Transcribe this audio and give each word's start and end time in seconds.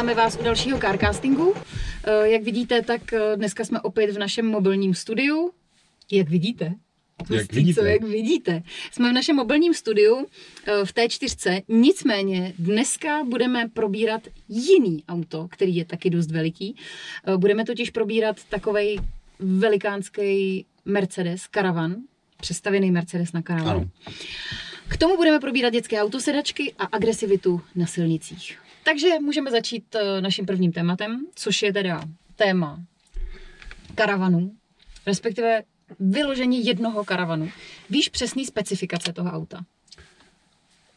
Vítáme 0.00 0.14
vás 0.14 0.36
u 0.40 0.42
dalšího 0.42 0.78
carcastingu. 0.78 1.54
Eh, 2.04 2.28
Jak 2.28 2.42
vidíte, 2.42 2.82
tak 2.82 3.12
eh, 3.12 3.36
dneska 3.36 3.64
jsme 3.64 3.80
opět 3.80 4.10
v 4.10 4.18
našem 4.18 4.46
mobilním 4.46 4.94
studiu. 4.94 5.50
Jak 6.12 6.28
vidíte? 6.28 6.74
Hustý, 7.30 7.56
vidíte. 7.56 7.80
Co, 7.80 7.86
jak 7.86 8.02
vidíte. 8.02 8.62
Jsme 8.92 9.10
v 9.10 9.12
našem 9.12 9.36
mobilním 9.36 9.74
studiu 9.74 10.26
eh, 10.66 10.84
v 10.84 10.94
T4, 10.94 11.62
nicméně 11.68 12.54
dneska 12.58 13.24
budeme 13.24 13.68
probírat 13.68 14.22
jiný 14.48 15.04
auto, 15.08 15.48
který 15.50 15.76
je 15.76 15.84
taky 15.84 16.10
dost 16.10 16.30
veliký. 16.30 16.76
Budeme 17.36 17.64
totiž 17.64 17.90
probírat 17.90 18.36
takovej 18.48 18.98
velikánský 19.38 20.66
Mercedes 20.84 21.42
Caravan, 21.54 21.96
přestavěný 22.40 22.90
Mercedes 22.90 23.32
na 23.32 23.42
Caravan. 23.42 23.76
Ano. 23.76 23.88
K 24.88 24.96
tomu 24.96 25.16
budeme 25.16 25.40
probírat 25.40 25.72
dětské 25.72 26.02
autosedačky 26.02 26.74
a 26.78 26.84
agresivitu 26.84 27.60
na 27.74 27.86
silnicích. 27.86 28.58
Takže 28.90 29.08
můžeme 29.20 29.50
začít 29.50 29.94
eh, 29.94 30.20
naším 30.20 30.46
prvním 30.46 30.72
tématem, 30.72 31.26
což 31.34 31.62
je 31.62 31.72
teda 31.72 32.02
téma 32.36 32.84
karavanu, 33.94 34.52
respektive 35.06 35.62
vyložení 36.00 36.66
jednoho 36.66 37.04
karavanu. 37.04 37.48
Víš 37.90 38.08
přesný 38.08 38.46
specifikace 38.46 39.12
toho 39.12 39.30
auta? 39.30 39.64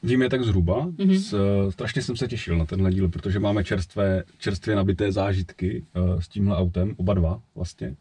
Vím 0.03 0.21
je 0.21 0.29
tak 0.29 0.43
zhruba. 0.43 0.85
Mhm. 0.85 0.95
Mm-hmm. 0.95 1.19
S, 1.19 1.33
eh, 1.33 1.71
strašně 1.71 2.01
jsem 2.01 2.15
se 2.15 2.27
těšil 2.27 2.57
na 2.57 2.65
tenhle 2.65 2.91
díl, 2.91 3.09
protože 3.09 3.39
máme 3.39 3.63
čerstvé, 3.63 4.23
čerstvě 4.37 4.75
nabité 4.75 5.11
zážitky 5.11 5.85
uh, 5.95 6.19
s 6.19 6.27
tímhle 6.27 6.57
autem, 6.57 6.95
oba 6.97 7.13
dva 7.13 7.41
vlastně. 7.55 7.95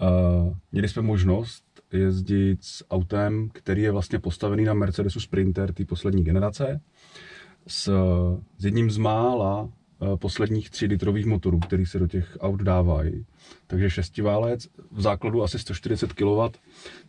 Uh, 0.00 0.56
měli 0.72 0.88
jsme 0.88 1.02
možnost 1.02 1.64
jezdit 1.92 2.58
s 2.64 2.84
autem, 2.90 3.48
který 3.52 3.82
je 3.82 3.90
vlastně 3.90 4.18
postavený 4.18 4.64
na 4.64 4.74
Mercedesu 4.74 5.20
Sprinter 5.20 5.72
té 5.72 5.84
poslední 5.84 6.24
generace, 6.24 6.80
s, 7.68 7.92
s 8.58 8.64
jedním 8.64 8.90
z 8.90 8.98
mála 8.98 9.62
uh, 9.62 10.16
posledních 10.16 10.70
3 10.70 10.86
litrových 10.86 11.26
motorů, 11.26 11.58
který 11.58 11.86
se 11.86 11.98
do 11.98 12.06
těch 12.06 12.36
aut 12.40 12.62
dávají. 12.62 13.26
Takže 13.66 13.90
šestiválec, 13.90 14.68
v 14.90 15.00
základu 15.00 15.42
asi 15.42 15.58
140 15.58 16.12
kW. 16.12 16.40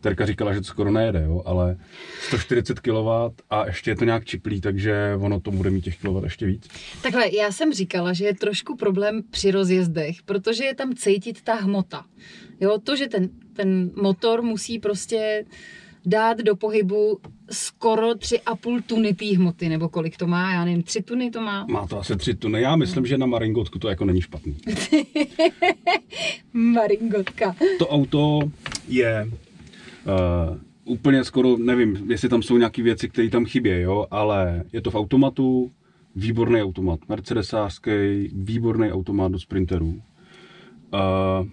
Terka 0.00 0.26
říkala, 0.26 0.54
že 0.54 0.60
to 0.60 0.66
skoro 0.66 0.90
nejede, 0.90 1.22
jo, 1.22 1.42
ale 1.44 1.76
140 2.20 2.80
kW 2.80 3.08
a 3.50 3.66
ještě 3.66 3.90
je 3.90 3.96
to 3.96 4.04
nějak 4.04 4.24
čiplý, 4.24 4.60
takže 4.60 5.16
ono 5.20 5.40
to 5.40 5.50
bude 5.50 5.70
mít 5.70 5.84
těch 5.84 5.98
kW 5.98 6.24
ještě 6.24 6.46
víc. 6.46 6.68
Takhle, 7.02 7.36
já 7.36 7.52
jsem 7.52 7.72
říkala, 7.72 8.12
že 8.12 8.24
je 8.24 8.34
trošku 8.34 8.76
problém 8.76 9.22
při 9.30 9.50
rozjezdech, 9.50 10.22
protože 10.22 10.64
je 10.64 10.74
tam 10.74 10.94
cítit 10.94 11.42
ta 11.42 11.54
hmota. 11.54 12.04
Jo, 12.60 12.78
to, 12.78 12.96
že 12.96 13.08
ten, 13.08 13.28
ten 13.52 13.90
motor 14.02 14.42
musí 14.42 14.78
prostě 14.78 15.44
dát 16.06 16.38
do 16.38 16.56
pohybu 16.56 17.18
skoro 17.50 18.10
3,5 18.10 18.82
tuny 18.82 19.14
té 19.14 19.36
hmoty, 19.36 19.68
nebo 19.68 19.88
kolik 19.88 20.16
to 20.16 20.26
má, 20.26 20.52
já 20.52 20.64
nevím, 20.64 20.82
3 20.82 21.02
tuny 21.02 21.30
to 21.30 21.40
má. 21.40 21.66
Má 21.70 21.86
to 21.86 21.98
asi 21.98 22.16
3 22.16 22.34
tuny. 22.34 22.60
Já 22.62 22.76
myslím, 22.76 23.06
že 23.06 23.18
na 23.18 23.26
Maringotku 23.26 23.78
to 23.78 23.88
jako 23.88 24.04
není 24.04 24.20
špatný. 24.20 24.56
Maringotka. 26.52 27.56
To 27.78 27.88
auto 27.88 28.40
je 28.88 29.30
uh, 29.30 30.58
úplně 30.84 31.24
skoro, 31.24 31.56
nevím, 31.56 32.10
jestli 32.10 32.28
tam 32.28 32.42
jsou 32.42 32.56
nějaké 32.56 32.82
věci, 32.82 33.08
které 33.08 33.30
tam 33.30 33.44
chybějí, 33.44 33.82
jo, 33.82 34.06
ale 34.10 34.64
je 34.72 34.80
to 34.80 34.90
v 34.90 34.94
automatu, 34.94 35.70
výborný 36.16 36.62
automat, 36.62 37.00
mercedesářský, 37.08 37.90
výborný 38.32 38.92
automat 38.92 39.32
do 39.32 39.38
sprinterů. 39.38 39.88
Uh, 39.88 41.46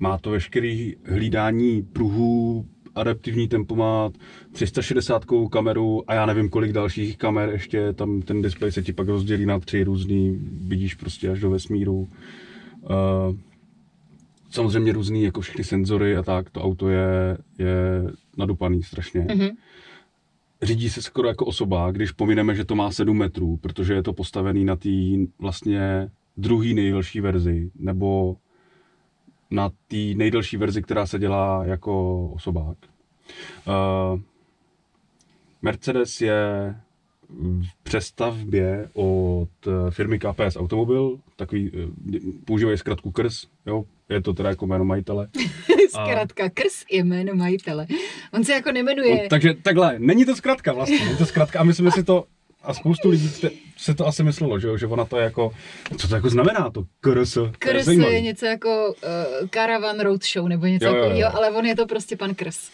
má 0.00 0.18
to 0.18 0.30
veškerý 0.30 0.96
hlídání 1.04 1.82
pruhů, 1.82 2.66
adaptivní 3.00 3.48
tempomat, 3.48 4.12
360 4.52 5.24
kameru 5.50 6.10
a 6.10 6.14
já 6.14 6.26
nevím 6.26 6.48
kolik 6.48 6.72
dalších 6.72 7.16
kamer 7.16 7.48
ještě, 7.48 7.92
tam 7.92 8.22
ten 8.22 8.42
displej 8.42 8.72
se 8.72 8.82
ti 8.82 8.92
pak 8.92 9.08
rozdělí 9.08 9.46
na 9.46 9.58
tři 9.58 9.84
různý, 9.84 10.38
vidíš 10.68 10.94
prostě 10.94 11.30
až 11.30 11.40
do 11.40 11.50
vesmíru. 11.50 11.98
Uh, 11.98 13.36
samozřejmě 14.50 14.92
různý 14.92 15.22
jako 15.22 15.40
všechny 15.40 15.64
senzory 15.64 16.16
a 16.16 16.22
tak, 16.22 16.50
to 16.50 16.62
auto 16.62 16.88
je, 16.88 17.38
je 17.58 18.04
nadupaný 18.36 18.82
strašně. 18.82 19.26
Mhm. 19.34 19.48
Řídí 20.62 20.90
se 20.90 21.02
skoro 21.02 21.28
jako 21.28 21.46
osoba, 21.46 21.90
když 21.90 22.12
pomineme, 22.12 22.54
že 22.54 22.64
to 22.64 22.74
má 22.74 22.90
7 22.90 23.18
metrů, 23.18 23.56
protože 23.56 23.94
je 23.94 24.02
to 24.02 24.12
postavený 24.12 24.64
na 24.64 24.76
té 24.76 24.88
vlastně 25.38 26.10
druhý 26.36 26.74
nejdelší 26.74 27.20
verzi, 27.20 27.70
nebo 27.78 28.36
na 29.50 29.68
té 29.68 29.96
nejdelší 30.14 30.56
verzi, 30.56 30.82
která 30.82 31.06
se 31.06 31.18
dělá 31.18 31.64
jako 31.64 32.24
osobák. 32.28 32.76
Uh, 33.66 34.20
Mercedes 35.62 36.20
je 36.20 36.74
v 37.38 37.82
přestavbě 37.82 38.88
od 38.92 39.48
eh, 39.66 39.90
firmy 39.90 40.18
KPS 40.18 40.56
Automobil, 40.56 41.18
takový, 41.36 41.72
eh, 41.74 42.18
používají 42.44 42.78
zkratku 42.78 43.10
KRS, 43.10 43.46
jo, 43.66 43.84
je 44.08 44.22
to 44.22 44.34
teda 44.34 44.48
jako 44.48 44.66
jméno 44.66 44.84
majitele. 44.84 45.28
Zkrátka, 45.88 46.48
Krs 46.48 46.84
je 46.90 47.04
jméno 47.04 47.34
majitele. 47.34 47.86
On 48.32 48.44
se 48.44 48.52
jako 48.52 48.72
nemenuje... 48.72 49.22
No, 49.22 49.28
takže 49.30 49.54
takhle, 49.54 49.94
není 49.98 50.24
to 50.24 50.36
zkratka 50.36 50.72
vlastně, 50.72 51.04
není 51.04 51.16
to 51.16 51.26
zkratka 51.26 51.60
a 51.60 51.62
my 51.62 51.74
jsme 51.74 51.90
si 51.90 52.04
to, 52.04 52.24
a 52.62 52.74
spoustu 52.74 53.08
lidí 53.08 53.30
se 53.76 53.94
to 53.94 54.06
asi 54.06 54.22
myslelo, 54.22 54.58
že, 54.58 54.68
jo, 54.68 54.76
že 54.76 54.86
ona 54.86 55.04
to 55.04 55.16
je 55.16 55.24
jako, 55.24 55.52
co 55.98 56.08
to 56.08 56.14
jako 56.14 56.30
znamená 56.30 56.70
to 56.70 56.84
KRS? 57.00 57.36
Je 57.36 57.52
Krs 57.58 57.84
zajímavý. 57.84 58.14
je 58.14 58.20
něco 58.20 58.46
jako 58.46 58.94
uh, 59.42 59.48
Caravan 59.48 60.00
Roadshow 60.00 60.48
nebo 60.48 60.66
něco 60.66 60.86
Jo, 60.86 60.92
jo, 60.92 60.96
jo. 60.98 61.04
takového, 61.04 61.36
ale 61.36 61.50
on 61.50 61.66
je 61.66 61.76
to 61.76 61.86
prostě 61.86 62.16
pan 62.16 62.34
Krs. 62.34 62.70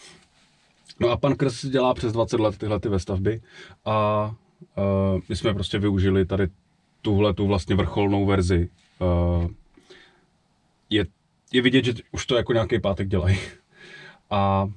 No 0.99 1.09
a 1.09 1.17
pan 1.17 1.35
Krs 1.35 1.65
dělá 1.65 1.93
přes 1.93 2.13
20 2.13 2.39
let 2.39 2.57
tyhle 2.57 2.79
ty 2.79 2.89
vestavby 2.89 3.41
a 3.85 4.27
uh, 4.77 5.21
my 5.29 5.35
jsme 5.35 5.53
prostě 5.53 5.79
využili 5.79 6.25
tady 6.25 6.47
tuhle 7.01 7.33
tu 7.33 7.47
vlastně 7.47 7.75
vrcholnou 7.75 8.25
verzi. 8.25 8.69
Uh, 8.99 9.47
je, 10.89 11.05
je 11.53 11.61
vidět, 11.61 11.85
že 11.85 11.93
už 12.11 12.25
to 12.25 12.35
jako 12.35 12.53
nějaký 12.53 12.79
pátek 12.79 13.07
dělají. 13.07 13.39
A 14.29 14.69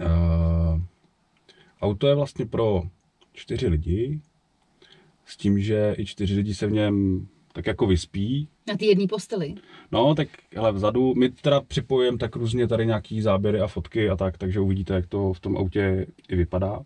uh, 0.00 0.80
auto 1.80 2.06
je 2.06 2.14
vlastně 2.14 2.46
pro 2.46 2.82
čtyři 3.32 3.68
lidi, 3.68 4.20
s 5.26 5.36
tím, 5.36 5.60
že 5.60 5.94
i 5.98 6.06
čtyři 6.06 6.34
lidi 6.34 6.54
se 6.54 6.66
v 6.66 6.72
něm 6.72 7.28
tak 7.52 7.66
jako 7.66 7.86
vyspí, 7.86 8.48
Na 8.68 8.76
té 8.76 8.84
jedné 8.84 9.06
posteli. 9.06 9.54
No, 9.92 10.14
tak 10.14 10.28
hele, 10.54 10.72
vzadu, 10.72 11.14
my 11.14 11.28
teda 11.30 11.60
připojujeme 11.60 12.18
tak 12.18 12.36
různě 12.36 12.68
tady 12.68 12.86
nějaký 12.86 13.22
záběry 13.22 13.60
a 13.60 13.66
fotky 13.66 14.10
a 14.10 14.16
tak, 14.16 14.38
takže 14.38 14.60
uvidíte, 14.60 14.94
jak 14.94 15.06
to 15.06 15.32
v 15.32 15.40
tom 15.40 15.56
autě 15.56 16.06
i 16.28 16.36
vypadá. 16.36 16.80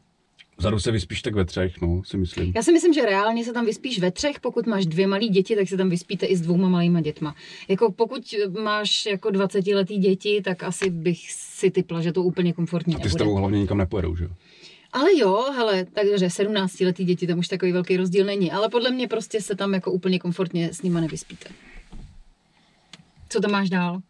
Vzadu 0.58 0.78
se 0.80 0.90
vyspíš 0.92 1.22
tak 1.22 1.34
ve 1.34 1.44
třech, 1.44 1.80
no, 1.80 2.02
si 2.04 2.16
myslím. 2.16 2.52
Já 2.56 2.62
si 2.62 2.72
myslím, 2.72 2.92
že 2.92 3.02
reálně 3.04 3.44
se 3.44 3.52
tam 3.52 3.66
vyspíš 3.66 3.98
ve 3.98 4.10
třech, 4.10 4.40
pokud 4.40 4.66
máš 4.66 4.86
dvě 4.86 5.06
malé 5.06 5.26
děti, 5.26 5.56
tak 5.56 5.68
se 5.68 5.76
tam 5.76 5.88
vyspíte 5.88 6.26
i 6.26 6.36
s 6.36 6.40
dvouma 6.40 6.68
malýma 6.68 7.00
dětma. 7.00 7.34
Jako 7.68 7.92
pokud 7.92 8.34
máš 8.62 9.06
jako 9.06 9.30
20 9.30 9.66
letý 9.66 9.98
děti, 9.98 10.42
tak 10.44 10.62
asi 10.62 10.90
bych 10.90 11.32
si 11.32 11.70
typla, 11.70 12.02
že 12.02 12.12
to 12.12 12.22
úplně 12.22 12.52
komfortní 12.52 12.94
Ty 12.94 13.00
s 13.00 13.04
nebude. 13.04 13.18
tebou 13.18 13.34
hlavně 13.34 13.58
nikam 13.60 13.78
nepojedou, 13.78 14.16
že 14.16 14.24
jo? 14.24 14.30
Ale 14.92 15.18
jo, 15.18 15.52
hele, 15.56 15.84
takže 15.92 16.30
17 16.30 16.80
letý 16.80 17.04
děti, 17.04 17.26
tam 17.26 17.38
už 17.38 17.48
takový 17.48 17.72
velký 17.72 17.96
rozdíl 17.96 18.26
není, 18.26 18.52
ale 18.52 18.68
podle 18.68 18.90
mě 18.90 19.08
prostě 19.08 19.40
se 19.40 19.56
tam 19.56 19.74
jako 19.74 19.92
úplně 19.92 20.18
komfortně 20.18 20.72
s 20.74 20.82
nima 20.82 21.00
nevyspíte. 21.00 21.48
Co 23.28 23.40
tam 23.40 23.50
máš 23.50 23.70
dál? 23.70 24.00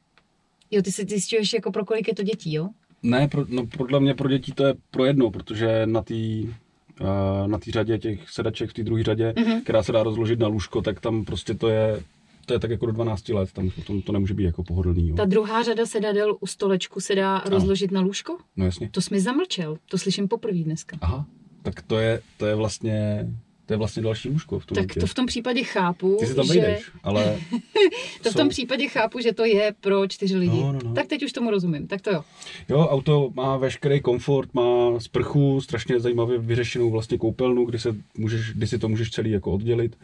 Jo, 0.71 0.83
ty 0.83 0.93
si 0.93 1.05
ty 1.07 1.11
zjišťuješ 1.15 1.53
jako 1.53 1.73
pro 1.73 1.85
kolik 1.85 2.09
je 2.09 2.15
to 2.15 2.23
dětí, 2.23 2.53
jo? 2.55 2.69
Ne, 3.03 3.29
pro, 3.29 3.45
no, 3.49 3.67
podle 3.67 4.01
mě 4.01 4.15
pro 4.15 4.29
děti 4.29 4.53
to 4.53 4.65
je 4.65 4.75
pro 4.91 5.05
jednou, 5.05 5.31
protože 5.31 5.87
na 5.87 6.03
té 6.03 6.15
uh, 6.15 7.47
na 7.47 7.59
té 7.59 7.71
řadě 7.71 7.99
těch 7.99 8.31
sedaček 8.31 8.71
v 8.71 8.73
té 8.75 8.83
druhé 8.83 9.03
řadě, 9.03 9.33
Mhm. 9.37 9.47
mm-hmm. 9.47 9.63
která 9.63 9.83
se 9.83 9.93
dá 9.93 10.03
rozložit 10.03 10.39
na 10.39 10.47
lůžko, 10.47 10.83
tak 10.83 11.01
tam 11.01 11.25
prostě 11.25 11.55
to 11.55 11.69
je, 11.69 12.03
to 12.47 12.53
je 12.53 12.59
tak 12.59 12.71
jako 12.71 12.87
do 12.87 12.93
12 12.93 13.29
let, 13.29 13.53
tam 13.53 13.71
potom 13.71 14.03
to 14.03 14.13
nemůže 14.13 14.35
být 14.35 14.45
jako 14.45 14.63
pohodlný, 14.65 15.09
jo. 15.09 15.17
Ta 15.17 15.25
druhá 15.25 15.63
řada 15.63 15.87
sedadel 15.87 16.37
u 16.41 16.47
stolečku 16.47 17.01
se 17.01 17.15
dá 17.15 17.43
rozložit 17.47 17.91
na 17.91 18.01
lůžko? 18.01 18.37
No 18.57 18.65
jasně. 18.65 18.89
To 18.91 19.01
jsi 19.01 19.15
mi 19.15 19.21
zamlčel, 19.21 19.77
to 19.91 19.99
slyším 19.99 20.29
poprvé 20.29 20.59
dneska. 20.59 20.97
Aha, 21.01 21.27
tak 21.63 21.83
to 21.83 21.99
je, 21.99 22.21
to 22.37 22.47
je 22.47 22.55
vlastně, 22.55 23.27
to 23.67 23.73
je 23.73 23.77
vlastně 23.77 24.03
další 24.03 24.29
lůžko 24.29 24.59
v 24.59 24.67
tom 24.67 24.75
Tak 24.77 24.95
to 24.95 25.07
v 25.07 25.15
tom 25.15 25.27
případě 25.27 25.63
chápu, 25.63 26.17
Ty 26.21 26.27
si 26.27 26.35
tam 26.35 26.47
že... 26.47 26.53
vejdeš, 26.61 26.91
ale 27.03 27.25
To 28.23 28.29
v 28.29 28.33
jsou- 28.33 28.39
tom 28.39 28.49
případě 28.49 28.89
chápu, 28.89 29.21
že 29.21 29.33
to 29.33 29.45
je 29.45 29.75
pro 29.81 30.07
čtyři 30.09 30.37
lidi. 30.37 30.61
No, 30.61 30.73
no, 30.73 30.79
no. 30.85 30.95
Tak 30.95 31.07
teď 31.07 31.23
už 31.23 31.33
tomu 31.33 31.51
rozumím, 31.51 31.87
tak 31.87 32.01
to 32.01 32.11
jo. 32.11 32.25
Jo, 32.69 32.79
auto 32.79 33.31
má 33.35 33.57
veškerý 33.57 34.01
komfort, 34.01 34.55
má 34.55 35.01
sprchu, 35.01 35.61
strašně 35.61 36.01
zajímavě 36.01 36.39
vyřešenou 36.39 36.91
vlastně 36.91 37.19
koupelnu, 37.19 37.65
kdy, 37.65 37.79
se 37.79 37.97
můžeš, 38.19 38.53
kdy 38.53 38.67
si 38.67 38.79
to 38.79 38.89
můžeš 38.89 39.11
celý 39.11 39.31
jako 39.31 39.53
oddělit. 39.53 39.97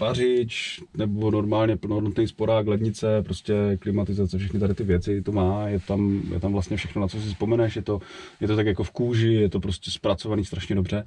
Vařič, 0.00 0.80
nebo 0.96 1.30
normálně 1.30 1.76
plnohodnotný 1.76 2.28
sporák, 2.28 2.66
lednice, 2.66 3.22
prostě 3.22 3.54
klimatizace, 3.80 4.38
všechny 4.38 4.60
tady 4.60 4.74
ty 4.74 4.84
věci 4.84 5.22
to 5.22 5.32
má, 5.32 5.68
je 5.68 5.80
tam, 5.80 6.22
je 6.32 6.40
tam 6.40 6.52
vlastně 6.52 6.76
všechno, 6.76 7.00
na 7.02 7.08
co 7.08 7.20
si 7.20 7.28
vzpomeneš, 7.28 7.76
je 7.76 7.82
to, 7.82 8.00
je 8.40 8.48
to 8.48 8.56
tak 8.56 8.66
jako 8.66 8.84
v 8.84 8.90
kůži, 8.90 9.32
je 9.32 9.48
to 9.48 9.60
prostě 9.60 9.90
zpracovaný 9.90 10.44
strašně 10.44 10.74
dobře. 10.74 11.06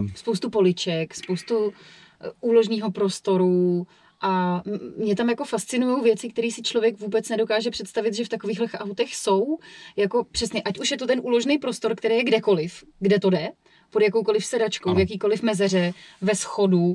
Uh, 0.00 0.06
Spoustu 0.14 0.50
poliček, 0.50 1.14
spoustu 1.14 1.72
eh, 2.20 2.30
úložního 2.40 2.90
prostoru 2.90 3.86
a 4.20 4.62
mě 4.96 5.16
tam 5.16 5.28
jako 5.28 5.44
fascinují 5.44 6.02
věci, 6.02 6.28
které 6.28 6.50
si 6.50 6.62
člověk 6.62 7.00
vůbec 7.00 7.28
nedokáže 7.28 7.70
představit, 7.70 8.14
že 8.14 8.24
v 8.24 8.28
takovýchhle 8.28 8.66
autech 8.74 9.16
jsou. 9.16 9.58
Jako 9.96 10.24
přesně, 10.24 10.62
ať 10.62 10.78
už 10.78 10.90
je 10.90 10.96
to 10.96 11.06
ten 11.06 11.20
úložný 11.22 11.58
prostor, 11.58 11.94
který 11.94 12.14
je 12.14 12.24
kdekoliv, 12.24 12.84
kde 12.98 13.18
to 13.18 13.30
jde, 13.30 13.48
pod 13.90 14.02
jakoukoliv 14.02 14.44
sedačkou, 14.44 14.88
Ano. 14.88 14.96
v 14.96 15.00
jakýkoliv 15.00 15.42
mezeře, 15.42 15.92
ve 16.20 16.34
schodu, 16.34 16.94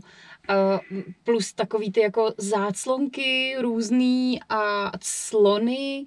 Plus 1.23 1.53
takový 1.53 1.91
ty 1.91 1.99
jako 1.99 2.33
záclonky 2.37 3.55
různý 3.59 4.39
a 4.49 4.91
clony, 4.99 6.05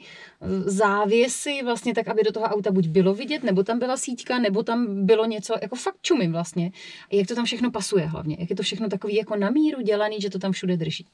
závěsy 0.64 1.60
vlastně 1.64 1.94
tak, 1.94 2.08
aby 2.08 2.22
do 2.22 2.32
toho 2.32 2.46
auta 2.46 2.70
buď 2.72 2.86
bylo 2.88 3.14
vidět, 3.14 3.42
nebo 3.42 3.62
tam 3.62 3.78
byla 3.78 3.96
síťka, 3.96 4.38
nebo 4.38 4.62
tam 4.62 5.06
bylo 5.06 5.26
něco, 5.26 5.54
jako 5.62 5.76
fakt 5.76 5.98
čumím 6.02 6.32
vlastně. 6.32 6.70
A 7.12 7.14
jak 7.14 7.26
to 7.26 7.34
tam 7.34 7.44
všechno 7.44 7.70
pasuje 7.70 8.06
hlavně, 8.06 8.36
jak 8.40 8.50
je 8.50 8.56
to 8.56 8.62
všechno 8.62 8.88
takový 8.88 9.14
jako 9.14 9.36
na 9.36 9.50
míru 9.50 9.82
dělaný, 9.82 10.20
že 10.20 10.30
to 10.30 10.38
tam 10.38 10.52
všude 10.52 10.76
drží. 10.76 11.06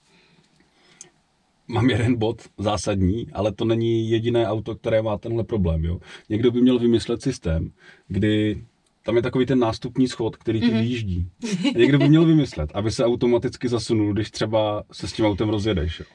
Mám 1.69 1.91
jeden 1.91 2.19
bod 2.19 2.43
zásadní, 2.59 3.27
ale 3.33 3.53
to 3.53 3.65
není 3.65 4.11
jediné 4.11 4.49
auto, 4.49 4.75
které 4.75 5.03
má 5.03 5.19
tenhle 5.19 5.45
problém. 5.45 5.85
Jo? 5.85 6.01
Někdo 6.29 6.51
by 6.51 6.61
měl 6.61 6.79
vymyslet 6.79 7.23
systém, 7.23 7.73
kdy 8.09 8.65
tam 9.05 9.17
je 9.17 9.23
takový 9.23 9.47
ten 9.47 9.59
nástupní 9.59 10.09
schod, 10.09 10.37
který 10.37 10.61
ti 10.61 10.67
mm-hmm. 10.67 10.81
vyjíždí. 10.81 11.29
A 11.75 11.79
někdo 11.79 11.99
by 11.99 12.09
měl 12.09 12.25
vymyslet, 12.25 12.71
aby 12.75 12.91
se 12.91 13.05
automaticky 13.05 13.69
zasunul, 13.69 14.13
když 14.13 14.31
třeba 14.31 14.85
se 14.93 15.09
s 15.09 15.13
tím 15.13 15.25
autem 15.25 15.49
rozjedeš. 15.49 16.01
Jo? 16.01 16.07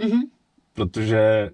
Mm-hmm. 0.00 0.20
Protože 0.74 1.50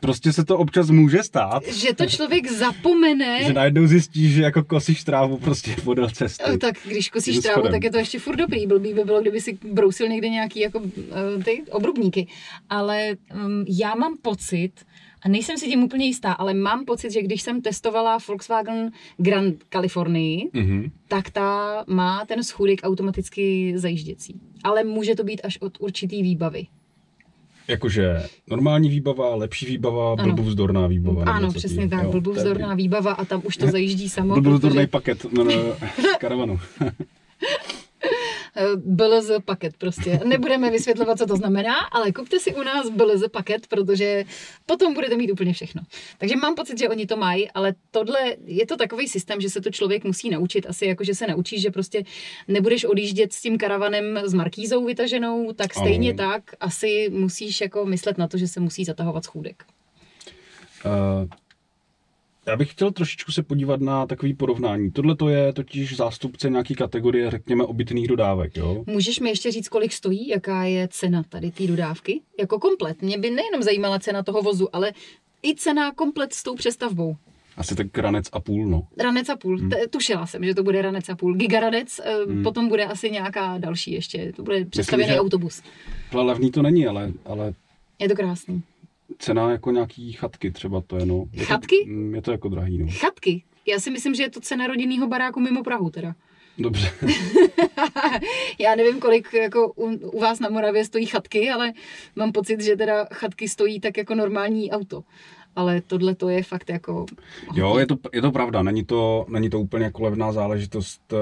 prostě 0.00 0.32
se 0.32 0.44
to 0.44 0.58
občas 0.58 0.90
může 0.90 1.22
stát. 1.22 1.66
Že 1.66 1.94
to 1.94 2.06
člověk 2.06 2.52
zapomene. 2.52 3.44
že 3.44 3.52
najednou 3.52 3.86
zjistí, 3.86 4.32
že 4.32 4.42
jako 4.42 4.64
kosíš 4.64 5.04
trávu 5.04 5.36
prostě 5.38 5.76
podél 5.84 6.10
cesty. 6.10 6.58
Tak 6.58 6.74
když 6.84 7.10
kosíš 7.10 7.38
trávu, 7.38 7.68
tak 7.68 7.84
je 7.84 7.90
to 7.90 7.98
ještě 7.98 8.18
furt 8.18 8.36
dobrý. 8.36 8.66
Blbý 8.66 8.94
by 8.94 9.04
bylo, 9.04 9.20
kdyby 9.20 9.40
si 9.40 9.58
brousil 9.72 10.08
někde 10.08 10.28
nějaký 10.28 10.60
jako 10.60 10.78
uh, 10.78 11.42
ty 11.44 11.62
obrubníky. 11.70 12.26
Ale 12.70 13.16
um, 13.34 13.64
já 13.68 13.94
mám 13.94 14.16
pocit, 14.22 14.72
a 15.22 15.28
nejsem 15.28 15.58
si 15.58 15.66
tím 15.66 15.82
úplně 15.82 16.06
jistá, 16.06 16.32
ale 16.32 16.54
mám 16.54 16.84
pocit, 16.84 17.12
že 17.12 17.22
když 17.22 17.42
jsem 17.42 17.62
testovala 17.62 18.18
Volkswagen 18.28 18.90
Grand 19.16 19.56
Californii, 19.72 20.50
mm-hmm. 20.54 20.90
tak 21.08 21.30
ta 21.30 21.84
má 21.86 22.24
ten 22.26 22.42
schůdek 22.42 22.80
automaticky 22.82 23.72
zajížděcí. 23.76 24.40
Ale 24.64 24.84
může 24.84 25.14
to 25.14 25.24
být 25.24 25.40
až 25.44 25.58
od 25.60 25.80
určitý 25.80 26.22
výbavy. 26.22 26.66
Jakože 27.68 28.22
normální 28.46 28.88
výbava, 28.88 29.34
lepší 29.34 29.66
výbava, 29.66 30.16
blbůvzdorná 30.16 30.86
výbava. 30.86 31.24
Ano, 31.24 31.52
přesně 31.52 31.88
tak, 31.88 32.08
blbůvzdorná 32.08 32.74
výbava 32.74 33.12
a 33.12 33.24
tam 33.24 33.42
už 33.44 33.56
to 33.56 33.66
zajíždí 33.70 34.08
samo. 34.08 34.34
Blbůvzdorný 34.34 34.76
protože... 34.76 34.86
paket 34.86 35.32
no, 35.32 35.44
karavanu. 36.18 36.60
Eh, 38.56 38.76
BLZ 38.76 39.30
paket 39.44 39.76
prostě. 39.76 40.20
Nebudeme 40.24 40.70
vysvětlovat, 40.70 41.18
co 41.18 41.26
to 41.26 41.36
znamená, 41.36 41.74
ale 41.92 42.12
kupte 42.12 42.40
si 42.40 42.54
u 42.54 42.62
nás 42.62 42.88
BLZ 42.88 43.22
paket, 43.32 43.66
protože 43.66 44.24
potom 44.66 44.94
budete 44.94 45.16
mít 45.16 45.30
úplně 45.30 45.52
všechno. 45.52 45.82
Takže 46.18 46.36
mám 46.36 46.54
pocit, 46.54 46.78
že 46.78 46.88
oni 46.88 47.06
to 47.06 47.16
mají, 47.16 47.50
ale 47.50 47.74
tohle 47.90 48.36
je 48.44 48.66
to 48.66 48.76
takový 48.76 49.08
systém, 49.08 49.40
že 49.40 49.50
se 49.50 49.60
to 49.60 49.70
člověk 49.70 50.04
musí 50.04 50.30
naučit. 50.30 50.66
Asi 50.68 50.86
jako, 50.86 51.04
že 51.04 51.14
se 51.14 51.26
naučíš, 51.26 51.62
že 51.62 51.70
prostě 51.70 52.04
nebudeš 52.48 52.84
odjíždět 52.84 53.32
s 53.32 53.42
tím 53.42 53.58
karavanem 53.58 54.20
s 54.24 54.34
markízou 54.34 54.84
vytaženou, 54.84 55.52
tak 55.52 55.74
stejně 55.74 56.10
ano. 56.10 56.16
tak 56.16 56.42
asi 56.60 57.10
musíš 57.12 57.60
jako 57.60 57.86
myslet 57.86 58.18
na 58.18 58.28
to, 58.28 58.38
že 58.38 58.48
se 58.48 58.60
musí 58.60 58.84
zatahovat 58.84 59.24
schůdek. 59.24 59.64
Uh, 60.84 61.28
já 62.48 62.56
bych 62.56 62.70
chtěl 62.70 62.90
trošičku 62.90 63.32
se 63.32 63.42
podívat 63.42 63.80
na 63.80 64.06
takový 64.06 64.34
porovnání. 64.34 64.90
Tohle 64.90 65.16
to 65.16 65.28
je 65.28 65.52
totiž 65.52 65.96
zástupce 65.96 66.50
nějaký 66.50 66.74
kategorie, 66.74 67.30
řekněme, 67.30 67.64
obytných 67.64 68.08
dodávek. 68.08 68.56
Jo? 68.56 68.84
Můžeš 68.86 69.20
mi 69.20 69.28
ještě 69.28 69.50
říct, 69.50 69.68
kolik 69.68 69.92
stojí, 69.92 70.28
jaká 70.28 70.64
je 70.64 70.88
cena 70.90 71.22
tady 71.28 71.50
té 71.50 71.66
dodávky? 71.66 72.20
Jako 72.38 72.58
komplet. 72.58 73.02
Mě 73.02 73.18
by 73.18 73.30
nejenom 73.30 73.62
zajímala 73.62 73.98
cena 73.98 74.22
toho 74.22 74.42
vozu, 74.42 74.76
ale 74.76 74.92
i 75.42 75.54
cena 75.54 75.92
komplet 75.92 76.32
s 76.32 76.42
tou 76.42 76.54
přestavbou. 76.54 77.16
Asi 77.56 77.74
tak 77.74 77.98
ranec 77.98 78.26
a 78.32 78.40
půl, 78.40 78.66
no. 78.66 78.82
Ranec 78.98 79.28
a 79.28 79.36
půl. 79.36 79.58
Hmm. 79.58 79.70
Tušila 79.90 80.26
jsem, 80.26 80.44
že 80.44 80.54
to 80.54 80.62
bude 80.62 80.82
ranec 80.82 81.08
a 81.08 81.16
půl. 81.16 81.34
Gigaradec, 81.34 82.00
eh, 82.04 82.14
hmm. 82.28 82.42
potom 82.42 82.68
bude 82.68 82.84
asi 82.84 83.10
nějaká 83.10 83.58
další 83.58 83.92
ještě. 83.92 84.32
To 84.36 84.42
bude 84.42 84.64
představený 84.64 85.08
Myslím, 85.08 85.20
autobus. 85.20 85.62
Levný 86.12 86.50
to 86.50 86.62
není, 86.62 86.86
ale, 86.86 87.12
ale... 87.24 87.54
Je 87.98 88.08
to 88.08 88.14
krásný 88.14 88.62
cena 89.18 89.50
jako 89.50 89.70
nějaký 89.70 90.12
chatky 90.12 90.50
třeba 90.50 90.80
to 90.80 90.96
je, 90.96 91.06
no. 91.06 91.24
Je 91.32 91.44
chatky? 91.44 91.76
To, 91.84 91.90
mm, 91.90 92.14
je 92.14 92.22
to 92.22 92.32
jako 92.32 92.48
drahý, 92.48 92.78
no. 92.78 92.86
Chatky? 92.90 93.44
Já 93.66 93.80
si 93.80 93.90
myslím, 93.90 94.14
že 94.14 94.22
je 94.22 94.30
to 94.30 94.40
cena 94.40 94.66
rodinného 94.66 95.06
baráku 95.06 95.40
mimo 95.40 95.62
Prahu 95.62 95.90
teda. 95.90 96.14
Dobře. 96.58 96.90
Já 98.58 98.74
nevím, 98.74 99.00
kolik 99.00 99.32
jako 99.34 99.72
u, 99.76 99.84
u 99.90 100.20
vás 100.20 100.40
na 100.40 100.48
Moravě 100.48 100.84
stojí 100.84 101.06
chatky, 101.06 101.50
ale 101.50 101.72
mám 102.16 102.32
pocit, 102.32 102.60
že 102.60 102.76
teda 102.76 103.04
chatky 103.12 103.48
stojí 103.48 103.80
tak 103.80 103.96
jako 103.96 104.14
normální 104.14 104.70
auto. 104.70 105.02
Ale 105.56 105.80
tohle 105.80 106.14
to 106.14 106.28
je 106.28 106.42
fakt 106.42 106.70
jako... 106.70 107.06
Jo, 107.54 107.78
je 107.78 107.86
to, 107.86 107.96
je 108.12 108.22
to 108.22 108.32
pravda, 108.32 108.62
není 108.62 108.84
to, 108.84 109.26
není 109.28 109.50
to 109.50 109.60
úplně 109.60 109.84
jako 109.84 110.02
levná 110.02 110.32
záležitost. 110.32 111.14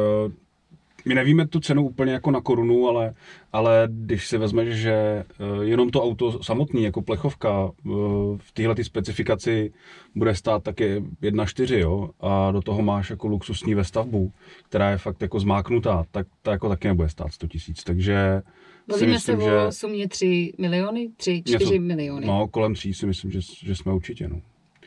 My 1.06 1.14
nevíme 1.14 1.46
tu 1.46 1.60
cenu 1.60 1.86
úplně 1.86 2.12
jako 2.12 2.30
na 2.30 2.40
korunu, 2.40 2.88
ale, 2.88 3.14
ale 3.52 3.88
když 3.90 4.26
si 4.26 4.38
vezmeš, 4.38 4.74
že 4.74 4.92
eh, 4.92 5.24
jenom 5.62 5.90
to 5.90 6.02
auto 6.02 6.42
samotný 6.42 6.82
jako 6.82 7.02
plechovka 7.02 7.70
eh, 7.70 7.90
v 8.36 8.52
téhle 8.52 8.84
specifikaci 8.84 9.72
bude 10.14 10.34
stát 10.34 10.62
taky 10.62 11.00
1,4, 11.22 11.78
jo, 11.78 12.10
a 12.20 12.50
do 12.52 12.62
toho 12.62 12.82
máš 12.82 13.10
jako 13.10 13.28
luxusní 13.28 13.74
ve 13.74 13.84
stavbu, 13.84 14.32
která 14.68 14.90
je 14.90 14.98
fakt 14.98 15.22
jako 15.22 15.40
zmáknutá, 15.40 16.04
tak 16.10 16.26
ta 16.42 16.52
jako 16.52 16.68
taky 16.68 16.88
nebude 16.88 17.08
stát 17.08 17.32
100 17.32 17.46
tisíc, 17.46 17.84
takže 17.84 18.42
Bavíme 18.88 19.12
myslím, 19.12 19.40
se 19.40 19.44
o 19.44 19.66
že... 19.66 19.72
sumě 19.72 20.08
3 20.08 20.52
miliony, 20.58 21.08
3, 21.16 21.42
4 21.46 21.64
něco, 21.64 21.84
miliony. 21.86 22.26
No, 22.26 22.48
kolem 22.48 22.74
3 22.74 22.94
si 22.94 23.06
myslím, 23.06 23.30
že, 23.30 23.40
že 23.62 23.74
jsme 23.74 23.92
určitě, 23.92 24.28
no. 24.28 24.40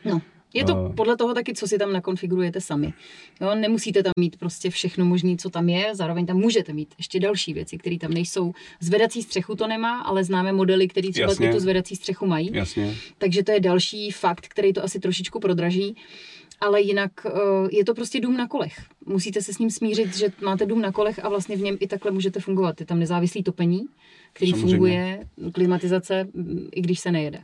No, 0.06 0.22
je 0.54 0.64
to 0.64 0.94
podle 0.96 1.18
toho 1.18 1.34
taky, 1.34 1.54
co 1.54 1.68
si 1.68 1.78
tam 1.78 1.94
nakonfigurujete 1.94 2.62
sami. 2.62 2.94
Jo, 3.42 3.56
nemusíte 3.56 4.04
tam 4.04 4.12
mít 4.20 4.38
prostě 4.38 4.70
všechno 4.70 5.06
možné, 5.06 5.36
co 5.38 5.50
tam 5.50 5.70
je, 5.70 5.96
zároveň 5.96 6.26
tam 6.26 6.38
můžete 6.38 6.74
mít 6.74 6.94
ještě 6.98 7.20
další 7.20 7.54
věci, 7.54 7.78
které 7.78 7.98
tam 7.98 8.14
nejsou. 8.14 8.54
Zvedací 8.80 9.24
střechu 9.24 9.56
to 9.56 9.68
nemá, 9.68 10.02
ale 10.02 10.24
známe 10.24 10.52
modely, 10.52 10.88
které 10.88 11.12
třeba 11.12 11.30
Jasně. 11.30 11.52
tu 11.52 11.60
zvedací 11.60 11.96
střechu 11.96 12.26
mají. 12.26 12.50
Jasně. 12.54 12.96
Takže 13.18 13.44
to 13.44 13.52
je 13.52 13.60
další 13.60 14.12
fakt, 14.12 14.48
který 14.48 14.74
to 14.74 14.84
asi 14.84 15.00
trošičku 15.00 15.40
prodraží. 15.40 15.96
Ale 16.62 16.82
jinak 16.82 17.12
eh, 17.26 17.32
je 17.72 17.86
to 17.86 17.94
prostě 17.94 18.22
dům 18.22 18.38
na 18.38 18.48
kolech. 18.48 18.76
Musíte 19.06 19.42
se 19.42 19.54
s 19.54 19.58
ním 19.60 19.70
smířit, 19.70 20.18
že 20.18 20.32
máte 20.42 20.66
dům 20.66 20.82
na 20.82 20.92
kolech 20.92 21.26
a 21.26 21.30
vlastně 21.30 21.58
v 21.58 21.62
něm 21.62 21.78
i 21.80 21.88
takhle 21.88 22.12
můžete 22.12 22.40
fungovat. 22.40 22.80
Je 22.80 22.86
tam 22.86 23.00
nezávislý 23.00 23.44
topení, 23.44 23.86
který 24.34 24.52
Samozřejmě. 24.52 24.70
funguje, 24.72 25.28
klimatizace, 25.54 26.28
i 26.72 26.82
když 26.82 27.00
se 27.00 27.12
nejede 27.12 27.40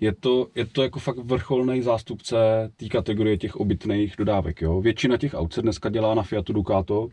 je 0.00 0.14
to, 0.14 0.46
je 0.54 0.66
to 0.66 0.82
jako 0.82 0.98
fakt 0.98 1.18
vrcholný 1.18 1.82
zástupce 1.82 2.36
té 2.76 2.88
kategorie 2.88 3.38
těch 3.38 3.56
obytných 3.56 4.14
dodávek. 4.18 4.62
Jo? 4.62 4.80
Většina 4.80 5.16
těch 5.16 5.34
aut 5.34 5.52
se 5.52 5.62
dneska 5.62 5.88
dělá 5.88 6.14
na 6.14 6.22
Fiatu 6.22 6.52
Ducato. 6.52 7.00
Uh, 7.02 7.10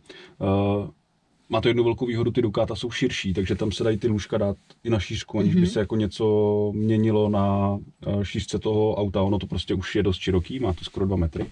má 1.49 1.61
to 1.61 1.67
jednu 1.67 1.83
velkou 1.83 2.05
výhodu, 2.05 2.31
ty 2.31 2.41
Ducata 2.41 2.75
jsou 2.75 2.91
širší, 2.91 3.33
takže 3.33 3.55
tam 3.55 3.71
se 3.71 3.83
dají 3.83 3.97
ty 3.97 4.09
nůžka 4.09 4.37
dát 4.37 4.57
i 4.83 4.89
na 4.89 4.99
šířku, 4.99 5.39
aniž 5.39 5.51
mm-hmm. 5.51 5.55
by 5.55 5.61
mhm. 5.61 5.69
se 5.69 5.79
jako 5.79 5.95
něco 5.95 6.71
měnilo 6.75 7.29
na 7.29 7.77
eh, 8.07 8.25
šířce 8.25 8.59
toho 8.59 8.95
auta. 8.95 9.21
Ono 9.21 9.39
to 9.39 9.47
prostě 9.47 9.73
už 9.73 9.95
je 9.95 10.03
dost 10.03 10.17
široký, 10.17 10.59
má 10.59 10.73
to 10.73 10.85
skoro 10.85 11.05
2 11.05 11.15
metry. 11.15 11.45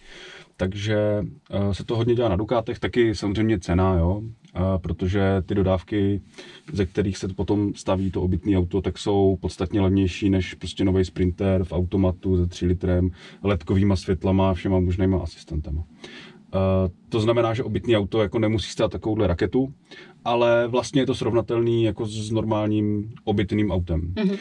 Takže 0.57 1.23
uh, 1.23 1.71
se 1.71 1.85
to 1.85 1.95
hodně 1.95 2.15
dělá 2.15 2.29
na 2.29 2.35
Dukátech, 2.35 2.79
taky 2.79 3.15
samozřejmě 3.15 3.59
cena, 3.59 3.93
jo 3.93 4.23
protože 4.77 5.43
ty 5.45 5.55
dodávky, 5.55 6.21
ze 6.73 6.85
kterých 6.85 7.17
se 7.17 7.27
potom 7.27 7.73
staví 7.73 8.11
to 8.11 8.21
obytné 8.21 8.57
auto, 8.57 8.81
tak 8.81 8.97
jsou 8.97 9.37
podstatně 9.41 9.81
levnější 9.81 10.29
než 10.29 10.53
prostě 10.53 10.83
nový 10.83 11.05
Sprinter 11.05 11.63
v 11.63 11.71
automatu 11.71 12.37
se 12.37 12.47
3 12.47 12.65
litrem, 12.65 13.11
ledkovýma 13.43 13.95
světlama 13.95 14.49
a 14.49 14.53
všema 14.53 14.79
možnýma 14.79 15.17
asistentama. 15.17 15.83
to 17.09 17.19
znamená, 17.19 17.53
že 17.53 17.63
obytný 17.63 17.97
auto 17.97 18.21
jako 18.21 18.39
nemusí 18.39 18.71
stát 18.71 18.91
takovouhle 18.91 19.27
raketu, 19.27 19.73
ale 20.25 20.67
vlastně 20.67 21.01
je 21.01 21.05
to 21.05 21.15
srovnatelný 21.15 21.83
jako 21.83 22.05
s 22.05 22.31
normálním 22.31 23.13
obytným 23.23 23.71
autem. 23.71 24.01
Mm-hmm 24.01 24.37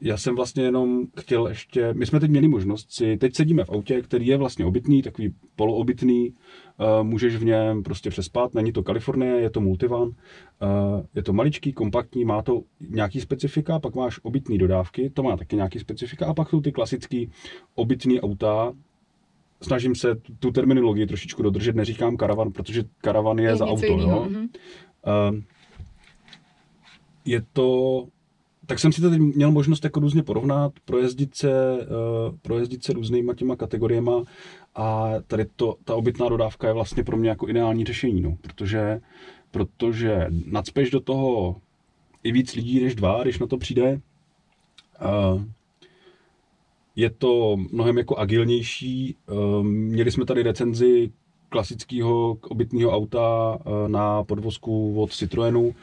já 0.00 0.16
jsem 0.16 0.36
vlastně 0.36 0.62
jenom 0.62 1.06
chtěl 1.20 1.46
ještě, 1.46 1.94
my 1.94 2.06
jsme 2.06 2.20
teď 2.20 2.30
měli 2.30 2.48
možnost 2.48 2.92
si, 2.92 3.16
teď 3.16 3.34
sedíme 3.34 3.64
v 3.64 3.70
autě, 3.70 4.02
který 4.02 4.26
je 4.26 4.36
vlastně 4.36 4.64
obytný, 4.64 5.02
takový 5.02 5.34
poloobytný, 5.56 6.30
uh, 6.30 7.02
můžeš 7.02 7.36
v 7.36 7.44
něm 7.44 7.82
prostě 7.82 8.10
přespat, 8.10 8.54
není 8.54 8.72
to 8.72 8.82
Kalifornie, 8.82 9.40
je 9.40 9.50
to 9.50 9.60
multivan, 9.60 10.08
uh, 10.08 10.12
je 11.14 11.22
to 11.22 11.32
maličký, 11.32 11.72
kompaktní, 11.72 12.24
má 12.24 12.42
to 12.42 12.62
nějaký 12.88 13.20
specifika, 13.20 13.78
pak 13.78 13.94
máš 13.94 14.20
obytný 14.22 14.58
dodávky, 14.58 15.10
to 15.10 15.22
má 15.22 15.36
taky 15.36 15.56
nějaký 15.56 15.78
specifika 15.78 16.26
a 16.26 16.34
pak 16.34 16.48
jsou 16.48 16.60
ty 16.60 16.72
klasický 16.72 17.30
obytný 17.74 18.20
auta, 18.20 18.72
snažím 19.62 19.94
se 19.94 20.14
tu 20.38 20.50
terminologii 20.50 21.06
trošičku 21.06 21.42
dodržet, 21.42 21.76
neříkám 21.76 22.16
karavan, 22.16 22.52
protože 22.52 22.84
karavan 22.98 23.38
je, 23.38 23.44
je 23.44 23.56
za 23.56 23.66
auto, 23.66 23.86
jo. 23.86 24.28
Uh, 24.30 25.40
je 27.24 27.42
to 27.52 28.06
tak 28.70 28.78
jsem 28.78 28.92
si 28.92 29.00
to 29.00 29.10
teď 29.10 29.20
měl 29.20 29.50
možnost 29.50 29.84
jako 29.84 30.00
různě 30.00 30.22
porovnat, 30.22 30.72
projezdit 30.84 31.34
se, 31.34 31.78
uh, 31.80 32.36
projezdit 32.42 32.84
se 32.84 32.92
různýma 32.92 33.34
těma 33.34 33.56
kategoriemi 33.56 34.10
a 34.74 35.10
tady 35.26 35.46
to, 35.56 35.76
ta 35.84 35.94
obytná 35.94 36.28
dodávka 36.28 36.66
je 36.66 36.72
vlastně 36.72 37.04
pro 37.04 37.16
mě 37.16 37.28
jako 37.28 37.48
ideální 37.48 37.84
řešení, 37.84 38.20
no, 38.20 38.36
protože, 38.40 39.00
protože 39.50 40.26
nadspeš 40.46 40.90
do 40.90 41.00
toho 41.00 41.56
i 42.22 42.32
víc 42.32 42.54
lidí 42.54 42.84
než 42.84 42.94
dva, 42.94 43.22
když 43.22 43.38
na 43.38 43.46
to 43.46 43.58
přijde. 43.58 44.00
Uh, 45.34 45.42
je 46.96 47.10
to 47.10 47.56
mnohem 47.72 47.98
jako 47.98 48.16
agilnější. 48.16 49.16
Uh, 49.30 49.62
měli 49.62 50.10
jsme 50.10 50.24
tady 50.24 50.42
recenzi 50.42 51.10
klasického 51.48 52.38
obytného 52.48 52.90
auta 52.90 53.58
na 53.86 54.24
podvozku 54.24 55.02
od 55.02 55.12
Citroenu, 55.12 55.74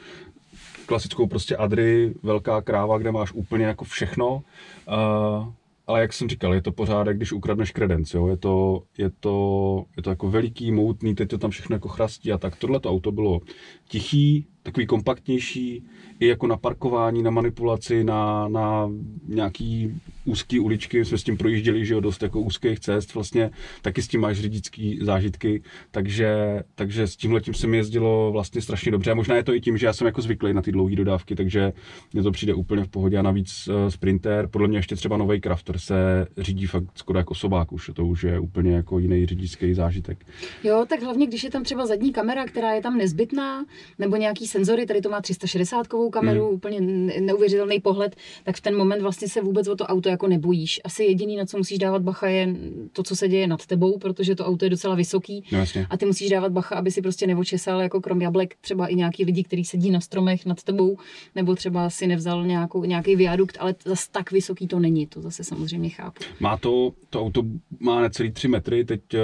klasickou 0.88 1.26
prostě 1.26 1.56
Adry, 1.56 2.14
velká 2.22 2.62
kráva, 2.62 2.98
kde 2.98 3.12
máš 3.12 3.32
úplně 3.32 3.64
jako 3.64 3.84
všechno. 3.84 4.42
Uh, 4.88 5.52
ale 5.86 6.00
jak 6.00 6.12
jsem 6.12 6.28
říkal, 6.28 6.54
je 6.54 6.62
to 6.62 6.72
pořád, 6.72 7.06
jak 7.06 7.16
když 7.16 7.32
ukradneš 7.32 7.70
kredenc, 7.70 8.14
jo? 8.14 8.26
Je, 8.26 8.36
to, 8.36 8.82
je, 8.98 9.10
to, 9.20 9.84
je 9.96 10.02
to 10.02 10.10
jako 10.10 10.30
veliký, 10.30 10.72
moutný, 10.72 11.14
teď 11.14 11.28
to 11.28 11.38
tam 11.38 11.50
všechno 11.50 11.76
jako 11.76 11.88
chrastí 11.88 12.32
a 12.32 12.38
tak. 12.38 12.56
Tohle 12.56 12.80
to 12.80 12.90
auto 12.90 13.12
bylo 13.12 13.40
tichý, 13.88 14.46
takový 14.68 14.86
kompaktnější, 14.86 15.82
i 16.20 16.26
jako 16.26 16.46
na 16.46 16.56
parkování, 16.56 17.22
na 17.22 17.30
manipulaci, 17.30 18.04
na, 18.04 18.48
na 18.48 18.90
nějaký 19.28 20.00
úzké 20.24 20.60
uličky, 20.60 21.04
jsme 21.04 21.18
s 21.18 21.22
tím 21.22 21.36
projížděli, 21.36 21.86
že 21.86 21.94
jo, 21.94 22.00
dost 22.00 22.22
jako 22.22 22.40
úzkých 22.40 22.80
cest 22.80 23.14
vlastně, 23.14 23.50
taky 23.82 24.02
s 24.02 24.08
tím 24.08 24.20
máš 24.20 24.40
řidičský 24.40 24.98
zážitky, 25.02 25.62
takže, 25.90 26.60
takže 26.74 27.06
s 27.06 27.16
tím 27.16 27.40
se 27.52 27.66
mi 27.66 27.76
jezdilo 27.76 28.32
vlastně 28.32 28.60
strašně 28.60 28.92
dobře 28.92 29.10
a 29.10 29.14
možná 29.14 29.36
je 29.36 29.42
to 29.42 29.54
i 29.54 29.60
tím, 29.60 29.78
že 29.78 29.86
já 29.86 29.92
jsem 29.92 30.06
jako 30.06 30.22
zvyklý 30.22 30.52
na 30.52 30.62
ty 30.62 30.72
dlouhé 30.72 30.96
dodávky, 30.96 31.34
takže 31.34 31.72
mně 32.12 32.22
to 32.22 32.30
přijde 32.30 32.54
úplně 32.54 32.84
v 32.84 32.88
pohodě 32.88 33.18
a 33.18 33.22
navíc 33.22 33.68
uh, 33.68 33.88
Sprinter, 33.88 34.48
podle 34.48 34.68
mě 34.68 34.78
ještě 34.78 34.96
třeba 34.96 35.16
nový 35.16 35.40
Crafter 35.40 35.78
se 35.78 36.26
řídí 36.38 36.66
fakt 36.66 36.84
skoro 36.94 37.18
jako 37.18 37.34
sobák 37.34 37.72
už, 37.72 37.90
to 37.94 38.06
už 38.06 38.24
je 38.24 38.38
úplně 38.38 38.74
jako 38.74 38.98
jiný 38.98 39.26
řidičský 39.26 39.74
zážitek. 39.74 40.26
Jo, 40.64 40.86
tak 40.88 41.02
hlavně, 41.02 41.26
když 41.26 41.44
je 41.44 41.50
tam 41.50 41.64
třeba 41.64 41.86
zadní 41.86 42.12
kamera, 42.12 42.46
která 42.46 42.72
je 42.72 42.82
tam 42.82 42.98
nezbytná, 42.98 43.64
nebo 43.98 44.16
nějaký 44.16 44.46
senzory, 44.58 44.86
tady 44.86 45.00
to 45.00 45.08
má 45.08 45.20
360 45.20 45.86
kameru, 46.12 46.48
mm. 46.48 46.54
úplně 46.54 46.80
neuvěřitelný 47.20 47.80
pohled, 47.80 48.16
tak 48.44 48.56
v 48.56 48.60
ten 48.60 48.76
moment 48.76 49.02
vlastně 49.02 49.28
se 49.28 49.40
vůbec 49.40 49.68
o 49.68 49.76
to 49.76 49.86
auto 49.86 50.08
jako 50.08 50.28
nebojíš. 50.28 50.80
Asi 50.84 51.04
jediný, 51.04 51.36
na 51.36 51.46
co 51.46 51.58
musíš 51.58 51.78
dávat 51.78 52.02
bacha, 52.02 52.28
je 52.28 52.56
to, 52.92 53.02
co 53.02 53.16
se 53.16 53.28
děje 53.28 53.46
nad 53.46 53.66
tebou, 53.66 53.98
protože 53.98 54.34
to 54.34 54.46
auto 54.46 54.64
je 54.64 54.70
docela 54.70 54.94
vysoký. 54.94 55.44
No, 55.52 55.64
a 55.90 55.96
ty 55.96 56.06
musíš 56.06 56.30
dávat 56.30 56.52
bacha, 56.52 56.74
aby 56.74 56.90
si 56.90 57.02
prostě 57.02 57.26
neočesal 57.26 57.80
jako 57.80 58.00
krom 58.00 58.22
jablek 58.22 58.56
třeba 58.60 58.86
i 58.86 58.94
nějaký 58.94 59.24
lidi, 59.24 59.44
kteří 59.44 59.64
sedí 59.64 59.90
na 59.90 60.00
stromech 60.00 60.46
nad 60.46 60.62
tebou, 60.62 60.98
nebo 61.34 61.54
třeba 61.54 61.90
si 61.90 62.06
nevzal 62.06 62.46
nějakou, 62.46 62.84
nějaký 62.84 63.16
viadukt, 63.16 63.56
ale 63.60 63.74
zase 63.84 64.08
tak 64.12 64.32
vysoký 64.32 64.66
to 64.66 64.78
není, 64.78 65.06
to 65.06 65.22
zase 65.22 65.44
samozřejmě 65.44 65.88
chápu. 65.88 66.24
Má 66.40 66.56
to, 66.56 66.92
to 67.10 67.20
auto 67.20 67.42
má 67.80 68.00
necelý 68.00 68.32
3 68.32 68.48
metry, 68.48 68.84
teď 68.84 69.00
uh, 69.14 69.20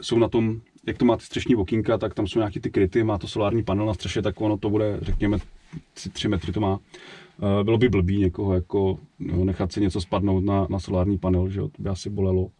jsou 0.00 0.18
na 0.18 0.28
tom 0.28 0.60
jak 0.86 0.98
to 0.98 1.04
má 1.04 1.16
ty 1.16 1.24
střešní 1.24 1.56
okýnka, 1.56 1.98
tak 1.98 2.14
tam 2.14 2.26
jsou 2.26 2.38
nějaký 2.38 2.60
ty 2.60 2.70
kryty, 2.70 3.04
má 3.04 3.18
to 3.18 3.28
solární 3.28 3.62
panel 3.62 3.86
na 3.86 3.94
střeše, 3.94 4.22
tak 4.22 4.40
ono 4.40 4.56
to 4.56 4.70
bude, 4.70 4.98
řekněme, 5.02 5.38
3 6.12 6.28
metry 6.28 6.52
to 6.52 6.60
má. 6.60 6.78
Eh, 7.60 7.64
bylo 7.64 7.78
by 7.78 7.88
blbý 7.88 8.18
někoho 8.18 8.54
jako 8.54 8.98
no, 9.18 9.44
nechat 9.44 9.72
si 9.72 9.80
něco 9.80 10.00
spadnout 10.00 10.44
na, 10.44 10.66
na 10.70 10.78
solární 10.78 11.18
panel, 11.18 11.48
že 11.48 11.60
jo, 11.60 11.68
to 11.68 11.82
by 11.82 11.88
asi 11.88 12.10
bolelo. 12.10 12.42
Uh, 12.42 12.50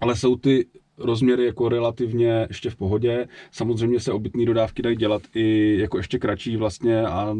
ale 0.00 0.16
jsou 0.16 0.36
ty 0.36 0.66
rozměry 0.98 1.46
jako 1.46 1.68
relativně 1.68 2.46
ještě 2.48 2.70
v 2.70 2.76
pohodě. 2.76 3.28
Samozřejmě 3.50 4.00
se 4.00 4.12
obytné 4.12 4.44
dodávky 4.44 4.82
dají 4.82 4.96
dělat 4.96 5.22
i 5.34 5.76
jako 5.80 5.96
ještě 5.96 6.18
kratší 6.18 6.56
vlastně 6.56 7.00
a 7.00 7.36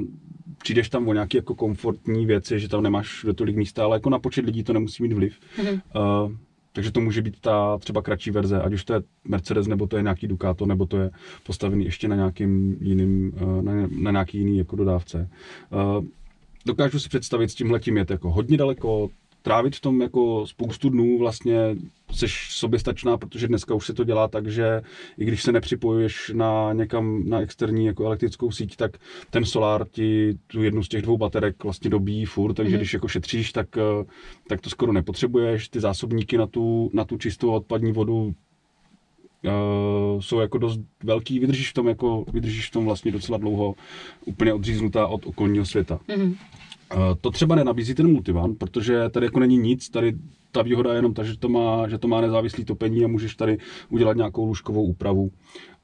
přijdeš 0.58 0.88
tam 0.88 1.08
o 1.08 1.12
nějaké 1.12 1.38
jako 1.38 1.54
komfortní 1.54 2.26
věci, 2.26 2.60
že 2.60 2.68
tam 2.68 2.82
nemáš 2.82 3.22
do 3.24 3.34
tolik 3.34 3.56
místa, 3.56 3.84
ale 3.84 3.96
jako 3.96 4.10
na 4.10 4.18
počet 4.18 4.44
lidí 4.44 4.64
to 4.64 4.72
nemusí 4.72 5.02
mít 5.02 5.12
vliv. 5.12 5.38
Mm-hmm. 5.56 5.80
Uh, 6.26 6.32
takže 6.72 6.92
to 6.92 7.00
může 7.00 7.22
být 7.22 7.40
ta 7.40 7.78
třeba 7.78 8.02
kratší 8.02 8.30
verze, 8.30 8.62
ať 8.62 8.72
už 8.72 8.84
to 8.84 8.94
je 8.94 9.02
Mercedes, 9.24 9.66
nebo 9.66 9.86
to 9.86 9.96
je 9.96 10.02
nějaký 10.02 10.26
Ducato, 10.26 10.66
nebo 10.66 10.86
to 10.86 10.98
je 10.98 11.10
postavený 11.46 11.84
ještě 11.84 12.08
na 12.08 12.16
nějakým 12.16 12.76
jiným, 12.80 13.32
eh, 13.36 13.62
na, 13.62 13.72
na 13.90 14.10
nějaký 14.10 14.38
jiný 14.38 14.58
jako 14.58 14.76
dodávce. 14.76 15.30
Eh, 15.72 16.06
dokážu 16.66 16.98
si 17.00 17.08
představit 17.08 17.48
s 17.50 17.54
tímhletím 17.54 17.96
jet 17.96 18.10
jako 18.10 18.30
hodně 18.30 18.56
daleko, 18.56 19.10
trávit 19.42 19.76
v 19.76 19.80
tom 19.80 20.00
jako 20.00 20.46
spoustu 20.46 20.88
dnů 20.88 21.18
vlastně 21.18 21.76
seš 22.12 22.49
soběstačná, 22.50 23.16
protože 23.18 23.49
dneska 23.49 23.75
už 23.75 23.87
se 23.87 23.94
to 23.94 24.04
dělá 24.04 24.28
tak, 24.28 24.46
že 24.46 24.82
i 25.18 25.25
když 25.25 25.42
se 25.42 25.52
nepřipojuješ 25.52 26.32
na 26.34 26.72
někam 26.72 27.28
na 27.28 27.40
externí 27.40 27.87
jako 27.87 28.06
elektrickou 28.06 28.50
síť, 28.50 28.76
tak 28.76 28.96
ten 29.30 29.44
solár 29.44 29.87
ti 29.90 30.38
tu 30.46 30.62
jednu 30.62 30.84
z 30.84 30.88
těch 30.88 31.02
dvou 31.02 31.18
baterek 31.18 31.64
vlastně 31.64 31.90
dobíjí 31.90 32.25
furt, 32.25 32.54
takže 32.54 32.75
mm-hmm. 32.75 32.78
když 32.78 32.94
jako 32.94 33.08
šetříš, 33.08 33.52
tak, 33.52 33.76
eh, 33.76 34.04
tak 34.49 34.61
to 34.61 34.70
skoro 34.70 34.92
nepotřebuješ. 34.92 35.68
Ty 35.68 35.80
zásobníky 35.80 36.38
na 36.38 36.46
tu, 36.46 36.90
na 36.92 37.04
tu 37.04 37.16
čistou 37.18 37.50
odpadní 37.52 37.92
vodu 37.92 38.34
Uh, 39.44 40.20
jsou 40.20 40.40
jako 40.40 40.58
dost 40.58 40.80
velký, 41.04 41.38
vydržíš 41.38 41.70
v 41.70 41.75
tom 41.75 41.88
jako, 41.88 42.25
vydržíš 42.32 42.68
v 42.68 42.70
tom 42.70 42.84
vlastně 42.84 43.12
docela 43.12 43.38
dlouho 43.38 43.75
úplně 44.25 44.52
odříznutá 44.52 45.06
od 45.06 45.26
okolního 45.26 45.66
světa. 45.66 46.00
Mm-hmm. 46.08 46.37
Eh, 46.92 47.14
to 47.20 47.30
třeba 47.30 47.54
nenabízí 47.54 47.94
ten 47.94 48.12
multivan, 48.12 48.54
protože 48.54 49.08
tady 49.11 49.26
jako 49.26 49.40
není 49.40 49.58
nic, 49.58 49.88
tady 49.88 50.12
ta 50.52 50.62
výhoda 50.62 50.90
je 50.90 50.99
jenom 50.99 51.14
ta, 51.14 51.25
že 51.25 51.38
to 51.38 51.49
má, 51.49 51.88
že 51.88 51.99
to 51.99 52.08
má 52.08 52.20
nezávislý 52.20 52.64
topení 52.64 53.04
a 53.04 53.08
můžeš 53.08 53.34
tady 53.34 53.58
udělat 53.88 54.16
nějakou 54.16 54.46
lůžkovou 54.46 54.84
úpravu 54.84 55.30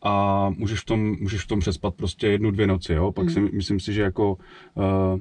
a 0.03 0.51
můžeš 0.51 0.81
v 0.81 0.85
tom, 0.85 1.17
můžeš 1.21 1.45
v 1.45 1.47
tom 1.47 1.61
přespat 1.61 1.95
prostě 1.95 2.27
jednu, 2.27 2.51
dvě 2.51 2.67
noci, 2.67 2.93
jo? 2.93 3.13
Pak 3.13 3.25
mm. 3.25 3.31
si, 3.31 3.41
myslím 3.41 3.81
si, 3.81 3.93
že 3.93 4.03
jako, 4.03 4.39
uh, 4.75 5.21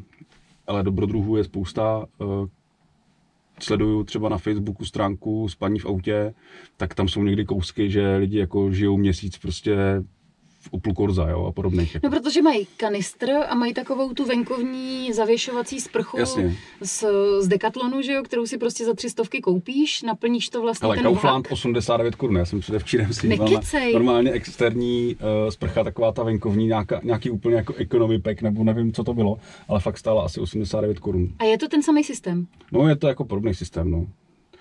ale 0.67 0.83
dobrodruhů 0.83 1.37
je 1.37 1.43
spousta, 1.43 2.05
uh, 2.17 2.47
sleduju 3.59 4.03
třeba 4.03 4.29
na 4.29 4.37
Facebooku 4.37 4.85
stránku 4.85 5.49
spaní 5.49 5.79
v 5.79 5.85
autě, 5.85 6.33
tak 6.77 6.95
tam 6.95 7.07
jsou 7.07 7.23
někdy 7.23 7.45
kousky, 7.45 7.89
že 7.89 8.15
lidi 8.15 8.37
jako 8.37 8.71
žijou 8.71 8.97
měsíc 8.97 9.37
prostě 9.37 10.03
Opel 10.71 10.93
Corsa 10.93 11.29
jo, 11.29 11.45
a 11.45 11.51
podobných. 11.51 11.93
Jako. 11.93 12.07
No, 12.07 12.19
protože 12.19 12.41
mají 12.41 12.67
kanistr 12.77 13.31
a 13.47 13.55
mají 13.55 13.73
takovou 13.73 14.13
tu 14.13 14.25
venkovní 14.25 15.13
zavěšovací 15.13 15.79
sprchu 15.81 16.17
z, 16.81 17.05
z 17.39 17.47
Decathlonu, 17.47 18.01
že 18.01 18.13
jo, 18.13 18.23
kterou 18.23 18.45
si 18.45 18.57
prostě 18.57 18.85
za 18.85 18.93
tři 18.93 19.09
stovky 19.09 19.41
koupíš, 19.41 20.01
naplníš 20.03 20.49
to 20.49 20.61
vlastně 20.61 20.85
Ale 20.85 20.95
ten 20.95 21.03
Kaufland 21.03 21.47
89 21.51 22.15
korun, 22.15 22.37
já 22.37 22.45
jsem 22.45 22.59
předevčírem 22.59 23.13
si 23.13 23.27
normálně, 23.27 23.59
normálně 23.93 24.31
externí 24.31 25.15
uh, 25.15 25.49
sprcha, 25.49 25.83
taková 25.83 26.11
ta 26.11 26.23
venkovní, 26.23 26.67
nějaká, 26.67 27.01
nějaký 27.03 27.29
úplně 27.29 27.55
jako 27.55 27.73
economy 27.77 28.19
pack, 28.19 28.41
nebo 28.41 28.63
nevím, 28.63 28.93
co 28.93 29.03
to 29.03 29.13
bylo, 29.13 29.37
ale 29.67 29.79
fakt 29.79 29.97
stála 29.97 30.25
asi 30.25 30.39
89 30.39 30.99
korun. 30.99 31.29
A 31.39 31.43
je 31.43 31.57
to 31.57 31.67
ten 31.67 31.83
samý 31.83 32.03
systém? 32.03 32.47
No, 32.71 32.87
je 32.87 32.95
to 32.95 33.07
jako 33.07 33.25
podobný 33.25 33.53
systém, 33.53 33.91
no. 33.91 34.07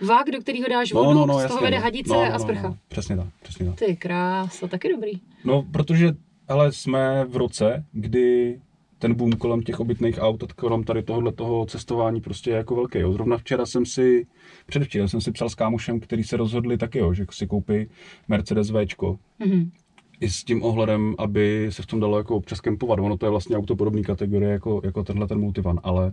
Vák, 0.00 0.30
do 0.30 0.40
kterého 0.40 0.68
dáš 0.68 0.92
no, 0.92 1.04
vodu, 1.04 1.18
no, 1.18 1.26
no, 1.26 1.34
no, 1.34 1.40
z 1.40 1.46
toho 1.46 1.60
vede 1.60 1.76
no. 1.76 1.82
hadice 1.82 2.12
no, 2.12 2.24
no, 2.24 2.34
a 2.34 2.38
sprcha. 2.38 2.62
No, 2.62 2.68
no. 2.68 2.78
Přesně 2.88 3.16
tak, 3.16 3.26
přesně 3.42 3.66
tak. 3.66 3.74
Ty 3.74 3.96
krása, 3.96 4.68
taky 4.68 4.88
dobrý. 4.88 5.12
No, 5.44 5.62
protože 5.72 6.14
ale 6.48 6.72
jsme 6.72 7.24
v 7.24 7.36
roce, 7.36 7.84
kdy 7.92 8.60
ten 8.98 9.14
boom 9.14 9.32
kolem 9.32 9.62
těch 9.62 9.80
obytných 9.80 10.18
aut, 10.18 10.52
kolem 10.52 10.84
tady 10.84 11.02
tohohle 11.02 11.32
toho 11.32 11.66
cestování 11.66 12.20
prostě 12.20 12.50
je 12.50 12.56
jako 12.56 12.74
velký. 12.74 12.98
Jo. 12.98 13.12
Zrovna 13.12 13.38
včera 13.38 13.66
jsem 13.66 13.86
si, 13.86 14.26
předevčera 14.66 15.08
jsem 15.08 15.20
si 15.20 15.32
psal 15.32 15.48
s 15.48 15.54
kámošem, 15.54 16.00
který 16.00 16.24
se 16.24 16.36
rozhodli 16.36 16.78
taky, 16.78 16.98
jo, 16.98 17.14
že 17.14 17.26
si 17.30 17.46
koupí 17.46 17.88
Mercedes 18.28 18.70
Včko. 18.70 19.18
Mm-hmm. 19.40 19.70
I 20.20 20.30
s 20.30 20.44
tím 20.44 20.62
ohledem, 20.62 21.14
aby 21.18 21.66
se 21.70 21.82
v 21.82 21.86
tom 21.86 22.00
dalo 22.00 22.18
jako 22.18 22.36
občas 22.36 22.60
kempovat. 22.60 22.98
Ono 22.98 23.16
to 23.16 23.26
je 23.26 23.30
vlastně 23.30 23.56
auto 23.56 23.76
podobné 23.76 24.02
kategorie 24.02 24.52
jako, 24.52 24.80
jako 24.84 25.04
tenhle 25.04 25.26
ten 25.28 25.38
multivan, 25.38 25.80
ale 25.82 26.12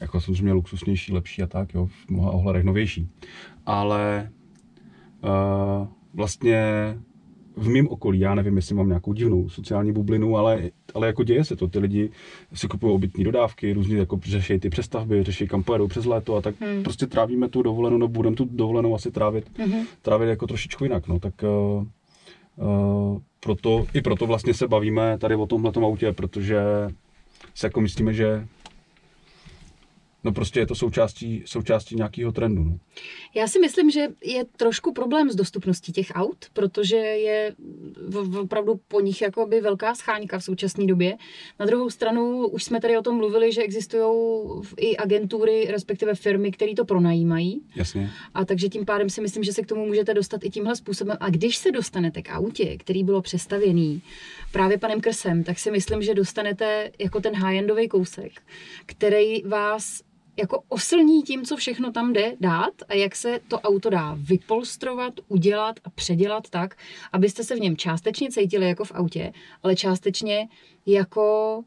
jako 0.00 0.20
samozřejmě 0.20 0.52
luxusnější, 0.52 1.12
lepší 1.12 1.42
a 1.42 1.46
tak, 1.46 1.74
jo, 1.74 1.86
v 1.86 2.10
mnoha 2.10 2.30
ohledech 2.30 2.64
novější. 2.64 3.08
Ale 3.66 4.30
uh, 5.24 5.86
vlastně 6.14 6.64
v 7.56 7.68
mém 7.68 7.88
okolí, 7.88 8.18
já 8.18 8.34
nevím, 8.34 8.56
jestli 8.56 8.74
mám 8.74 8.88
nějakou 8.88 9.12
divnou 9.12 9.48
sociální 9.48 9.92
bublinu, 9.92 10.36
ale, 10.36 10.70
ale 10.94 11.06
jako 11.06 11.24
děje 11.24 11.44
se 11.44 11.56
to. 11.56 11.68
Ty 11.68 11.78
lidi 11.78 12.10
si 12.54 12.68
kupují 12.68 12.94
obytní 12.94 13.24
dodávky, 13.24 13.72
různě 13.72 13.96
jako 13.96 14.20
řeší 14.22 14.58
ty 14.58 14.70
přestavby, 14.70 15.22
řeší 15.22 15.48
kam 15.48 15.62
pojedou 15.62 15.88
přes 15.88 16.04
léto 16.04 16.36
a 16.36 16.40
tak 16.40 16.54
hmm. 16.60 16.82
prostě 16.82 17.06
trávíme 17.06 17.48
tu 17.48 17.62
dovolenou, 17.62 17.98
no 17.98 18.08
budeme 18.08 18.36
tu 18.36 18.48
dovolenou 18.50 18.94
asi 18.94 19.10
trávit, 19.10 19.58
hmm. 19.58 19.86
trávit 20.02 20.28
jako 20.28 20.46
trošičku 20.46 20.84
jinak. 20.84 21.08
No. 21.08 21.18
Tak 21.18 21.34
uh, 21.42 21.86
uh, 22.66 23.18
proto, 23.44 23.86
i 23.94 24.02
proto 24.02 24.26
vlastně 24.26 24.54
se 24.54 24.68
bavíme 24.68 25.18
tady 25.18 25.34
o 25.34 25.46
tomhle 25.46 25.72
autě, 25.82 26.12
protože 26.12 26.58
si 27.54 27.66
jako 27.66 27.80
myslíme, 27.80 28.14
že 28.14 28.46
no 30.24 30.32
prostě 30.32 30.60
je 30.60 30.66
to 30.66 30.74
součástí, 30.74 31.42
součástí 31.46 31.94
nějakého 31.94 32.32
trendu. 32.32 32.64
No. 32.64 32.78
Já 33.34 33.48
si 33.48 33.58
myslím, 33.58 33.90
že 33.90 34.08
je 34.24 34.44
trošku 34.44 34.92
problém 34.92 35.30
s 35.30 35.36
dostupností 35.36 35.92
těch 35.92 36.06
aut, 36.14 36.46
protože 36.52 36.96
je 36.96 37.54
opravdu 38.40 38.80
po 38.88 39.00
nich 39.00 39.22
jakoby 39.22 39.60
velká 39.60 39.94
scháňka 39.94 40.38
v 40.38 40.44
současné 40.44 40.86
době. 40.86 41.16
Na 41.60 41.66
druhou 41.66 41.90
stranu 41.90 42.46
už 42.46 42.64
jsme 42.64 42.80
tady 42.80 42.98
o 42.98 43.02
tom 43.02 43.16
mluvili, 43.16 43.52
že 43.52 43.62
existují 43.62 44.04
i 44.76 44.96
agentury, 44.96 45.66
respektive 45.70 46.14
firmy, 46.14 46.50
které 46.50 46.74
to 46.74 46.84
pronajímají. 46.84 47.62
Jasně. 47.76 48.10
A 48.34 48.44
takže 48.44 48.68
tím 48.68 48.84
pádem 48.84 49.10
si 49.10 49.20
myslím, 49.20 49.44
že 49.44 49.52
se 49.52 49.62
k 49.62 49.66
tomu 49.66 49.86
můžete 49.86 50.14
dostat 50.14 50.44
i 50.44 50.50
tímhle 50.50 50.76
způsobem. 50.76 51.16
A 51.20 51.30
když 51.30 51.56
se 51.56 51.72
dostanete 51.72 52.22
k 52.22 52.30
autě, 52.30 52.76
který 52.76 53.04
bylo 53.04 53.22
přestavěný 53.22 54.02
právě 54.52 54.78
panem 54.78 55.00
Krsem, 55.00 55.44
tak 55.44 55.58
si 55.58 55.70
myslím, 55.70 56.02
že 56.02 56.14
dostanete 56.14 56.90
jako 56.98 57.20
ten 57.20 57.34
high-endový 57.34 57.88
kousek, 57.88 58.32
který 58.86 59.42
vás 59.42 60.02
jako 60.36 60.62
oslní 60.68 61.22
tím, 61.22 61.44
co 61.44 61.56
všechno 61.56 61.92
tam 61.92 62.12
jde 62.12 62.32
dát 62.40 62.72
a 62.88 62.94
jak 62.94 63.16
se 63.16 63.40
to 63.48 63.60
auto 63.60 63.90
dá 63.90 64.16
vypolstrovat, 64.18 65.14
udělat 65.28 65.80
a 65.84 65.90
předělat 65.90 66.50
tak, 66.50 66.76
abyste 67.12 67.44
se 67.44 67.56
v 67.56 67.60
něm 67.60 67.76
částečně 67.76 68.30
cítili 68.30 68.68
jako 68.68 68.84
v 68.84 68.92
autě, 68.94 69.32
ale 69.62 69.76
částečně 69.76 70.48
jako 70.86 71.60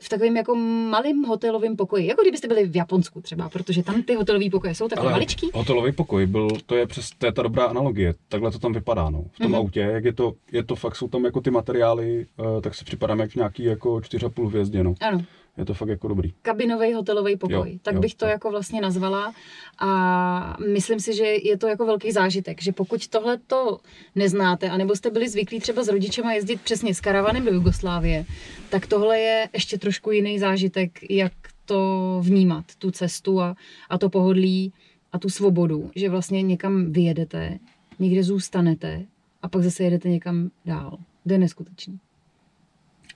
v 0.00 0.08
takovém 0.08 0.36
jako 0.36 0.54
malém 0.90 1.22
hotelovém 1.24 1.76
pokoji, 1.76 2.06
jako 2.06 2.22
kdybyste 2.22 2.48
byli 2.48 2.66
v 2.66 2.76
Japonsku 2.76 3.20
třeba, 3.20 3.48
protože 3.48 3.82
tam 3.82 4.02
ty 4.02 4.14
hotelové 4.14 4.50
pokoje 4.50 4.74
jsou 4.74 4.88
takové 4.88 5.10
maličký. 5.10 5.50
hotelový 5.54 5.92
pokoj 5.92 6.26
byl, 6.26 6.48
to 6.66 6.76
je 6.76 6.86
přes, 6.86 7.10
to 7.18 7.26
je 7.26 7.32
ta 7.32 7.42
dobrá 7.42 7.64
analogie, 7.64 8.14
takhle 8.28 8.50
to 8.50 8.58
tam 8.58 8.72
vypadá, 8.72 9.10
no. 9.10 9.24
V 9.32 9.38
tom 9.38 9.46
Mhm. 9.46 9.54
autě, 9.54 9.80
jak 9.80 10.04
je 10.04 10.12
to, 10.12 10.32
je 10.52 10.64
to 10.64 10.74
fakt, 10.76 10.96
jsou 10.96 11.08
tam 11.08 11.24
jako 11.24 11.40
ty 11.40 11.50
materiály, 11.50 12.26
uh, 12.36 12.60
tak 12.60 12.74
si 12.74 12.84
připadám 12.84 13.20
jak 13.20 13.30
v 13.30 13.34
nějaký 13.36 13.64
jako 13.64 14.00
4,5 14.00 14.48
hvězdě, 14.48 14.84
no. 14.84 14.94
Ano, 15.00 15.22
Je 15.58 15.64
to 15.64 15.74
fakt 15.74 15.88
jako 15.88 16.08
dobrý. 16.08 16.32
kabinový 16.42 16.92
hotelový 16.92 17.36
pokoj, 17.36 17.70
Jo, 17.72 17.78
tak 17.82 17.94
jo, 17.94 18.00
bych 18.00 18.14
to 18.14 18.24
jo. 18.24 18.30
jako 18.30 18.50
vlastně 18.50 18.80
nazvala 18.80 19.34
a 19.78 20.56
myslím 20.72 21.00
si, 21.00 21.14
že 21.16 21.24
je 21.24 21.58
to 21.58 21.68
jako 21.68 21.86
velký 21.86 22.12
zážitek, 22.12 22.62
že 22.62 22.72
pokud 22.72 23.08
tohle 23.08 23.38
to 23.38 23.80
neznáte, 24.14 24.70
anebo 24.70 24.96
jste 24.96 25.10
byli 25.10 25.28
zvyklí 25.28 25.60
třeba 25.60 25.82
s 25.84 25.88
rodičema 25.88 26.32
jezdit 26.32 26.60
přesně 26.60 26.94
s 26.94 27.00
karavanem 27.00 27.44
do 27.44 27.52
Jugoslávie, 27.52 28.24
tak 28.70 28.86
tohle 28.86 29.18
je 29.18 29.48
ještě 29.52 29.78
trošku 29.78 30.10
jiný 30.10 30.38
zážitek, 30.38 31.10
jak 31.10 31.32
to 31.64 32.20
vnímat, 32.24 32.64
tu 32.78 32.90
cestu 32.90 33.40
a, 33.40 33.56
a 33.90 33.98
to 33.98 34.08
pohodlí 34.10 34.72
a 35.12 35.18
tu 35.18 35.28
svobodu, 35.28 35.90
že 35.96 36.08
vlastně 36.08 36.42
někam 36.42 36.92
vyjedete, 36.92 37.58
někde 37.98 38.22
zůstanete 38.22 39.06
a 39.42 39.48
pak 39.48 39.62
zase 39.62 39.84
jedete 39.84 40.08
někam 40.08 40.50
dál. 40.66 40.98
To 41.26 41.32
je 41.32 41.38
neskutečný. 41.38 41.98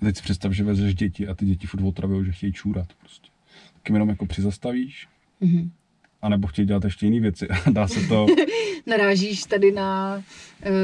Teď 0.01 0.17
si 0.17 0.23
představ, 0.23 0.53
že 0.53 0.65
vezeš 0.65 0.95
děti 0.95 1.29
a 1.29 1.35
ty 1.35 1.45
děti 1.47 1.67
furt 1.67 1.83
otravujou, 1.85 2.25
že 2.25 2.33
chtějí 2.33 2.53
čůrat 2.53 2.87
prostě. 3.01 3.29
Tak 3.75 3.89
jim 3.89 3.95
jenom 3.97 4.09
jako 4.09 4.27
přizastavíš, 4.27 5.09
Mhm. 5.41 5.71
anebo 6.23 6.47
chtějí 6.49 6.67
dělat 6.69 6.85
ještě 6.85 7.07
jiné 7.07 7.21
věci. 7.21 7.49
A 7.49 7.71
dá 7.71 7.89
se 7.89 8.01
to, 8.09 8.27
Narážíš 8.87 9.41
tady 9.45 9.73
na 9.73 10.17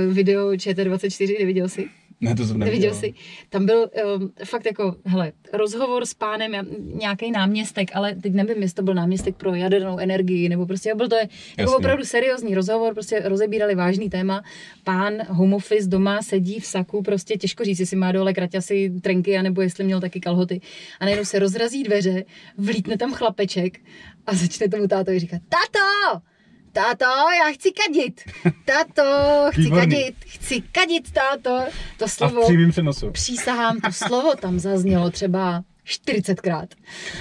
uh, 0.09 0.14
video 0.14 0.50
ČT24, 0.50 1.38
neviděl 1.40 1.68
jsi? 1.68 1.88
Ne, 2.21 2.35
to 2.35 2.47
jsem 2.47 2.59
Neviděl 2.59 2.90
neviděl. 2.90 2.94
jsi? 2.94 3.14
Tam 3.49 3.66
byl 3.66 3.90
um, 4.16 4.33
fakt 4.44 4.66
jako, 4.66 4.97
hele, 5.04 5.33
rozhovor 5.52 6.06
s 6.06 6.14
pánem, 6.14 6.52
nějaký 6.78 7.30
náměstek, 7.30 7.90
ale 7.94 8.14
teď 8.14 8.33
nevím, 8.33 8.62
jestli 8.62 8.75
to 8.75 8.83
byl 8.83 8.94
náměstek 8.94 9.37
pro 9.37 9.54
jadernou 9.54 9.99
energii, 9.99 10.49
nebo 10.49 10.66
prostě 10.66 10.94
byl 10.94 11.09
to 11.09 11.16
je, 11.16 11.28
jako 11.59 11.76
opravdu 11.76 12.04
seriózní 12.04 12.54
rozhovor, 12.54 12.94
prostě 12.94 13.23
rozebírali 13.25 13.75
vážný 13.75 14.11
téma. 14.11 14.42
Pán 14.85 15.12
home 15.28 15.54
office 15.54 15.88
doma 15.88 16.23
sedí 16.23 16.61
v 16.61 16.66
saku, 16.66 17.02
prostě 17.02 17.37
těžko 17.37 17.64
říct, 17.64 17.80
jestli 17.80 17.97
má 17.97 18.12
dole 18.12 18.33
kraťasy, 18.33 18.92
trenky, 19.00 19.38
anebo 19.38 19.62
jestli 19.62 19.85
měl 19.85 20.00
taky 20.00 20.21
kalhoty. 20.21 20.61
A 21.00 21.04
najednou 21.04 21.25
se 21.25 21.38
rozrazí 21.38 21.83
dveře, 21.83 22.25
vlítne 22.59 22.99
tam 22.99 23.12
chlapeček 23.12 23.80
a 24.26 24.35
začne 24.35 24.68
tomu 24.68 24.88
tátovi 24.88 25.18
říkat, 25.18 25.40
tato! 25.49 26.33
Táto, 26.74 27.04
já 27.38 27.52
chci 27.52 27.72
kadit. 27.72 28.20
Táto, 28.64 29.02
chci 29.52 29.60
Výborný. 29.60 29.80
kadit. 29.96 30.14
Chci 30.26 30.60
kadit, 30.72 31.12
táto. 31.12 31.64
To 31.98 32.04
A 32.04 32.08
v 32.08 32.10
slovo, 32.12 32.42
přenosu. 32.70 33.10
přísahám, 33.10 33.80
to 33.80 33.92
slovo 33.92 34.34
tam 34.34 34.58
zaznělo 34.58 35.10
třeba 35.10 35.62
40krát. 35.86 36.66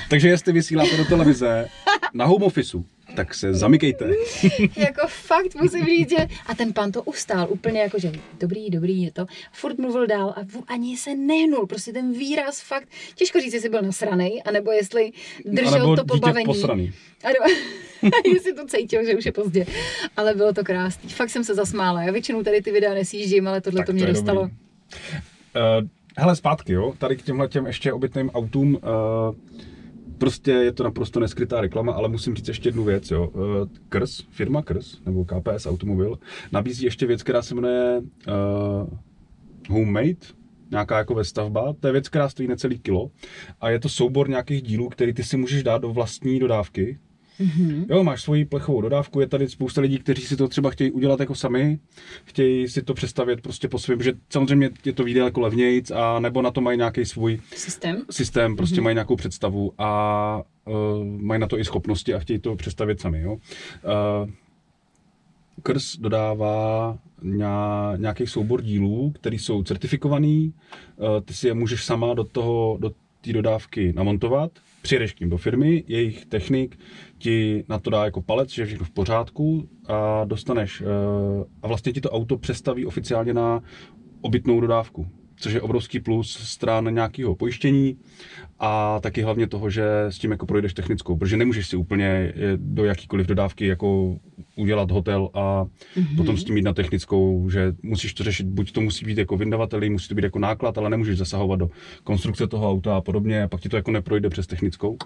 Takže 0.10 0.30
jestli 0.30 0.54
vysíláte 0.54 0.98
do 0.98 1.06
televize 1.06 1.70
na 2.14 2.26
home 2.26 2.44
officeu, 2.44 2.86
tak 3.16 3.34
se 3.34 3.54
zamykejte. 3.54 4.10
jako 4.76 5.08
fakt 5.08 5.56
musím 5.62 5.86
říct, 5.86 6.10
že... 6.10 6.28
A 6.48 6.56
ten 6.56 6.74
pan 6.74 6.92
to 6.92 7.04
ustál 7.04 7.48
úplně 7.50 7.82
jako, 7.82 8.00
že 8.00 8.12
dobrý, 8.40 8.70
dobrý 8.70 9.02
je 9.02 9.12
to. 9.12 9.26
Furt 9.52 9.78
mluvil 9.78 10.08
dál 10.08 10.30
a 10.38 10.42
ani 10.68 10.98
se 10.98 11.16
nehnul. 11.16 11.68
Prostě 11.68 11.94
ten 11.94 12.14
výraz 12.14 12.62
fakt, 12.62 12.88
těžko 13.16 13.40
říct, 13.42 13.54
jestli 13.54 13.70
byl 13.70 13.82
nasranej, 13.82 14.42
anebo 14.46 14.72
jestli 14.72 15.12
držel 15.46 15.74
Anebo 15.76 15.96
to 15.96 16.06
pobavení. 16.06 16.46
posraný. 16.46 16.94
Ano, 17.24 17.56
jestli 18.34 18.54
to 18.54 18.66
cítil, 18.68 19.06
že 19.06 19.16
už 19.16 19.26
je 19.26 19.32
pozdě. 19.32 19.66
Ale 20.18 20.36
bylo 20.36 20.54
to 20.54 20.64
krásný. 20.64 21.10
Fakt 21.10 21.30
jsem 21.30 21.44
se 21.44 21.56
zasmála. 21.56 22.04
Já 22.04 22.12
většinou 22.12 22.44
tady 22.44 22.62
ty 22.62 22.72
videa 22.72 22.94
nesjíždím, 22.94 23.48
ale 23.48 23.62
tohle 23.62 23.78
Tak 23.78 23.86
to 23.86 23.94
mě 23.94 24.06
to 24.06 24.12
dostalo. 24.12 24.42
dobrý. 24.42 24.56
Uh, 25.82 25.88
hele, 26.18 26.36
zpátky, 26.36 26.74
jo, 26.74 26.94
tady 26.98 27.18
k 27.18 27.22
těmhle 27.22 27.48
těm 27.48 27.66
ještě 27.66 27.94
obytným 27.94 28.30
autům, 28.30 28.76
uh, 28.76 28.82
prostě 30.18 30.52
je 30.52 30.72
to 30.72 30.84
naprosto 30.84 31.20
neskrytá 31.20 31.62
reklama, 31.62 31.94
ale 31.94 32.10
musím 32.10 32.36
říct 32.36 32.48
ještě 32.48 32.70
jednu 32.70 32.84
věc, 32.84 33.12
jo. 33.12 33.28
Uh, 33.28 33.44
Krs, 33.90 34.22
firma 34.30 34.62
Krs, 34.62 34.98
nebo 35.06 35.26
KPS 35.26 35.66
Automobil, 35.66 36.20
nabízí 36.52 36.86
ještě 36.86 37.06
věc, 37.06 37.24
která 37.24 37.42
se 37.42 37.56
jmenuje 37.56 38.02
uh, 38.28 38.90
Homemade, 39.70 40.16
nějaká 40.72 40.98
jako 40.98 41.14
vestavba, 41.14 41.74
to 41.80 41.88
je 41.88 41.94
věc, 41.94 42.10
která 42.10 42.30
stojí 42.30 42.48
necelý 42.48 42.80
kilo 42.80 43.12
a 43.62 43.70
je 43.70 43.80
to 43.80 43.90
soubor 43.90 44.30
nějakých 44.30 44.62
dílů, 44.62 44.90
který 44.90 45.14
ty 45.14 45.24
si 45.24 45.38
můžeš 45.38 45.64
dát 45.64 45.82
do 45.82 45.90
vlastní 45.90 46.40
dodávky, 46.40 47.00
Mhm. 47.40 47.86
Jo, 47.90 48.04
máš 48.04 48.22
svoji 48.22 48.46
plechovou 48.46 48.82
dodávku, 48.82 49.20
je 49.20 49.28
tady 49.28 49.50
spousta 49.50 49.82
lidí, 49.82 50.00
kteří 50.00 50.22
si 50.22 50.38
to 50.38 50.48
třeba 50.48 50.70
chtějí 50.70 50.92
udělat 50.92 51.20
jako 51.20 51.36
sami, 51.36 51.80
chtějí 52.26 52.68
si 52.70 52.82
to 52.82 52.94
přestavět 52.94 53.42
prostě 53.42 53.68
po 53.68 53.80
svém, 53.80 54.02
že 54.02 54.14
samozřejmě 54.30 54.70
je 54.86 54.94
to 54.94 55.04
výjde 55.04 55.20
jako 55.22 55.40
levnějc, 55.42 55.92
a 55.92 56.20
nebo 56.20 56.42
na 56.42 56.52
to 56.52 56.62
mají 56.62 56.78
nějaký 56.78 57.06
svůj 57.06 57.40
Systém. 57.56 58.02
systém, 58.10 58.56
prostě 58.56 58.82
mají 58.82 58.94
nějakou 58.94 59.16
představu 59.16 59.74
a 59.78 60.44
uh, 60.66 61.06
mají 61.06 61.42
na 61.42 61.48
to 61.48 61.60
i 61.60 61.66
schopnosti 61.66 62.14
a 62.14 62.20
chtějí 62.20 62.40
to 62.40 62.56
přestavět 62.56 63.02
sami. 63.02 63.22
Jo. 63.22 63.34
Uh, 63.34 63.40
Krs 65.64 65.98
dodává 65.98 66.98
nějaký 67.98 68.28
soubor 68.28 68.62
dílů, 68.62 69.12
které 69.12 69.36
jsou 69.36 69.64
certifikovaný, 69.64 70.54
uh, 70.98 71.08
ty 71.26 71.34
si 71.34 71.48
je 71.48 71.54
můžeš 71.54 71.84
sama 71.86 72.14
do 72.14 72.24
toho, 72.24 72.78
do 72.80 72.92
té 73.22 73.34
dodávky 73.34 73.94
namontovat, 73.96 74.52
přijedeš 74.84 75.14
k 75.14 75.20
ním 75.20 75.30
do 75.30 75.38
firmy, 75.38 75.84
jejich 75.88 76.26
technik 76.26 76.80
ti 77.18 77.64
na 77.70 77.80
to 77.80 77.90
dá 77.90 78.06
jako 78.06 78.22
palec, 78.22 78.50
že 78.50 78.62
je 78.62 78.66
všechno 78.66 78.86
v 78.86 78.92
pořádku 78.92 79.70
a 79.88 80.26
dostaneš, 80.26 80.82
uh, 80.82 80.88
a 81.62 81.68
vlastně 81.68 81.94
ti 81.94 82.02
to 82.02 82.12
auto 82.12 82.38
přestaví 82.38 82.86
oficiálně 82.86 83.34
na 83.34 83.62
obytnou 84.22 84.60
dodávku, 84.60 85.08
což 85.36 85.54
je 85.54 85.62
obrovský 85.62 86.00
plus 86.00 86.32
stran 86.32 86.94
nějakého 86.94 87.36
pojištění 87.36 87.98
a 88.66 89.00
taky 89.00 89.22
hlavně 89.22 89.48
toho, 89.48 89.70
že 89.70 89.86
s 90.10 90.18
tím 90.18 90.32
jako 90.32 90.46
projdeš 90.46 90.74
technickou, 90.74 91.18
protože 91.18 91.38
nemůžeš 91.38 91.68
si 91.68 91.76
úplně 91.76 92.06
eh, 92.06 92.34
do 92.58 92.86
jakýkoliv 92.86 93.28
dodávky 93.28 93.68
jako 93.68 94.16
udělat 94.56 94.92
hotel 94.92 95.30
a 95.34 95.64
mm-hmm. 95.64 96.16
potom 96.18 96.38
s 96.38 96.44
tím 96.44 96.58
jít 96.58 96.64
na 96.64 96.74
technickou, 96.74 97.50
že 97.50 97.74
musíš 97.84 98.14
to 98.14 98.24
řešit, 98.24 98.48
buď 98.48 98.72
to 98.72 98.82
musí 98.82 99.06
být 99.06 99.18
jako 99.18 99.38
vyndavateli, 99.38 99.90
musí 99.90 100.08
to 100.08 100.16
být 100.16 100.24
jako 100.24 100.40
náklad, 100.40 100.78
ale 100.78 100.90
nemůžeš 100.90 101.18
zasahovat 101.18 101.56
do 101.56 101.70
konstrukce 102.04 102.48
toho 102.48 102.70
auta 102.70 102.98
a 102.98 103.02
podobně, 103.02 103.44
a 103.44 103.48
pak 103.48 103.62
ti 103.62 103.70
to 103.70 103.76
jako 103.76 103.92
neprojde 103.92 104.30
přes 104.30 104.48
technickou. 104.48 104.98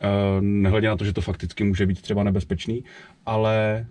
Eh, 0.00 0.40
Nehledě 0.40 0.88
na 0.88 0.96
to, 0.96 1.04
že 1.04 1.12
to 1.12 1.20
fakticky 1.20 1.64
může 1.64 1.86
být 1.86 2.02
třeba 2.02 2.22
nebezpečný, 2.22 2.84
ale 3.26 3.86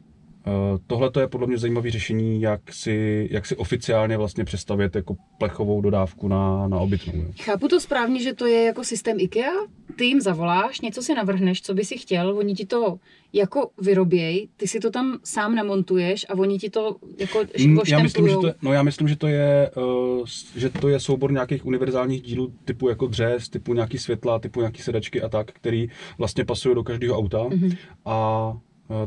Tohle 0.88 1.12
to 1.12 1.20
je 1.20 1.28
podle 1.28 1.48
mě 1.48 1.58
zajímavé 1.58 1.92
řešení, 1.92 2.42
jak 2.42 2.74
si, 2.74 3.28
jak 3.32 3.46
si 3.46 3.56
oficiálně 3.56 4.18
vlastně 4.18 4.44
přestavět 4.44 4.96
jako 4.96 5.16
plechovou 5.40 5.82
dodávku 5.82 6.28
na, 6.28 6.68
na 6.68 6.78
obytnou. 6.80 7.14
Jo. 7.16 7.26
Chápu 7.42 7.68
to 7.68 7.80
správně, 7.80 8.22
že 8.24 8.34
to 8.34 8.46
je 8.46 8.64
jako 8.64 8.84
systém 8.84 9.20
IKEA? 9.20 9.52
Ty 9.96 10.06
jim 10.06 10.22
zavoláš, 10.22 10.82
něco 10.82 11.02
si 11.02 11.14
navrhneš, 11.16 11.62
co 11.62 11.74
by 11.74 11.86
si 11.86 11.98
chtěl, 11.98 12.38
oni 12.38 12.54
ti 12.54 12.66
to 12.66 13.00
jako 13.34 13.70
vyroběj, 13.82 14.48
ty 14.58 14.68
si 14.68 14.80
to 14.80 14.92
tam 14.92 15.20
sám 15.24 15.56
namontuješ 15.56 16.26
a 16.30 16.34
oni 16.34 16.60
ti 16.60 16.70
to 16.70 16.96
jako 17.18 17.40
Mm, 17.66 17.80
Já 17.88 18.00
myslím, 18.00 18.28
že 18.28 18.36
to, 18.36 18.48
je- 18.48 18.54
no 18.62 18.74
já 18.74 18.84
myslím, 18.84 19.08
že 19.08 19.16
to 19.16 19.28
je, 19.28 19.72
uh, 20.20 20.26
že 20.56 20.70
to 20.70 20.90
je 20.90 21.00
soubor 21.00 21.32
nějakých 21.32 21.66
univerzálních 21.66 22.22
dílů 22.22 22.54
typu 22.66 22.90
jako 22.90 23.08
dřez, 23.08 23.50
typu 23.50 23.74
nějaký 23.74 23.98
světla, 23.98 24.40
typu 24.40 24.60
nějaký 24.60 24.82
sedačky 24.82 25.22
a 25.22 25.30
tak, 25.30 25.52
který 25.52 25.88
vlastně 26.18 26.46
pasují 26.46 26.76
do 26.76 26.84
každého 26.84 27.18
auta 27.18 27.44
Mhm. 27.44 27.72
a 28.06 28.58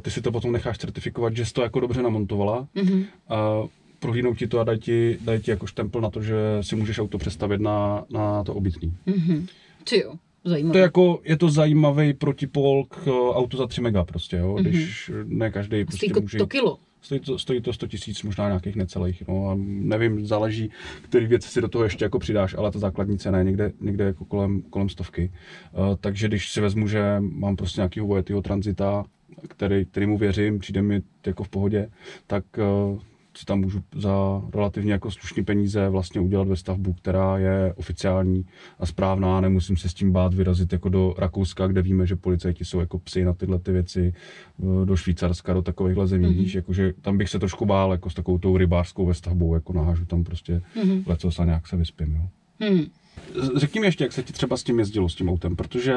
ty 0.02 0.10
si 0.10 0.22
to 0.22 0.32
potom 0.32 0.52
necháš 0.52 0.78
certifikovat, 0.78 1.36
že 1.36 1.44
jsi 1.46 1.52
to 1.52 1.62
jako 1.62 1.80
dobře 1.80 2.02
namontovala. 2.02 2.68
Mhm. 2.74 3.04
a 3.28 3.62
prohlídnou 3.98 4.34
ti 4.34 4.46
to 4.46 4.58
a 4.60 4.64
dají 4.64 4.78
ti, 4.78 5.18
dají 5.20 5.40
ti 5.40 5.50
jako 5.50 5.66
štempel 5.66 6.00
na 6.00 6.10
to, 6.10 6.22
že 6.22 6.34
si 6.60 6.76
můžeš 6.76 6.98
auto 6.98 7.18
přestavět 7.18 7.60
na, 7.60 8.04
na 8.10 8.44
to 8.44 8.54
obytný. 8.54 8.94
Mhm. 9.06 9.46
Ty 9.90 10.00
jo, 10.00 10.12
zajímavé. 10.44 10.72
To 10.72 10.78
je 10.78 10.82
jako, 10.82 11.20
je 11.24 11.36
to 11.36 11.50
zajímavý 11.50 12.14
protipol 12.14 12.84
k 12.84 13.06
eh, 13.06 13.10
autu 13.34 13.56
za 13.56 13.66
3 13.66 13.80
mega 13.80 14.04
prostě, 14.04 14.36
jo, 14.36 14.52
Mhm. 14.54 14.64
když 14.64 15.10
ne 15.24 15.50
každý 15.50 15.84
prostě 15.84 16.06
Stojí 16.06 16.12
to, 16.12 16.20
může... 16.20 16.38
to 16.38 16.46
kilo. 16.46 16.78
Stojí 17.02 17.20
to, 17.20 17.38
stojí 17.38 17.60
to 17.60 17.72
100 17.72 17.86
tisíc, 17.86 18.22
možná 18.22 18.46
nějakých 18.48 18.76
necelých, 18.76 19.22
no 19.28 19.48
a 19.48 19.54
nevím, 19.64 20.26
záleží, 20.26 20.70
který 21.02 21.26
věci 21.26 21.48
si 21.48 21.60
do 21.60 21.68
toho 21.68 21.84
ještě 21.84 22.04
jako 22.04 22.18
přidáš, 22.18 22.54
ale 22.54 22.70
ta 22.70 22.78
základní 22.78 23.18
cena 23.18 23.38
je 23.38 23.44
někde, 23.44 23.72
někde 23.80 24.04
jako 24.04 24.24
kolem, 24.24 24.62
kolem 24.62 24.88
stovky. 24.88 25.32
Uh, 25.72 25.96
takže 26.00 26.28
když 26.28 26.50
si 26.50 26.60
vezmu, 26.60 26.88
že 26.88 27.16
mám 27.20 27.56
prostě 27.56 27.80
nějakého 27.80 28.06
vojetýho 28.06 28.42
tranzita, 28.42 29.04
který, 29.48 29.84
který 29.84 30.06
mu 30.06 30.18
věřím, 30.18 30.58
přijde 30.58 30.82
mi 30.82 31.02
jako 31.26 31.44
v 31.44 31.48
pohodě, 31.48 31.88
tak 32.26 32.44
uh, 32.92 32.98
si 33.36 33.44
tam 33.46 33.60
můžu 33.60 33.82
za 33.94 34.42
relativně 34.54 34.92
jako 34.92 35.10
slušný 35.10 35.44
peníze 35.44 35.88
vlastně 35.88 36.20
udělat 36.20 36.48
ve 36.48 36.56
stavbu, 36.56 36.92
která 36.92 37.38
je 37.38 37.74
oficiální 37.76 38.44
a 38.78 38.86
správná, 38.86 39.40
nemusím 39.40 39.76
se 39.76 39.88
s 39.88 39.94
tím 39.94 40.12
bát 40.12 40.34
vyrazit 40.34 40.72
jako 40.72 40.88
do 40.88 41.14
Rakouska, 41.18 41.66
kde 41.66 41.82
víme, 41.82 42.06
že 42.06 42.16
policajti 42.16 42.64
jsou 42.64 42.80
jako 42.80 42.98
psy 42.98 43.24
na 43.24 43.32
tyhle 43.32 43.58
ty 43.58 43.72
věci, 43.72 44.14
eh, 44.82 44.86
do 44.86 44.96
Švýcarska, 44.96 45.52
do 45.54 45.62
takovýchhle 45.62 46.06
zemí, 46.06 46.24
Mhm. 46.26 46.34
mm-hmm. 46.34 46.38
víš, 46.38 46.54
jakože 46.54 46.92
tam 47.02 47.18
bych 47.18 47.28
se 47.28 47.38
trošku 47.38 47.66
bál 47.66 47.92
jako 47.92 48.10
s 48.10 48.14
takovou 48.14 48.38
tou 48.38 48.56
rybářskou 48.56 49.06
ve 49.06 49.14
stavbou, 49.14 49.54
jako 49.54 49.72
nahážu 49.72 50.04
tam 50.04 50.24
prostě 50.24 50.62
Mhm. 50.84 51.02
lecos 51.06 51.38
a 51.38 51.44
nějak 51.44 51.66
se 51.68 51.76
vyspím, 51.76 52.14
jo. 52.14 52.22
Hmm. 52.68 52.84
Řekni 53.56 53.80
mi 53.80 53.86
ještě, 53.86 54.04
jak 54.04 54.12
se 54.12 54.22
ti 54.22 54.32
třeba 54.32 54.56
s 54.56 54.62
tím 54.62 54.78
jezdilo, 54.78 55.08
s 55.08 55.14
tím 55.14 55.28
autem, 55.28 55.56
protože 55.56 55.94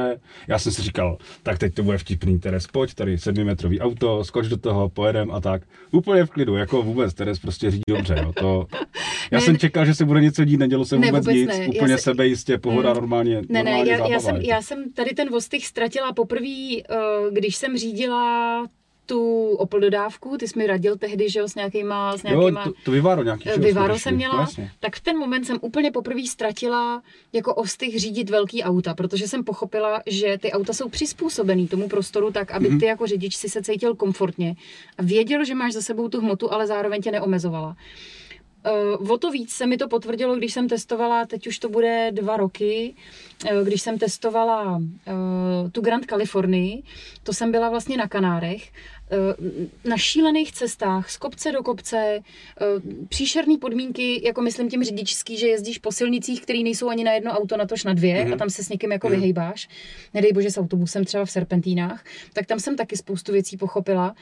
já 0.48 0.60
jsem 0.60 0.72
si 0.72 0.82
říkal, 0.82 1.18
tak 1.44 1.60
teď 1.60 1.74
to 1.74 1.84
bude 1.84 1.98
vtipný, 1.98 2.40
Teres, 2.40 2.68
pojď, 2.68 2.94
tady 2.94 3.18
sedmimetrový 3.18 3.80
auto, 3.80 4.24
skoč 4.24 4.48
do 4.48 4.58
toho, 4.58 4.90
pojedem 4.90 5.32
a 5.32 5.42
tak. 5.42 5.62
Úplně 5.92 6.26
v 6.26 6.30
klidu, 6.30 6.56
jako 6.56 6.82
vůbec, 6.84 7.14
Teres 7.14 7.40
prostě 7.40 7.72
řídí 7.72 7.84
dobře, 7.90 8.16
jo, 8.24 8.34
to... 8.40 8.68
Já 9.32 9.40
Ne, 9.40 9.46
jsem 9.46 9.58
čekal, 9.58 9.86
že 9.86 9.94
se 9.96 10.06
bude 10.06 10.22
něco 10.22 10.46
dít, 10.46 10.58
nedělo 10.58 10.86
se 10.86 10.98
Ne, 11.00 11.08
vůbec, 11.08 11.26
vůbec 11.26 11.36
nic, 11.36 11.48
ne. 11.48 11.58
Já 11.64 11.70
úplně 11.70 11.98
se- 11.98 12.04
sebejistě, 12.04 12.58
pohoda 12.58 12.90
Mm. 12.90 12.96
normálně, 12.96 13.36
Ne, 13.36 13.42
ne, 13.50 13.64
normálně 13.64 13.92
já, 13.92 14.08
já, 14.08 14.20
jsem, 14.20 14.36
já 14.36 14.62
jsem 14.62 14.94
tady 14.94 15.10
ten 15.10 15.30
vostych 15.30 15.68
ztratila 15.68 16.14
poprvé, 16.14 16.48
eh, 16.78 16.96
když 17.32 17.56
jsem 17.56 17.78
řídila 17.78 18.66
tu 19.06 19.50
Opel 19.58 19.80
dodávku, 19.80 20.38
ty 20.38 20.48
jsi 20.48 20.60
mi 20.60 20.68
radil 20.68 20.98
tehdy, 20.98 21.30
že 21.30 21.40
jo, 21.40 21.48
s 21.48 21.56
nějakýma, 21.56 22.18
s 22.18 22.24
Jo, 22.24 22.30
nějakýma 22.30 22.64
to, 22.64 22.72
to 22.86 22.92
Vivaro 22.92 23.24
nějaký, 23.24 23.44
že 23.44 23.50
jo, 23.50 23.72
jsme 23.72 24.00
jsem 24.00 24.16
měla, 24.16 24.40
jasně. 24.40 24.72
tak 24.80 24.96
v 24.96 25.02
ten 25.02 25.18
moment 25.18 25.46
jsem 25.46 25.58
úplně 25.62 25.92
poprvé 25.92 26.28
ztratila 26.28 27.04
jako 27.34 27.56
ostych 27.56 28.00
řídit 28.00 28.30
velký 28.30 28.64
auta, 28.64 28.94
protože 28.94 29.28
jsem 29.28 29.44
pochopila, 29.44 30.02
že 30.06 30.38
ty 30.38 30.52
auta 30.52 30.74
jsou 30.74 30.90
přizpůsobený 30.90 31.68
tomu 31.68 31.88
prostoru 31.88 32.32
tak, 32.32 32.52
aby 32.52 32.70
Mhm. 32.70 32.80
ty 32.80 32.86
jako 32.86 33.08
řidič 33.08 33.36
si 33.36 33.50
se 33.50 33.62
cítil 33.64 33.96
komfortně 33.96 34.56
a 34.98 35.04
věděl, 35.04 35.46
že 35.46 35.56
máš 35.56 35.74
za 35.74 35.82
sebou 35.82 36.10
tu 36.10 36.20
hmotu, 36.22 36.54
ale 36.54 36.68
zároveň 36.68 37.02
tě 37.02 37.12
neomezovala. 37.12 37.76
Uh, 39.02 39.12
o 39.12 39.18
to 39.18 39.32
víc 39.32 39.54
se 39.54 39.68
mi 39.68 39.78
to 39.78 39.88
potvrdilo, 39.88 40.36
když 40.36 40.54
jsem 40.54 40.68
testovala, 40.70 41.26
teď 41.26 41.48
už 41.48 41.60
to 41.60 41.70
bude 41.70 42.12
dva 42.12 42.38
roky, 42.38 42.94
uh, 43.52 43.68
když 43.68 43.82
jsem 43.82 43.98
testovala 44.00 44.78
uh, 44.78 45.70
tu 45.72 45.82
Grand 45.82 46.06
Californii, 46.06 46.84
to 47.24 47.34
jsem 47.34 47.52
byla 47.52 47.70
vlastně 47.70 47.98
na 47.98 48.08
Kanárech, 48.08 48.72
na 49.86 49.98
šílených 49.98 50.52
cestách, 50.52 51.10
z 51.12 51.18
kopce 51.18 51.52
do 51.52 51.64
kopce, 51.64 52.20
příšerné 53.10 53.58
podmínky, 53.58 54.22
jako 54.26 54.42
myslím 54.42 54.70
tím 54.70 54.84
řidičský, 54.84 55.38
že 55.38 55.48
jezdíš 55.48 55.78
po 55.78 55.92
silnicích, 55.92 56.42
které 56.42 56.60
nejsou 56.60 56.90
ani 56.90 57.04
na 57.04 57.12
jedno 57.12 57.32
auto, 57.32 57.58
natož 57.58 57.84
na 57.84 57.94
dvě 57.94 58.24
Mhm. 58.26 58.34
a 58.34 58.38
tam 58.38 58.50
se 58.50 58.64
s 58.64 58.70
někým 58.70 58.92
jako 58.92 59.08
Mhm. 59.08 59.16
vyhejbáš, 59.16 59.70
nedej 60.14 60.34
bože 60.34 60.52
s 60.52 60.58
autobusem 60.58 61.06
třeba 61.06 61.26
v 61.26 61.32
Serpentínách, 61.32 62.04
tak 62.34 62.46
tam 62.46 62.60
jsem 62.60 62.76
taky 62.76 62.98
spoustu 62.98 63.32
věcí 63.32 63.58
pochopila. 63.58 64.16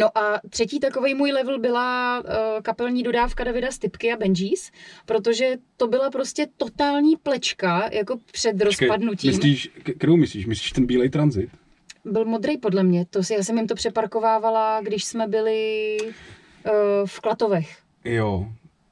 No 0.00 0.18
a 0.18 0.40
třetí 0.50 0.80
takový 0.80 1.14
můj 1.14 1.32
level 1.32 1.58
byla 1.58 2.20
uh, 2.20 2.26
kapelní 2.62 3.02
dodávka 3.02 3.44
Davida 3.44 3.70
Stipky 3.70 4.12
a 4.12 4.16
Benjis, 4.16 4.70
protože 5.06 5.56
to 5.76 5.86
byla 5.86 6.10
prostě 6.10 6.46
totální 6.56 7.16
plečka, 7.16 7.88
jako 7.92 8.16
před 8.32 8.52
Počkej, 8.52 8.88
rozpadnutím. 8.88 9.30
Myslíš, 9.30 9.70
k- 9.82 9.96
kterou 9.96 10.16
myslíš? 10.16 10.46
Myslíš 10.46 10.72
ten 10.72 10.86
bílej 10.86 11.10
transit? 11.10 11.50
Byl 12.04 12.24
modrý 12.24 12.58
podle 12.58 12.82
mě, 12.82 13.06
to 13.10 13.22
si, 13.22 13.34
já 13.34 13.42
jsem 13.42 13.56
jim 13.58 13.66
to 13.66 13.74
přeparkovávala, 13.74 14.80
když 14.80 15.04
jsme 15.04 15.26
byli 15.28 15.96
uh, 16.00 16.72
v 17.06 17.20
Klatovech. 17.20 17.78
Jo. 18.04 18.46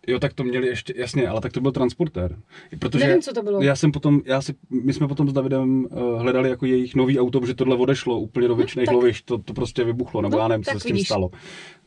Jo, 0.06 0.18
tak 0.18 0.32
to 0.34 0.44
měli 0.44 0.66
ještě, 0.66 0.94
jasně, 0.96 1.28
ale 1.28 1.40
tak 1.40 1.52
to 1.52 1.60
byl 1.60 1.72
transportér. 1.72 2.36
Protože 2.78 3.06
Nevím, 3.06 3.22
co 3.22 3.32
to 3.32 3.42
bylo. 3.42 3.62
já 3.62 3.76
jsem 3.76 3.92
potom, 3.92 4.20
já 4.24 4.42
si, 4.42 4.54
my 4.70 4.92
jsme 4.92 5.08
potom 5.08 5.28
s 5.28 5.32
Davidem 5.32 5.84
uh, 5.84 6.20
hledali 6.22 6.50
jako 6.50 6.66
jejich 6.66 6.94
nový 6.94 7.20
auto, 7.20 7.40
protože 7.40 7.54
tohle 7.54 7.76
odešlo 7.76 8.18
úplně 8.18 8.48
do 8.48 8.56
věčných 8.56 8.86
tak- 8.86 8.94
lovišť, 8.94 9.24
to, 9.24 9.38
to 9.38 9.52
prostě 9.52 9.84
vybuchlo, 9.84 10.22
nebo 10.22 10.36
No, 10.36 10.42
já 10.42 10.48
nevím, 10.48 10.64
co 10.64 10.70
se 10.70 10.80
s 10.80 10.82
tím 10.82 10.92
vidíš. 10.94 11.08
stalo. 11.08 11.30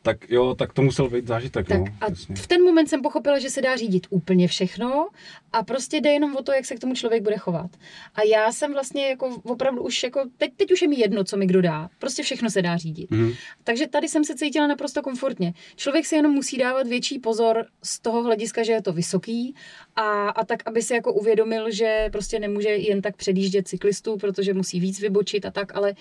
Tak 0.04 0.30
jo, 0.30 0.54
tak 0.54 0.72
to 0.72 0.82
musel 0.82 1.10
být 1.10 1.26
zážitek, 1.26 1.68
Tak 1.68 1.78
no, 1.78 1.84
a 2.00 2.10
jasně. 2.10 2.36
v 2.36 2.46
ten 2.46 2.62
moment 2.62 2.88
jsem 2.88 3.02
pochopila, 3.02 3.38
že 3.38 3.50
se 3.50 3.62
dá 3.62 3.76
řídit 3.76 4.06
úplně 4.10 4.48
všechno 4.48 5.08
a 5.52 5.62
prostě 5.62 6.00
jde 6.00 6.10
jenom 6.10 6.36
o 6.36 6.42
to, 6.42 6.52
jak 6.52 6.64
se 6.64 6.74
k 6.74 6.80
tomu 6.80 6.94
člověk 6.94 7.22
bude 7.22 7.36
chovat. 7.36 7.70
A 8.14 8.22
já 8.22 8.52
jsem 8.52 8.72
vlastně 8.72 9.08
jako 9.08 9.40
opravdu 9.42 9.82
už 9.82 10.02
jako, 10.02 10.24
teď, 10.36 10.50
teď 10.56 10.72
už 10.72 10.82
je 10.82 10.88
mi 10.88 11.00
jedno, 11.00 11.24
co 11.24 11.36
mi 11.36 11.46
kdo 11.46 11.62
dá. 11.62 11.88
Prostě 11.98 12.22
všechno 12.22 12.50
se 12.50 12.62
dá 12.62 12.76
řídit. 12.76 13.10
Mhm. 13.10 13.32
Takže 13.64 13.86
tady 13.86 14.08
jsem 14.08 14.24
se 14.24 14.34
cítila 14.34 14.66
naprosto 14.66 15.02
komfortně. 15.02 15.54
Člověk 15.76 16.06
si 16.06 16.16
jenom 16.16 16.32
musí 16.32 16.58
dávat 16.58 16.86
větší 16.86 17.18
pozor 17.18 17.66
z 17.82 18.00
toho 18.00 18.22
hlediska, 18.22 18.62
že 18.62 18.72
je 18.72 18.82
to 18.82 18.92
vysoký 18.92 19.54
a, 19.96 20.28
a 20.28 20.44
tak, 20.44 20.62
aby 20.66 20.82
si 20.82 20.94
jako 20.94 21.12
uvědomil, 21.12 21.70
že 21.70 22.08
prostě 22.12 22.38
nemůže 22.38 22.68
jen 22.68 23.02
tak 23.02 23.16
předjíždět 23.16 23.68
cyklistů, 23.68 24.16
protože 24.16 24.54
musí 24.54 24.80
víc 24.80 25.00
vybočit 25.00 25.46
a 25.46 25.50
tak, 25.50 25.76
ale 25.76 25.94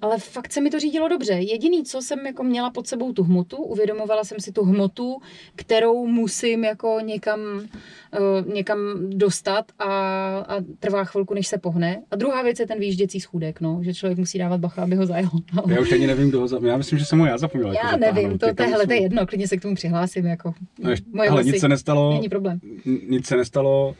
ale 0.00 0.18
fakt 0.18 0.52
se 0.52 0.60
mi 0.60 0.70
to 0.70 0.80
řídilo 0.80 1.08
dobře. 1.08 1.32
Jediný, 1.32 1.84
co 1.84 2.02
jsem 2.02 2.26
jako 2.26 2.42
měla 2.44 2.70
pod 2.70 2.86
sebou 2.86 3.12
tu 3.12 3.22
hmotu, 3.22 3.56
uvědomovala 3.56 4.24
jsem 4.24 4.40
si 4.40 4.52
tu 4.52 4.64
hmotu, 4.64 5.18
kterou 5.56 6.06
musím 6.06 6.64
jako 6.64 6.98
někam, 7.02 7.40
uh, 7.40 8.54
někam 8.54 8.78
dostat 9.10 9.64
a, 9.78 9.88
a 10.38 10.56
trvá 10.80 11.04
chvilku, 11.04 11.34
než 11.34 11.46
se 11.46 11.58
pohne. 11.58 12.02
A 12.10 12.16
druhá 12.16 12.42
věc 12.42 12.60
je 12.60 12.66
ten 12.66 12.80
výjížděcí 12.80 13.20
schůdek, 13.20 13.60
no, 13.60 13.80
že 13.82 13.94
člověk 13.94 14.18
musí 14.18 14.38
dávat 14.38 14.60
bacha, 14.60 14.82
aby 14.82 14.96
ho 14.96 15.06
zajel. 15.06 15.30
No. 15.54 15.62
Já 15.74 15.80
už 15.80 15.92
ani 15.92 16.06
nevím, 16.06 16.28
kdo 16.28 16.40
ho 16.40 16.48
za... 16.48 16.58
Já 16.62 16.76
myslím, 16.76 16.98
že 16.98 17.04
jsem 17.04 17.18
ho 17.18 17.26
já 17.26 17.38
zapomněl. 17.38 17.72
jako 17.72 17.86
Já 17.86 17.92
zatáhnout. 17.92 18.14
nevím, 18.14 18.38
to, 18.38 18.54
tohle 18.54 18.86
to 18.86 18.92
je 18.92 19.02
jedno, 19.02 19.26
klidně 19.26 19.48
se 19.48 19.56
k 19.56 19.62
tomu 19.62 19.74
přihlásím, 19.74 20.26
jako 20.26 20.54
No, 20.78 20.90
ještě, 20.90 21.06
moje 21.12 21.28
ale 21.28 21.44
nic 21.44 21.60
se 21.60 21.68
nestalo. 21.68 22.12
Není 22.12 22.28
problém. 22.28 22.60
Nic 23.08 23.26
se 23.26 23.36
nestalo. 23.36 23.96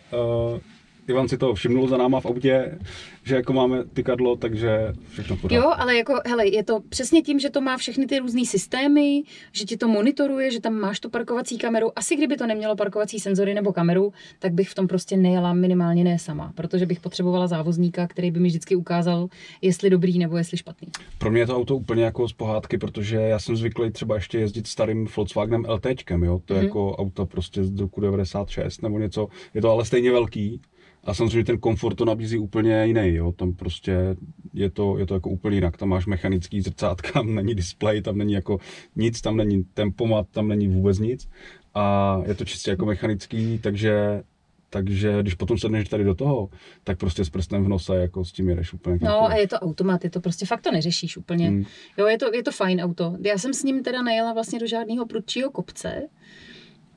Uh, 0.52 0.58
Ivan 1.08 1.28
si 1.28 1.38
to 1.38 1.54
všimnul 1.54 1.88
za 1.88 1.96
náma 1.96 2.20
v 2.20 2.26
autě, 2.26 2.78
že 3.24 3.34
jako 3.34 3.52
máme 3.52 3.84
tykadlo, 3.84 4.36
takže 4.36 4.92
všechno 5.10 5.36
v 5.36 5.40
pořádku. 5.40 5.64
Jo, 5.66 5.72
ale 5.76 5.96
jako, 5.96 6.14
hele, 6.26 6.46
je 6.48 6.64
to 6.64 6.80
přesně 6.88 7.22
tím, 7.22 7.38
že 7.38 7.50
to 7.50 7.60
má 7.60 7.76
všechny 7.76 8.06
ty 8.06 8.18
různé 8.18 8.44
systémy, 8.44 9.22
že 9.52 9.64
ti 9.64 9.76
to 9.76 9.88
monitoruje, 9.88 10.50
že 10.50 10.60
tam 10.60 10.74
máš 10.74 11.00
tu 11.00 11.10
parkovací 11.10 11.58
kameru. 11.58 11.98
Asi 11.98 12.16
kdyby 12.16 12.36
to 12.36 12.46
nemělo 12.46 12.76
parkovací 12.76 13.20
senzory 13.20 13.54
nebo 13.54 13.72
kameru, 13.72 14.12
tak 14.38 14.52
bych 14.52 14.68
v 14.68 14.74
tom 14.74 14.86
prostě 14.88 15.16
nejela 15.16 15.52
minimálně 15.52 16.04
ne 16.04 16.18
sama, 16.18 16.52
protože 16.54 16.86
bych 16.86 17.00
potřebovala 17.00 17.46
závozníka, 17.46 18.06
který 18.06 18.30
by 18.30 18.40
mi 18.40 18.48
vždycky 18.48 18.76
ukázal, 18.76 19.28
jestli 19.62 19.90
dobrý 19.90 20.18
nebo 20.18 20.36
jestli 20.36 20.56
špatný. 20.56 20.88
Pro 21.18 21.30
mě 21.30 21.40
je 21.40 21.46
to 21.46 21.56
auto 21.56 21.76
úplně 21.76 22.04
jako 22.04 22.28
z 22.28 22.32
pohádky, 22.32 22.78
protože 22.78 23.16
já 23.16 23.38
jsem 23.38 23.56
zvyklý 23.56 23.90
třeba 23.90 24.14
ještě 24.14 24.38
jezdit 24.38 24.66
starým 24.66 25.06
Volkswagenem 25.16 25.64
LTčkem, 25.68 26.24
jo? 26.24 26.40
To 26.44 26.54
je 26.54 26.58
Mhm. 26.58 26.66
jako 26.66 26.96
auto 26.96 27.26
prostě 27.26 27.64
z 27.64 27.80
roku 27.80 28.00
96 28.00 28.82
nebo 28.82 28.98
něco. 28.98 29.28
Je 29.54 29.62
to 29.62 29.70
ale 29.70 29.84
stejně 29.84 30.12
velký. 30.12 30.60
A 31.06 31.14
samozřejmě 31.14 31.44
ten 31.44 31.58
komfort 31.58 31.96
to 31.96 32.04
nabízí 32.04 32.38
úplně 32.38 32.86
jiný, 32.86 33.14
jo. 33.14 33.32
Tam 33.32 33.52
prostě 33.52 34.16
je 34.54 34.70
to, 34.70 34.98
je 34.98 35.06
to 35.06 35.14
jako 35.14 35.30
úplně 35.30 35.56
jinak. 35.56 35.76
Tam 35.76 35.88
máš 35.88 36.06
mechanický 36.06 36.60
zrcátka, 36.60 37.12
tam 37.12 37.34
není 37.34 37.54
displej, 37.54 38.02
tam 38.02 38.18
není 38.18 38.32
jako 38.32 38.58
nic, 38.96 39.20
tam 39.20 39.36
není 39.36 39.64
tempomat, 39.64 40.26
tam 40.30 40.48
není 40.48 40.68
vůbec 40.68 40.98
nic. 40.98 41.28
A 41.74 42.16
je 42.26 42.34
to 42.34 42.44
čistě 42.44 42.70
jako 42.70 42.86
mechanický, 42.86 43.58
takže 43.58 44.22
takže 44.70 45.22
když 45.22 45.34
potom 45.34 45.58
sedneš 45.58 45.88
tady 45.88 46.04
do 46.04 46.14
toho, 46.14 46.48
tak 46.84 46.98
prostě 46.98 47.24
s 47.24 47.30
prstem 47.30 47.64
v 47.64 47.68
nose 47.68 47.96
jako 47.96 48.24
s 48.24 48.32
tím 48.32 48.48
jedeš 48.48 48.72
úplně 48.72 48.98
No 49.02 49.22
a 49.22 49.34
je 49.34 49.48
to 49.48 49.56
automat, 49.56 50.04
je 50.04 50.10
to 50.10 50.20
prostě 50.20 50.46
fakt 50.46 50.60
to 50.60 50.72
neřešíš 50.72 51.16
úplně. 51.16 51.48
Hmm. 51.48 51.64
Jo, 51.98 52.06
je 52.06 52.18
to, 52.18 52.34
je 52.34 52.42
to 52.42 52.52
fajn 52.52 52.80
auto. 52.80 53.16
Já 53.20 53.38
jsem 53.38 53.54
s 53.54 53.62
ním 53.62 53.82
teda 53.82 54.02
nejela 54.02 54.32
vlastně 54.32 54.58
do 54.58 54.66
žádného 54.66 55.06
prudčího 55.06 55.50
kopce. 55.50 56.02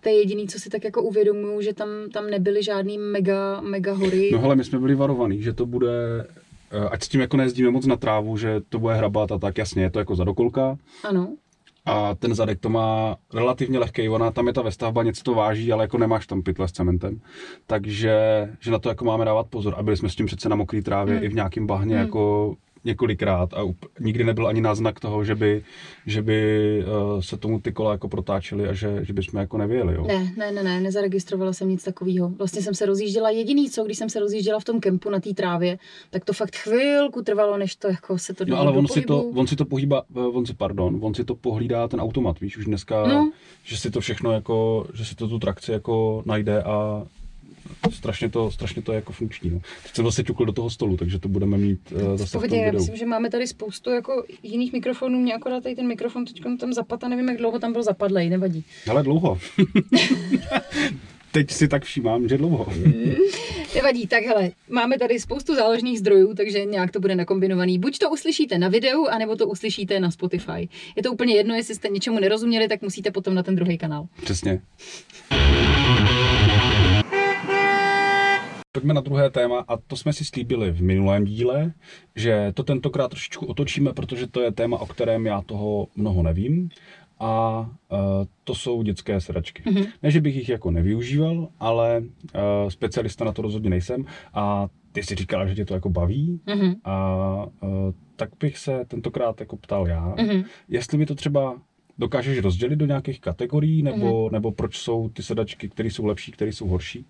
To 0.02 0.10
je 0.10 0.16
jediný, 0.16 0.48
co 0.48 0.60
si 0.60 0.70
tak 0.70 0.84
jako 0.84 1.02
uvědomuju, 1.04 1.62
že 1.62 1.74
tam, 1.74 1.90
tam 2.14 2.30
nebyly 2.30 2.64
žádný 2.64 2.98
mega, 2.98 3.62
mega 3.62 3.94
hory. 3.94 4.30
No 4.34 4.40
hele, 4.40 4.56
my 4.56 4.64
jsme 4.64 4.80
byli 4.80 4.96
varovaní, 4.96 5.42
že 5.42 5.54
to 5.54 5.66
bude, 5.66 5.92
eh, 6.72 6.90
ať 6.92 7.04
s 7.04 7.08
tím 7.08 7.22
jako 7.22 7.38
nejezdíme 7.38 7.70
moc 7.72 7.86
na 7.86 7.96
trávu, 7.96 8.38
že 8.38 8.62
to 8.70 8.80
bude 8.80 8.94
hrabat 8.96 9.32
a 9.32 9.38
tak, 9.40 9.58
jasně, 9.58 9.84
je 9.84 9.90
to 9.92 10.00
jako 10.00 10.16
zadokolka. 10.16 10.78
Ano. 11.04 11.36
A 11.86 12.16
ten 12.16 12.36
zadek 12.36 12.60
to 12.60 12.70
má 12.70 13.18
relativně 13.34 13.80
lehký, 13.80 14.10
ona 14.10 14.32
tam 14.32 14.48
je 14.48 14.54
ta 14.54 14.62
vestavba, 14.62 15.04
něco 15.04 15.24
to 15.24 15.34
váží, 15.34 15.72
ale 15.74 15.84
jako 15.84 15.98
nemáš 15.98 16.28
tam 16.28 16.42
pytle 16.42 16.68
s 16.68 16.72
cementem. 16.72 17.20
Takže 17.68 18.14
že 18.60 18.72
na 18.72 18.80
to 18.80 18.90
jako 18.90 19.06
máme 19.06 19.26
dávat 19.26 19.48
pozor. 19.50 19.74
A 19.78 19.84
byli 19.84 19.98
jsme 19.98 20.10
s 20.10 20.16
tím 20.16 20.26
přece 20.26 20.50
na 20.50 20.56
mokré 20.56 20.82
trávě 20.82 21.16
Hmm. 21.16 21.24
i 21.24 21.28
v 21.30 21.34
nějakém 21.34 21.68
bahně 21.68 21.96
Hmm. 21.96 22.06
jako 22.06 22.56
několikrát 22.86 23.54
a 23.54 23.63
up- 23.63 23.88
nikdy 24.00 24.24
nebyl 24.24 24.48
ani 24.48 24.62
náznak 24.62 25.00
toho, 25.00 25.24
že 25.24 25.36
by, 25.36 25.63
že 26.06 26.22
by 26.22 26.39
uh, 27.15 27.22
se 27.22 27.38
tomu 27.38 27.60
ty 27.60 27.72
kola 27.72 27.92
jako 27.92 28.10
protáčely 28.10 28.68
a 28.68 28.74
že, 28.74 29.06
že 29.06 29.13
bychom 29.13 29.39
jako 29.39 29.58
nevějeli. 29.58 29.94
Jo. 29.96 30.06
Ne, 30.08 30.34
ne, 30.38 30.52
ne, 30.52 30.63
ne, 30.63 30.82
nezaregistrovala 30.82 31.54
jsem 31.54 31.70
nic 31.70 31.84
takového. 31.84 32.30
Vlastně 32.30 32.62
jsem 32.62 32.76
se 32.76 32.86
rozjížděla 32.86 33.30
jediný 33.30 33.70
co, 33.70 33.84
když 33.84 33.98
jsem 33.98 34.10
se 34.10 34.20
rozjížděla 34.20 34.60
v 34.60 34.63
tom 34.63 34.80
kempu 34.80 35.10
na 35.10 35.20
té 35.20 35.34
trávě, 35.34 35.80
tak 36.10 36.26
to 36.26 36.34
fakt 36.34 36.56
chvilku 36.56 37.22
trvalo, 37.22 37.58
než 37.58 37.76
to 37.76 37.88
jako 37.88 38.18
se 38.18 38.34
to 38.34 38.46
No 38.46 38.58
ale 38.60 38.72
on 38.72 38.88
si, 38.88 39.02
to, 39.02 39.24
on 39.24 39.48
si 39.48 39.56
to 39.56 39.65
pohýbá, 39.65 40.04
eh, 40.15 40.20
on 40.20 40.46
si, 40.46 40.54
pardon, 40.54 41.00
on 41.02 41.13
si 41.13 41.24
to 41.24 41.36
pohlídá 41.36 41.88
ten 41.88 42.02
automat, 42.02 42.39
víš, 42.39 42.58
už 42.58 42.65
dneska, 42.65 43.08
No. 43.08 43.32
že 43.63 43.78
si 43.78 43.92
to 43.92 44.02
všechno 44.02 44.32
jako, 44.32 44.88
že 44.94 45.06
si 45.06 45.15
to 45.15 45.28
tu 45.28 45.39
trakci 45.39 45.72
jako 45.72 46.24
najde 46.26 46.63
a 46.63 47.04
strašně 47.92 48.30
to, 48.30 48.52
strašně 48.52 48.82
to 48.82 48.92
je 48.92 48.96
jako 48.96 49.14
funkční. 49.14 49.50
No. 49.50 49.60
Teď 49.84 49.96
jsem 49.96 50.06
zase 50.06 50.24
ťukl 50.24 50.46
do 50.46 50.52
toho 50.52 50.70
stolu, 50.70 50.98
takže 50.98 51.20
to 51.20 51.30
budeme 51.30 51.58
mít 51.58 51.92
uh, 51.92 52.02
V 52.02 52.18
zase 52.18 52.30
v 52.30 52.32
pohodě, 52.32 52.56
tom 52.56 52.66
já 52.66 52.72
myslím, 52.72 52.96
že 52.96 53.06
máme 53.06 53.30
tady 53.30 53.48
spoustu 53.48 53.90
jako 53.90 54.24
jiných 54.44 54.74
mikrofonů, 54.74 55.20
mě 55.20 55.34
akorát 55.34 55.64
tady 55.64 55.76
ten 55.76 55.88
mikrofon 55.88 56.26
teď 56.26 56.42
tam 56.60 56.74
zapad 56.74 57.04
a 57.04 57.08
nevím, 57.08 57.28
jak 57.30 57.38
dlouho 57.38 57.60
tam 57.60 57.74
byl 57.74 57.84
zapadlej, 57.84 58.30
nevadí. 58.30 58.64
Ale 58.90 59.04
dlouho. 59.04 59.40
Teď 61.32 61.52
si 61.52 61.68
tak 61.68 61.84
všímám, 61.84 62.28
že 62.28 62.38
dlouho. 62.38 62.68
Nevadí, 63.76 64.08
tak 64.08 64.24
hele, 64.24 64.52
máme 64.70 64.98
tady 65.00 65.20
spoustu 65.20 65.56
záložných 65.56 66.00
zdrojů, 66.00 66.34
takže 66.34 66.66
nějak 66.66 66.92
to 66.92 67.00
bude 67.00 67.16
nakombinovaný. 67.16 67.80
Buď 67.80 67.98
to 67.98 68.10
uslyšíte 68.10 68.58
na 68.58 68.68
videu, 68.68 69.06
anebo 69.06 69.36
to 69.36 69.48
uslyšíte 69.48 70.00
na 70.00 70.12
Spotify. 70.12 70.70
Je 70.96 71.04
to 71.04 71.12
úplně 71.12 71.36
jedno, 71.36 71.56
jestli 71.56 71.76
jste 71.76 71.90
něčemu 71.90 72.20
nerozuměli, 72.20 72.68
tak 72.68 72.82
musíte 72.82 73.12
potom 73.12 73.36
na 73.36 73.44
ten 73.44 73.56
druhý 73.56 73.78
kanál. 73.78 74.08
Přesně. 74.24 74.62
Pojďme 78.80 78.94
na 78.94 79.02
druhé 79.02 79.30
téma 79.30 79.65
a 79.68 79.78
to 79.78 79.96
jsme 79.96 80.13
si 80.13 80.26
slíbili 80.26 80.72
v 80.72 80.82
minulém 80.82 81.26
díle, 81.26 81.74
že 82.15 82.52
to 82.54 82.63
tentokrát 82.63 83.08
trošičku 83.08 83.46
otočíme, 83.46 83.94
protože 83.94 84.28
to 84.28 84.42
je 84.42 84.52
téma, 84.52 84.78
o 84.78 84.86
kterém 84.86 85.26
já 85.26 85.42
toho 85.42 85.88
mnoho 85.96 86.24
nevím 86.24 86.70
a 87.20 87.60
uh, 87.60 87.98
to 88.44 88.56
jsou 88.56 88.84
dětské 88.84 89.22
sedačky. 89.22 89.63
Mm-hmm. 89.63 89.88
Ne, 90.04 90.12
že 90.12 90.22
bych 90.22 90.36
jich 90.36 90.50
jako 90.50 90.72
nevyužíval, 90.72 91.48
ale 91.60 92.00
uh, 92.00 92.70
specialista 92.70 93.26
na 93.26 93.32
to 93.32 93.42
rozhodně 93.42 93.70
nejsem 93.70 94.06
a 94.34 94.68
ty 94.92 95.04
si 95.04 95.15
říkala, 95.15 95.48
že 95.48 95.56
tě 95.56 95.65
to 95.65 95.74
jako 95.74 95.89
baví 95.89 96.39
mm-hmm. 96.48 96.76
a 96.84 97.46
uh, 97.62 97.70
tak 98.15 98.30
bych 98.39 98.58
se 98.58 98.86
tentokrát 98.88 99.39
jako 99.39 99.58
ptal 99.58 99.88
já, 99.88 100.15
mm-hmm. 100.15 100.46
jestli 100.70 100.98
mi 100.98 101.06
to 101.06 101.15
třeba 101.15 101.62
dokážeš 101.98 102.39
rozdělit 102.39 102.76
do 102.76 102.86
nějakých 102.86 103.22
kategorií, 103.22 103.84
nebo, 103.84 104.28
mm-hmm. 104.28 104.32
nebo 104.32 104.52
proč 104.52 104.78
jsou 104.78 105.10
ty 105.10 105.24
sedačky, 105.24 105.70
které 105.70 105.89
jsou 105.89 106.06
lepší, 106.06 106.32
které 106.32 106.52
jsou 106.52 106.68
horší? 106.68 107.06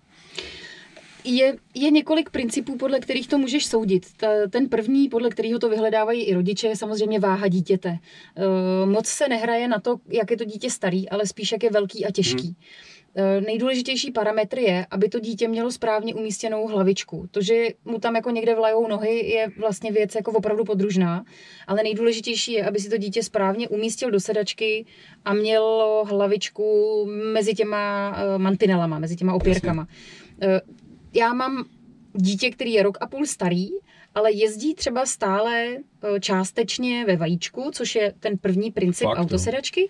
Je, 1.24 1.56
je 1.74 1.90
několik 1.90 2.30
principů, 2.30 2.76
podle 2.76 3.00
kterých 3.00 3.28
to 3.28 3.38
můžeš 3.38 3.66
soudit. 3.66 4.06
Ta, 4.16 4.28
ten 4.50 4.68
první, 4.68 5.08
podle 5.08 5.30
kterého 5.30 5.58
to 5.58 5.68
vyhledávají 5.68 6.22
i 6.22 6.34
rodiče, 6.34 6.66
je 6.66 6.76
samozřejmě 6.76 7.20
váha 7.20 7.48
dítěte. 7.48 7.88
E, 7.88 7.98
moc 8.86 9.06
se 9.06 9.28
nehraje 9.28 9.68
na 9.68 9.80
to, 9.80 9.96
jak 10.08 10.30
je 10.30 10.36
to 10.36 10.44
dítě 10.44 10.70
starý, 10.70 11.08
ale 11.08 11.26
spíš 11.26 11.52
jak 11.52 11.62
je 11.62 11.70
velký 11.70 12.06
a 12.06 12.10
těžký. 12.10 12.46
Hmm. 12.46 12.56
E, 13.14 13.40
nejdůležitější 13.40 14.10
parametr 14.10 14.58
je, 14.58 14.86
aby 14.90 15.08
to 15.08 15.20
dítě 15.20 15.48
mělo 15.48 15.72
správně 15.72 16.14
umístěnou 16.14 16.66
hlavičku. 16.66 17.28
To, 17.30 17.42
že 17.42 17.68
mu 17.84 17.98
tam 17.98 18.16
jako 18.16 18.30
někde 18.30 18.54
vlajou 18.54 18.88
nohy, 18.88 19.30
je 19.30 19.48
vlastně 19.58 19.92
věc 19.92 20.14
jako 20.14 20.32
opravdu 20.32 20.64
podružná, 20.64 21.24
ale 21.66 21.82
nejdůležitější 21.82 22.52
je, 22.52 22.64
aby 22.64 22.78
si 22.78 22.90
to 22.90 22.96
dítě 22.96 23.22
správně 23.22 23.68
umístil 23.68 24.10
do 24.10 24.20
sedačky 24.20 24.86
a 25.24 25.34
mělo 25.34 26.04
hlavičku 26.08 27.06
mezi 27.32 27.54
těma 27.54 28.10
uh, 28.10 28.42
mantinelama, 28.42 28.98
mezi 28.98 29.16
těma 29.16 29.34
opěrkama. 29.34 29.86
Jasně 30.40 30.79
já 31.14 31.32
mám 31.32 31.64
dítě, 32.12 32.50
který 32.50 32.72
je 32.72 32.82
rok 32.82 32.98
a 33.00 33.06
půl 33.06 33.26
starý, 33.26 33.68
ale 34.14 34.32
jezdí 34.32 34.74
třeba 34.74 35.06
stále 35.06 35.66
e, 35.66 35.80
částečně 36.20 37.04
ve 37.06 37.16
vajíčku, 37.16 37.70
což 37.72 37.94
je 37.94 38.14
ten 38.20 38.38
první 38.38 38.70
princip 38.70 39.04
Fakt, 39.04 39.18
autosedačky. 39.18 39.88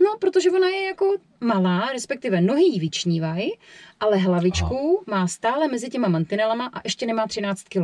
No, 0.00 0.16
protože 0.18 0.50
ona 0.50 0.68
je 0.68 0.82
jako 0.82 1.14
malá, 1.40 1.92
respektive 1.92 2.40
nohy 2.40 2.64
jí 2.64 2.80
vyčnívají, 2.80 3.52
ale 4.00 4.16
hlavičku 4.16 5.04
Aha. 5.08 5.18
má 5.20 5.28
stále 5.28 5.68
mezi 5.68 5.88
těma 5.88 6.08
mantinelama 6.08 6.66
a 6.66 6.80
ještě 6.84 7.06
nemá 7.06 7.26
13 7.26 7.62
kg. 7.62 7.82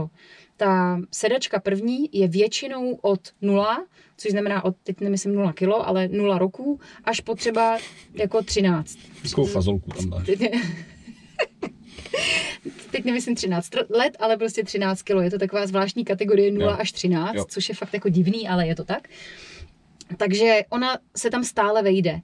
Ta 0.56 1.00
sedačka 1.10 1.60
první 1.60 2.08
je 2.12 2.28
většinou 2.28 2.94
od 2.94 3.20
nula, 3.42 3.86
což 4.16 4.30
znamená 4.30 4.64
od, 4.64 4.76
teď 4.82 5.00
nemyslím 5.00 5.34
0 5.34 5.52
kg, 5.52 5.68
ale 5.82 6.08
0 6.08 6.38
roků, 6.38 6.80
až 7.04 7.20
po 7.20 7.34
třeba 7.34 7.78
jako 8.14 8.42
13. 8.42 8.98
Jakou 9.24 9.44
fazolku 9.44 9.90
tam 9.90 10.10
dáš? 10.10 10.28
teď 12.90 13.04
nemyslím 13.04 13.34
13 13.34 13.74
let, 13.90 14.16
ale 14.20 14.36
prostě 14.36 14.64
13 14.64 15.02
kilo. 15.02 15.20
Je 15.20 15.30
to 15.30 15.38
taková 15.38 15.66
zvláštní 15.66 16.04
kategorie 16.04 16.52
0 16.52 16.70
jo. 16.70 16.76
až 16.80 16.92
13, 16.92 17.34
jo. 17.34 17.44
což 17.48 17.68
je 17.68 17.74
fakt 17.74 17.94
jako 17.94 18.08
divný, 18.08 18.48
ale 18.48 18.66
je 18.66 18.74
to 18.74 18.84
tak. 18.84 19.08
Takže 20.16 20.60
ona 20.70 20.98
se 21.16 21.30
tam 21.30 21.44
stále 21.44 21.82
vejde. 21.82 22.20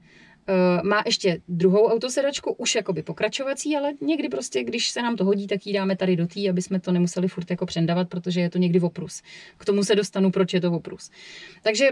Uh, 0.48 0.88
má 0.88 1.02
ještě 1.06 1.40
druhou 1.48 1.86
autosedačku, 1.86 2.52
už 2.52 2.74
jakoby 2.74 3.02
pokračovací, 3.02 3.76
ale 3.76 3.92
někdy 4.00 4.28
prostě, 4.28 4.64
když 4.64 4.90
se 4.90 5.02
nám 5.02 5.16
to 5.16 5.24
hodí, 5.24 5.46
tak 5.46 5.66
ji 5.66 5.72
dáme 5.72 5.96
tady 5.96 6.16
do 6.16 6.26
té, 6.26 6.50
aby 6.50 6.62
jsme 6.62 6.80
to 6.80 6.92
nemuseli 6.92 7.28
furt 7.28 7.50
jako 7.50 7.66
přendavat, 7.66 8.08
protože 8.08 8.40
je 8.40 8.50
to 8.50 8.58
někdy 8.58 8.80
oprus. 8.80 9.22
K 9.58 9.64
tomu 9.64 9.84
se 9.84 9.94
dostanu, 9.94 10.30
proč 10.30 10.54
je 10.54 10.60
to 10.60 10.72
oprus. 10.72 11.10
Takže 11.62 11.90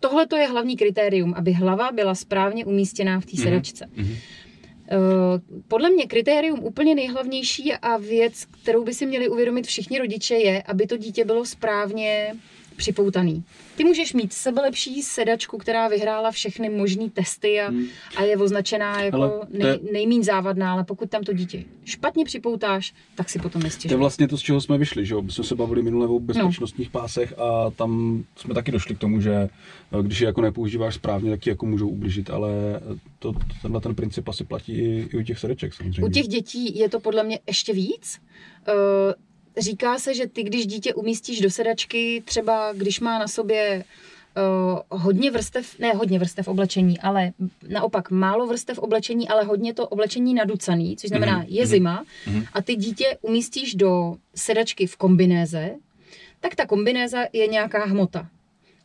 tohle 0.00 0.26
to 0.26 0.36
je 0.36 0.48
hlavní 0.48 0.76
kritérium, 0.76 1.34
aby 1.36 1.52
hlava 1.52 1.92
byla 1.92 2.14
správně 2.14 2.64
umístěná 2.64 3.20
v 3.20 3.26
té 3.26 3.32
mm-hmm. 3.32 3.42
sedačce. 3.42 3.86
Mm-hmm. 3.86 4.16
Eh, 4.90 4.96
podle 5.68 5.90
mě 5.90 6.06
kritérium 6.06 6.64
úplně 6.64 6.94
nejhlavnější 6.94 7.72
a 7.72 7.96
věc, 7.96 8.44
kterou 8.44 8.84
by 8.84 8.94
si 8.94 9.06
měli 9.06 9.28
uvědomit 9.28 9.66
všichni 9.66 9.98
rodiče, 9.98 10.34
je, 10.34 10.62
aby 10.62 10.86
to 10.86 10.96
dítě 10.96 11.24
bylo 11.24 11.44
správně 11.44 12.34
připoutaný. 12.76 13.44
Ty 13.76 13.84
můžeš 13.84 14.12
mít 14.12 14.32
sebelepší 14.32 15.02
sedačku, 15.02 15.58
která 15.58 15.88
vyhrála 15.88 16.30
všechny 16.30 16.68
možné 16.68 17.10
testy 17.10 17.60
a, 17.60 17.68
hmm. 17.68 17.86
a 18.16 18.22
je 18.22 18.36
označená 18.36 19.02
jako 19.02 19.46
nej, 19.50 19.78
nejmín 19.92 20.24
závadná, 20.24 20.72
ale 20.72 20.84
pokud 20.84 21.10
tam 21.10 21.22
to 21.22 21.32
dítě 21.32 21.64
špatně 21.84 22.24
připoutáš, 22.24 22.94
tak 23.14 23.30
si 23.30 23.38
potom 23.38 23.62
nestěžuješ. 23.62 23.90
To 23.90 23.94
je 23.94 23.98
vlastně 23.98 24.28
to, 24.28 24.38
z 24.38 24.40
čeho 24.40 24.60
jsme 24.60 24.78
vyšli, 24.78 25.06
že 25.06 25.14
jo? 25.14 25.22
My 25.22 25.32
jsme 25.32 25.44
se 25.44 25.54
bavili 25.54 25.82
minule 25.82 26.06
o 26.06 26.20
bezpečnostních 26.20 26.94
no. 26.94 27.00
pásech 27.00 27.38
a 27.38 27.70
tam 27.70 28.22
jsme 28.36 28.54
taky 28.54 28.72
došli 28.72 28.94
k 28.94 28.98
tomu, 28.98 29.20
že 29.20 29.34
eh, 29.34 30.02
když 30.02 30.20
je 30.20 30.26
jako 30.26 30.40
nepoužíváš 30.40 30.94
správně, 30.94 31.30
tak 31.30 31.40
ti 31.40 31.50
jako 31.50 31.66
můžou 31.66 31.88
ublížit, 31.88 32.30
ale 32.30 32.50
to, 33.18 33.32
tenhle 33.62 33.80
ten 33.80 33.94
princip 33.94 34.28
asi 34.28 34.44
platí 34.44 34.72
i, 34.72 35.08
i 35.12 35.16
u 35.18 35.22
těch 35.22 35.38
sedeček 35.38 35.74
samozřejmě. 35.74 36.08
U 36.08 36.10
těch 36.10 36.28
dětí 36.28 36.78
je 36.78 36.88
to 36.88 37.00
podle 37.00 37.24
mě 37.24 37.38
ještě 37.46 37.72
víc. 37.72 38.20
Uh, 38.68 38.74
říká 39.58 39.98
se, 39.98 40.14
že 40.14 40.26
ty, 40.26 40.42
když 40.42 40.66
dítě 40.66 40.94
umístíš 40.94 41.40
do 41.40 41.50
sedačky, 41.50 42.22
třeba 42.24 42.72
když 42.72 43.00
má 43.00 43.18
na 43.18 43.28
sobě 43.28 43.84
uh, 44.90 45.00
hodně 45.00 45.30
vrstev, 45.30 45.78
ne 45.78 45.92
hodně 45.92 46.18
vrstev 46.18 46.48
oblečení, 46.48 46.98
ale 46.98 47.32
naopak 47.68 48.10
málo 48.10 48.46
vrstev 48.46 48.78
oblečení, 48.78 49.28
ale 49.28 49.44
hodně 49.44 49.74
to 49.74 49.88
oblečení 49.88 50.34
naducaný, 50.34 50.96
což 50.96 51.08
znamená, 51.08 51.42
mm-hmm. 51.42 51.48
je 51.48 51.66
zima 51.66 52.04
mm-hmm. 52.26 52.46
a 52.52 52.62
ty 52.62 52.76
dítě 52.76 53.18
umístíš 53.22 53.74
do 53.74 54.16
sedačky 54.34 54.86
v 54.86 54.96
kombinéze, 54.96 55.74
tak 56.40 56.54
ta 56.54 56.66
kombinéza 56.66 57.24
je 57.32 57.46
nějaká 57.46 57.84
hmota. 57.84 58.28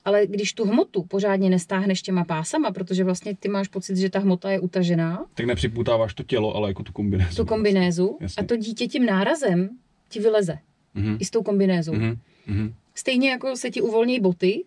Ale 0.06 0.28
když 0.28 0.54
tu 0.54 0.66
hmotu 0.66 1.04
pořádně 1.04 1.50
nestáhneš 1.50 2.02
těma 2.02 2.24
pásama, 2.24 2.72
protože 2.72 3.04
vlastně 3.04 3.36
ty 3.36 3.50
máš 3.50 3.68
pocit, 3.68 3.98
že 3.98 4.10
ta 4.10 4.20
hmota 4.20 4.52
je 4.52 4.60
utažená. 4.60 5.26
Tak 5.34 5.46
nepřipoutáváš 5.46 6.14
to 6.14 6.24
tělo, 6.24 6.56
ale 6.56 6.70
jako 6.70 6.84
tu 6.84 6.94
kombinézu. 6.94 7.36
Tu 7.36 7.46
kombinézu. 7.46 8.18
Jasně. 8.22 8.44
A 8.44 8.46
to 8.46 8.56
dítě 8.56 8.88
tím 8.88 9.06
nárazem 9.06 9.70
ti 10.10 10.20
vyleze. 10.20 10.58
Mm-hmm. 10.96 11.18
I 11.20 11.26
s 11.26 11.30
tou 11.30 11.44
kombinézou. 11.44 11.94
Mm-hmm. 11.94 12.74
Stejně 12.96 13.30
jako 13.30 13.56
se 13.56 13.70
ti 13.70 13.82
uvolní 13.82 14.20
boty, 14.20 14.64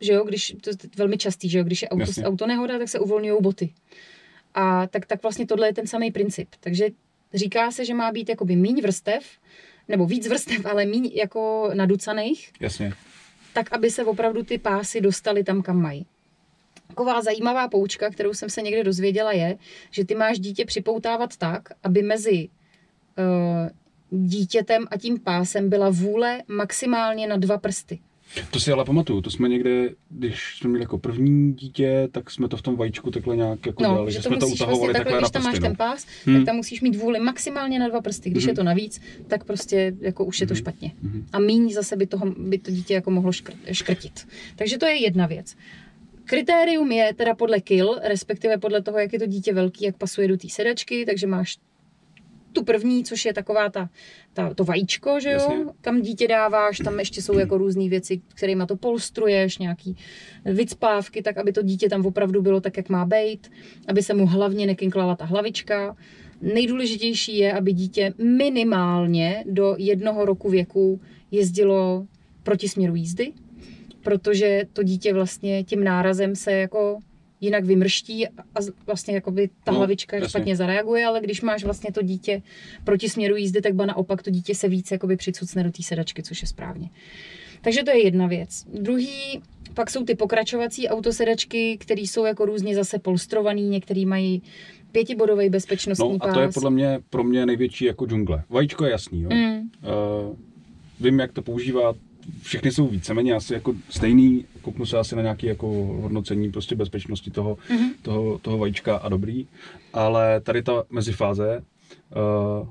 že 0.00 0.12
jo, 0.12 0.24
když, 0.24 0.56
to 0.60 0.70
je 0.70 0.76
velmi 0.96 1.18
častý, 1.18 1.48
že 1.48 1.58
jo, 1.58 1.64
když 1.64 1.82
je 1.82 1.88
auto, 1.88 2.22
auto 2.22 2.46
nehoda, 2.46 2.78
tak 2.78 2.88
se 2.88 2.98
uvolňují 2.98 3.42
boty. 3.42 3.72
A 4.54 4.86
tak, 4.86 5.06
tak 5.06 5.22
vlastně 5.22 5.46
tohle 5.46 5.68
je 5.68 5.74
ten 5.74 5.86
samý 5.86 6.10
princip. 6.10 6.48
Takže 6.60 6.88
říká 7.34 7.70
se, 7.70 7.84
že 7.84 7.94
má 7.94 8.12
být 8.12 8.28
jakoby 8.28 8.56
míň 8.56 8.80
vrstev, 8.82 9.24
nebo 9.88 10.06
víc 10.06 10.28
vrstev, 10.28 10.66
ale 10.66 10.86
míň 10.86 11.10
jako 11.14 11.70
naducaných. 11.74 12.52
Jasně. 12.60 12.92
Tak, 13.52 13.72
aby 13.72 13.90
se 13.90 14.04
opravdu 14.04 14.42
ty 14.42 14.58
pásy 14.58 15.00
dostaly 15.00 15.44
tam, 15.44 15.62
kam 15.62 15.82
mají. 15.82 16.06
Taková 16.88 17.22
zajímavá 17.22 17.68
poučka, 17.68 18.10
kterou 18.10 18.34
jsem 18.34 18.50
se 18.50 18.62
někde 18.62 18.84
dozvěděla, 18.84 19.32
je, 19.32 19.58
že 19.90 20.04
ty 20.04 20.14
máš 20.14 20.38
dítě 20.38 20.64
připoutávat 20.64 21.36
tak, 21.36 21.68
aby 21.82 22.02
mezi 22.02 22.48
uh, 23.18 23.68
dítětem 24.10 24.86
a 24.90 24.96
tím 24.96 25.20
pásem 25.20 25.68
byla 25.68 25.90
vůle 25.90 26.42
maximálně 26.48 27.26
na 27.26 27.36
dva 27.36 27.58
prsty. 27.58 27.98
To 28.50 28.60
si 28.60 28.72
ale 28.72 28.84
pamatuju, 28.84 29.20
to 29.20 29.30
jsme 29.30 29.48
někde, 29.48 29.90
když 30.10 30.56
jsme 30.58 30.70
měli 30.70 30.82
jako 30.82 30.98
první 30.98 31.52
dítě, 31.52 32.08
tak 32.12 32.30
jsme 32.30 32.48
to 32.48 32.56
v 32.56 32.62
tom 32.62 32.76
vajíčku 32.76 33.10
takhle 33.10 33.36
nějak 33.36 33.66
jako 33.66 33.82
no, 33.82 33.88
dělali, 33.88 34.12
že, 34.12 34.18
že 34.18 34.22
jsme 34.22 34.36
to 34.36 34.48
utahovali 34.48 34.78
vlastně 34.78 34.92
takhle, 34.92 35.04
takhle 35.04 35.20
Když 35.20 35.30
tam 35.30 35.42
máš 35.42 35.58
no. 35.58 35.66
ten 35.66 35.76
pás, 35.76 36.06
hmm. 36.24 36.36
tak 36.36 36.46
tam 36.46 36.56
musíš 36.56 36.80
mít 36.80 36.96
vůli 36.96 37.20
maximálně 37.20 37.78
na 37.78 37.88
dva 37.88 38.00
prsty. 38.00 38.30
Když 38.30 38.44
hmm. 38.44 38.48
je 38.48 38.54
to 38.54 38.62
navíc, 38.62 39.00
tak 39.26 39.44
prostě 39.44 39.96
jako 40.00 40.24
už 40.24 40.40
je 40.40 40.46
to 40.46 40.54
hmm. 40.54 40.58
špatně. 40.58 40.92
Hmm. 41.02 41.26
A 41.32 41.38
míň 41.38 41.72
zase 41.72 41.96
by, 41.96 42.06
toho, 42.06 42.34
by 42.38 42.58
to 42.58 42.70
dítě 42.70 42.94
jako 42.94 43.10
mohlo 43.10 43.30
škr- 43.30 43.72
škrtit. 43.72 44.28
Takže 44.56 44.78
to 44.78 44.86
je 44.86 45.02
jedna 45.02 45.26
věc. 45.26 45.56
Kritérium 46.24 46.92
je 46.92 47.14
teda 47.14 47.34
podle 47.34 47.60
kill, 47.60 47.98
respektive 48.02 48.58
podle 48.58 48.82
toho, 48.82 48.98
jak 48.98 49.12
je 49.12 49.18
to 49.18 49.26
dítě 49.26 49.54
velký, 49.54 49.84
jak 49.84 49.96
pasuje 49.96 50.28
do 50.28 50.36
té 50.36 50.48
sedačky, 50.48 51.06
takže 51.06 51.26
máš 51.26 51.58
tu 52.54 52.64
první, 52.64 53.04
což 53.04 53.24
je 53.24 53.32
taková 53.32 53.68
ta, 53.68 53.88
ta 54.32 54.54
to 54.54 54.64
vajíčko, 54.64 55.20
že 55.20 55.30
jo, 55.30 55.34
Jasně. 55.34 55.64
kam 55.80 56.02
dítě 56.02 56.28
dáváš, 56.28 56.78
tam 56.78 56.98
ještě 56.98 57.22
jsou 57.22 57.38
jako 57.38 57.58
různé 57.58 57.88
věci, 57.88 58.20
kterými 58.34 58.62
to 58.68 58.76
polstruješ, 58.76 59.58
nějaký 59.58 59.96
vycpávky, 60.44 61.22
tak 61.22 61.38
aby 61.38 61.52
to 61.52 61.62
dítě 61.62 61.88
tam 61.88 62.06
opravdu 62.06 62.42
bylo 62.42 62.60
tak, 62.60 62.76
jak 62.76 62.88
má 62.88 63.04
být, 63.06 63.50
aby 63.88 64.02
se 64.02 64.14
mu 64.14 64.26
hlavně 64.26 64.66
nekinklala 64.66 65.16
ta 65.16 65.24
hlavička. 65.24 65.96
Nejdůležitější 66.42 67.38
je, 67.38 67.52
aby 67.52 67.72
dítě 67.72 68.14
minimálně 68.18 69.44
do 69.46 69.74
jednoho 69.78 70.24
roku 70.24 70.50
věku 70.50 71.00
jezdilo 71.30 72.06
proti 72.42 72.68
směru 72.68 72.94
jízdy, 72.94 73.32
protože 74.02 74.62
to 74.72 74.82
dítě 74.82 75.12
vlastně 75.12 75.64
tím 75.64 75.84
nárazem 75.84 76.36
se 76.36 76.52
jako 76.52 76.98
jinak 77.44 77.64
vymrští 77.64 78.28
a 78.28 78.60
vlastně 78.86 79.14
jakoby 79.14 79.50
ta 79.64 79.72
no, 79.72 79.78
hlavička 79.78 80.16
jasně. 80.16 80.28
špatně 80.28 80.56
zareaguje, 80.56 81.06
ale 81.06 81.20
když 81.20 81.40
máš 81.40 81.64
vlastně 81.64 81.92
to 81.92 82.02
dítě 82.02 82.42
proti 82.84 83.08
směru 83.08 83.36
jízdy, 83.36 83.60
tak 83.60 83.74
ba 83.74 83.86
naopak 83.86 84.22
to 84.22 84.30
dítě 84.30 84.54
se 84.54 84.68
více 84.68 84.94
jakoby 84.94 85.16
přicucne 85.16 85.64
do 85.64 85.70
té 85.70 85.82
sedačky, 85.82 86.22
což 86.22 86.42
je 86.42 86.48
správně. 86.48 86.90
Takže 87.60 87.82
to 87.82 87.90
je 87.90 88.04
jedna 88.04 88.26
věc. 88.26 88.64
Druhý, 88.80 89.42
pak 89.74 89.90
jsou 89.90 90.04
ty 90.04 90.14
pokračovací 90.14 90.88
autosedačky, 90.88 91.78
které 91.80 92.00
jsou 92.00 92.24
jako 92.24 92.44
různě 92.44 92.74
zase 92.74 92.98
polstrovaný, 92.98 93.68
některý 93.68 94.06
mají 94.06 94.42
pětibodový 94.92 95.48
bezpečnostní 95.50 96.12
no, 96.12 96.18
pás. 96.18 96.30
a 96.30 96.34
to 96.34 96.40
je 96.40 96.48
podle 96.54 96.70
mě 96.70 97.00
pro 97.10 97.24
mě 97.24 97.46
největší 97.46 97.84
jako 97.84 98.06
džungle. 98.06 98.42
Vajíčko 98.48 98.84
je 98.84 98.90
jasný, 98.90 99.22
jo. 99.22 99.30
Mm. 99.32 99.58
Uh, 99.58 100.36
vím, 101.00 101.18
jak 101.18 101.32
to 101.32 101.42
používat, 101.42 101.96
všechny 102.42 102.72
jsou 102.72 102.86
víceméně 102.86 103.34
asi 103.34 103.54
jako 103.54 103.74
stejný, 103.88 104.44
kouknu 104.62 104.86
se 104.86 104.98
asi 104.98 105.16
na 105.16 105.22
nějaké 105.22 105.46
jako 105.46 105.66
hodnocení 106.00 106.50
prostě 106.50 106.76
bezpečnosti 106.76 107.30
toho, 107.30 107.54
mm-hmm. 107.54 107.90
toho, 108.02 108.38
toho 108.38 108.58
vajíčka 108.58 108.96
a 108.96 109.08
dobrý, 109.08 109.46
ale 109.92 110.40
tady 110.40 110.62
ta 110.62 110.84
mezifáze, 110.90 111.62
uh, 112.60 112.68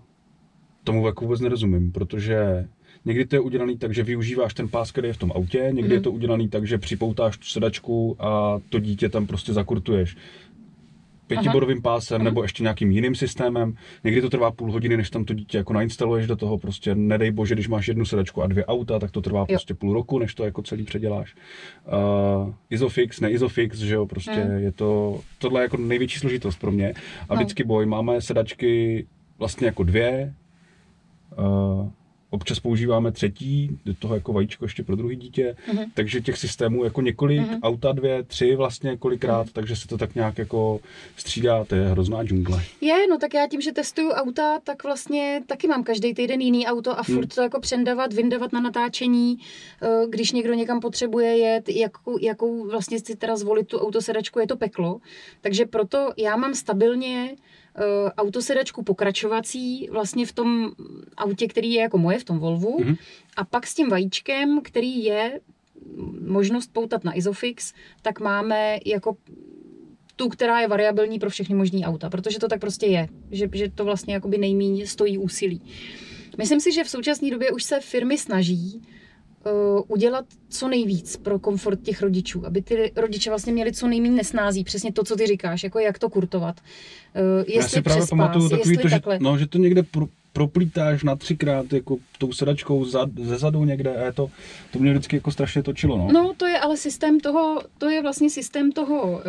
tomu 0.83 1.07
jako 1.07 1.25
vůbec 1.25 1.39
nerozumím, 1.41 1.91
protože 1.91 2.67
někdy 3.05 3.25
to 3.25 3.35
je 3.35 3.39
udělaný 3.39 3.77
tak, 3.77 3.93
že 3.93 4.03
využíváš 4.03 4.53
ten 4.53 4.69
pás, 4.69 4.91
který 4.91 5.07
je 5.07 5.13
v 5.13 5.17
tom 5.17 5.31
autě, 5.35 5.57
někdy 5.57 5.81
Mhm. 5.83 5.91
je 5.91 6.01
to 6.01 6.11
udělaný 6.11 6.49
tak, 6.49 6.67
že 6.67 6.77
připoutáš 6.77 7.37
tu 7.37 7.45
sedačku 7.45 8.15
a 8.19 8.59
to 8.69 8.79
dítě 8.79 9.09
tam 9.09 9.27
prostě 9.27 9.53
zakurtuješ 9.53 10.17
pětibodovým 11.27 11.81
pásem 11.81 12.17
Mhm. 12.17 12.25
nebo 12.25 12.41
ještě 12.43 12.63
nějakým 12.63 12.91
jiným 12.91 13.15
systémem. 13.15 13.75
Někdy 14.03 14.21
to 14.21 14.29
trvá 14.29 14.51
půl 14.51 14.71
hodiny, 14.71 14.97
než 14.97 15.09
tam 15.09 15.25
to 15.25 15.33
dítě 15.33 15.57
jako 15.57 15.73
nainstaluješ 15.73 16.27
do 16.27 16.35
toho. 16.35 16.57
Prostě 16.57 16.95
nedej 16.95 17.31
bože, 17.31 17.55
když 17.55 17.67
máš 17.67 17.87
jednu 17.87 18.05
sedačku 18.05 18.41
a 18.43 18.47
dvě 18.47 18.65
auta, 18.65 18.99
tak 18.99 19.11
to 19.11 19.21
trvá 19.21 19.45
prostě 19.45 19.73
půl 19.73 19.93
roku, 19.93 20.19
než 20.19 20.35
to 20.35 20.43
jako 20.45 20.61
celý 20.61 20.83
předěláš. 20.83 21.35
Uh, 22.45 22.53
Isofix, 22.69 23.19
ne 23.19 23.31
Isofix, 23.31 23.77
že 23.77 23.95
jo, 23.95 24.05
prostě 24.05 24.31
Hmm. 24.31 24.57
je 24.57 24.71
to, 24.71 25.19
tohle 25.37 25.61
je 25.61 25.63
jako 25.63 25.77
největší 25.77 26.19
složitost 26.19 26.59
pro 26.59 26.71
mě. 26.71 26.93
A 27.29 27.33
No. 27.33 27.35
vždycky 27.35 27.63
boj, 27.63 27.85
máme 27.85 28.21
sedačky 28.21 29.05
vlastně 29.39 29.67
jako 29.67 29.83
dvě, 29.83 30.33
uh, 31.37 31.89
občas 32.33 32.59
používáme 32.59 33.11
třetí, 33.11 33.77
do 33.85 33.93
toho 33.93 34.15
jako 34.15 34.33
vajíčko 34.33 34.65
ještě 34.65 34.83
pro 34.83 34.95
druhý 34.95 35.15
dítě, 35.15 35.55
Mhm. 35.73 35.83
takže 35.93 36.21
těch 36.21 36.37
systémů 36.37 36.83
jako 36.83 37.01
několik, 37.01 37.39
Mhm. 37.41 37.59
auta 37.63 37.91
dvě, 37.91 38.23
tři 38.23 38.55
vlastně 38.55 38.97
kolikrát, 38.97 39.47
takže 39.53 39.75
se 39.75 39.87
to 39.87 39.97
tak 39.97 40.15
nějak 40.15 40.37
jako 40.37 40.79
střídá, 41.17 41.65
to 41.65 41.75
je 41.75 41.87
hrozná 41.87 42.23
džungle. 42.23 42.63
Je, 42.81 43.07
no 43.09 43.17
tak 43.17 43.33
já 43.33 43.47
tím, 43.47 43.61
že 43.61 43.71
testuju 43.71 44.09
auta, 44.09 44.59
tak 44.63 44.83
vlastně 44.83 45.41
taky 45.47 45.67
mám 45.67 45.83
každý 45.83 46.13
týden 46.13 46.41
jiný 46.41 46.67
auto 46.67 46.99
a 46.99 47.03
furt 47.03 47.13
Hmm. 47.15 47.27
to 47.27 47.41
jako 47.41 47.59
přendavat, 47.59 48.13
vyndavat 48.13 48.53
na 48.53 48.59
natáčení, 48.59 49.37
eh, 49.81 49.87
když 50.09 50.31
někdo 50.31 50.53
někam 50.53 50.79
potřebuje 50.79 51.37
jet, 51.37 51.69
jakou, 51.69 52.17
jakou 52.21 52.69
vlastně 52.69 52.99
si 52.99 53.15
teda 53.15 53.35
zvolit 53.35 53.67
tu 53.67 53.77
autosedačku, 53.79 54.39
je 54.39 54.47
to 54.47 54.57
peklo. 54.57 54.99
Takže 55.41 55.65
proto 55.65 56.09
já 56.17 56.35
mám 56.35 56.55
stabilně 56.55 57.35
autosedačku 58.17 58.83
pokračovací 58.83 59.87
vlastně 59.91 60.25
v 60.25 60.31
tom 60.31 60.71
autě, 61.17 61.47
který 61.47 61.73
je 61.73 61.81
jako 61.81 61.97
moje, 61.97 62.19
v 62.19 62.23
tom 62.23 62.39
Volvu. 62.39 62.79
Mhm. 62.79 62.95
A 63.37 63.43
pak 63.43 63.67
s 63.67 63.75
tím 63.75 63.89
vajíčkem, 63.89 64.61
který 64.63 65.03
je 65.03 65.39
možnost 66.27 66.73
poutat 66.73 67.03
na 67.03 67.17
Isofix, 67.17 67.73
tak 68.01 68.19
máme 68.19 68.77
jako 68.85 69.17
tu, 70.15 70.29
která 70.29 70.59
je 70.59 70.67
variabilní 70.67 71.19
pro 71.19 71.29
všechny 71.29 71.55
možný 71.55 71.85
auta, 71.85 72.09
protože 72.09 72.39
to 72.39 72.47
tak 72.47 72.59
prostě 72.59 72.85
je, 72.85 73.07
že, 73.31 73.49
že 73.53 73.69
to 73.69 73.85
vlastně 73.85 74.13
jakoby 74.13 74.37
nejméně 74.37 74.87
stojí 74.87 75.17
úsilí. 75.17 75.61
Myslím 76.37 76.59
si, 76.59 76.71
že 76.71 76.83
v 76.83 76.89
současné 76.89 77.31
době 77.31 77.51
už 77.51 77.63
se 77.63 77.79
firmy 77.79 78.17
snaží 78.17 78.73
uh, 78.75 79.02
udělat 79.87 80.25
co 80.49 80.67
nejvíc 80.67 81.17
pro 81.17 81.39
komfort 81.39 81.81
těch 81.81 82.01
rodičů, 82.01 82.45
aby 82.45 82.61
ty 82.61 82.91
rodiče 82.95 83.29
vlastně 83.29 83.53
měli 83.53 83.73
co 83.73 83.87
nejméně 83.87 84.15
nesnází, 84.15 84.63
přesně 84.63 84.93
to, 84.93 85.03
co 85.03 85.15
ty 85.15 85.27
říkáš, 85.27 85.63
jako 85.63 85.79
jak 85.79 85.99
to 85.99 86.09
kurtovat. 86.09 86.55
Uh, 87.15 87.39
jestli 87.39 87.55
Já 87.55 87.67
si 87.67 87.81
právě 87.81 88.01
přes 88.01 88.09
pamatuju 88.09 88.49
takový 88.49 88.77
to, 88.77 88.87
že, 88.87 88.95
takhle. 88.95 89.17
no, 89.21 89.37
že 89.37 89.47
to 89.47 89.57
někde 89.57 89.83
pro, 89.83 90.07
proplítáš 90.33 91.03
na 91.03 91.15
třikrát 91.15 91.73
jako 91.73 91.97
tou 92.17 92.31
sedačkou 92.31 92.85
za, 92.85 93.05
ze 93.23 93.37
zadu 93.37 93.63
někde 93.65 93.95
a 93.95 94.05
je 94.05 94.13
to, 94.13 94.29
to 94.71 94.79
mě 94.79 94.91
vždycky 94.91 95.15
jako 95.15 95.31
strašně 95.31 95.63
točilo. 95.63 95.97
No. 95.97 96.09
No, 96.13 96.33
to 96.37 96.45
je 96.47 96.59
ale 96.59 96.77
systém 96.77 97.19
toho, 97.19 97.61
to 97.77 97.89
je 97.89 98.01
vlastně 98.01 98.29
systém 98.29 98.71
toho 98.71 99.11
uh, 99.11 99.21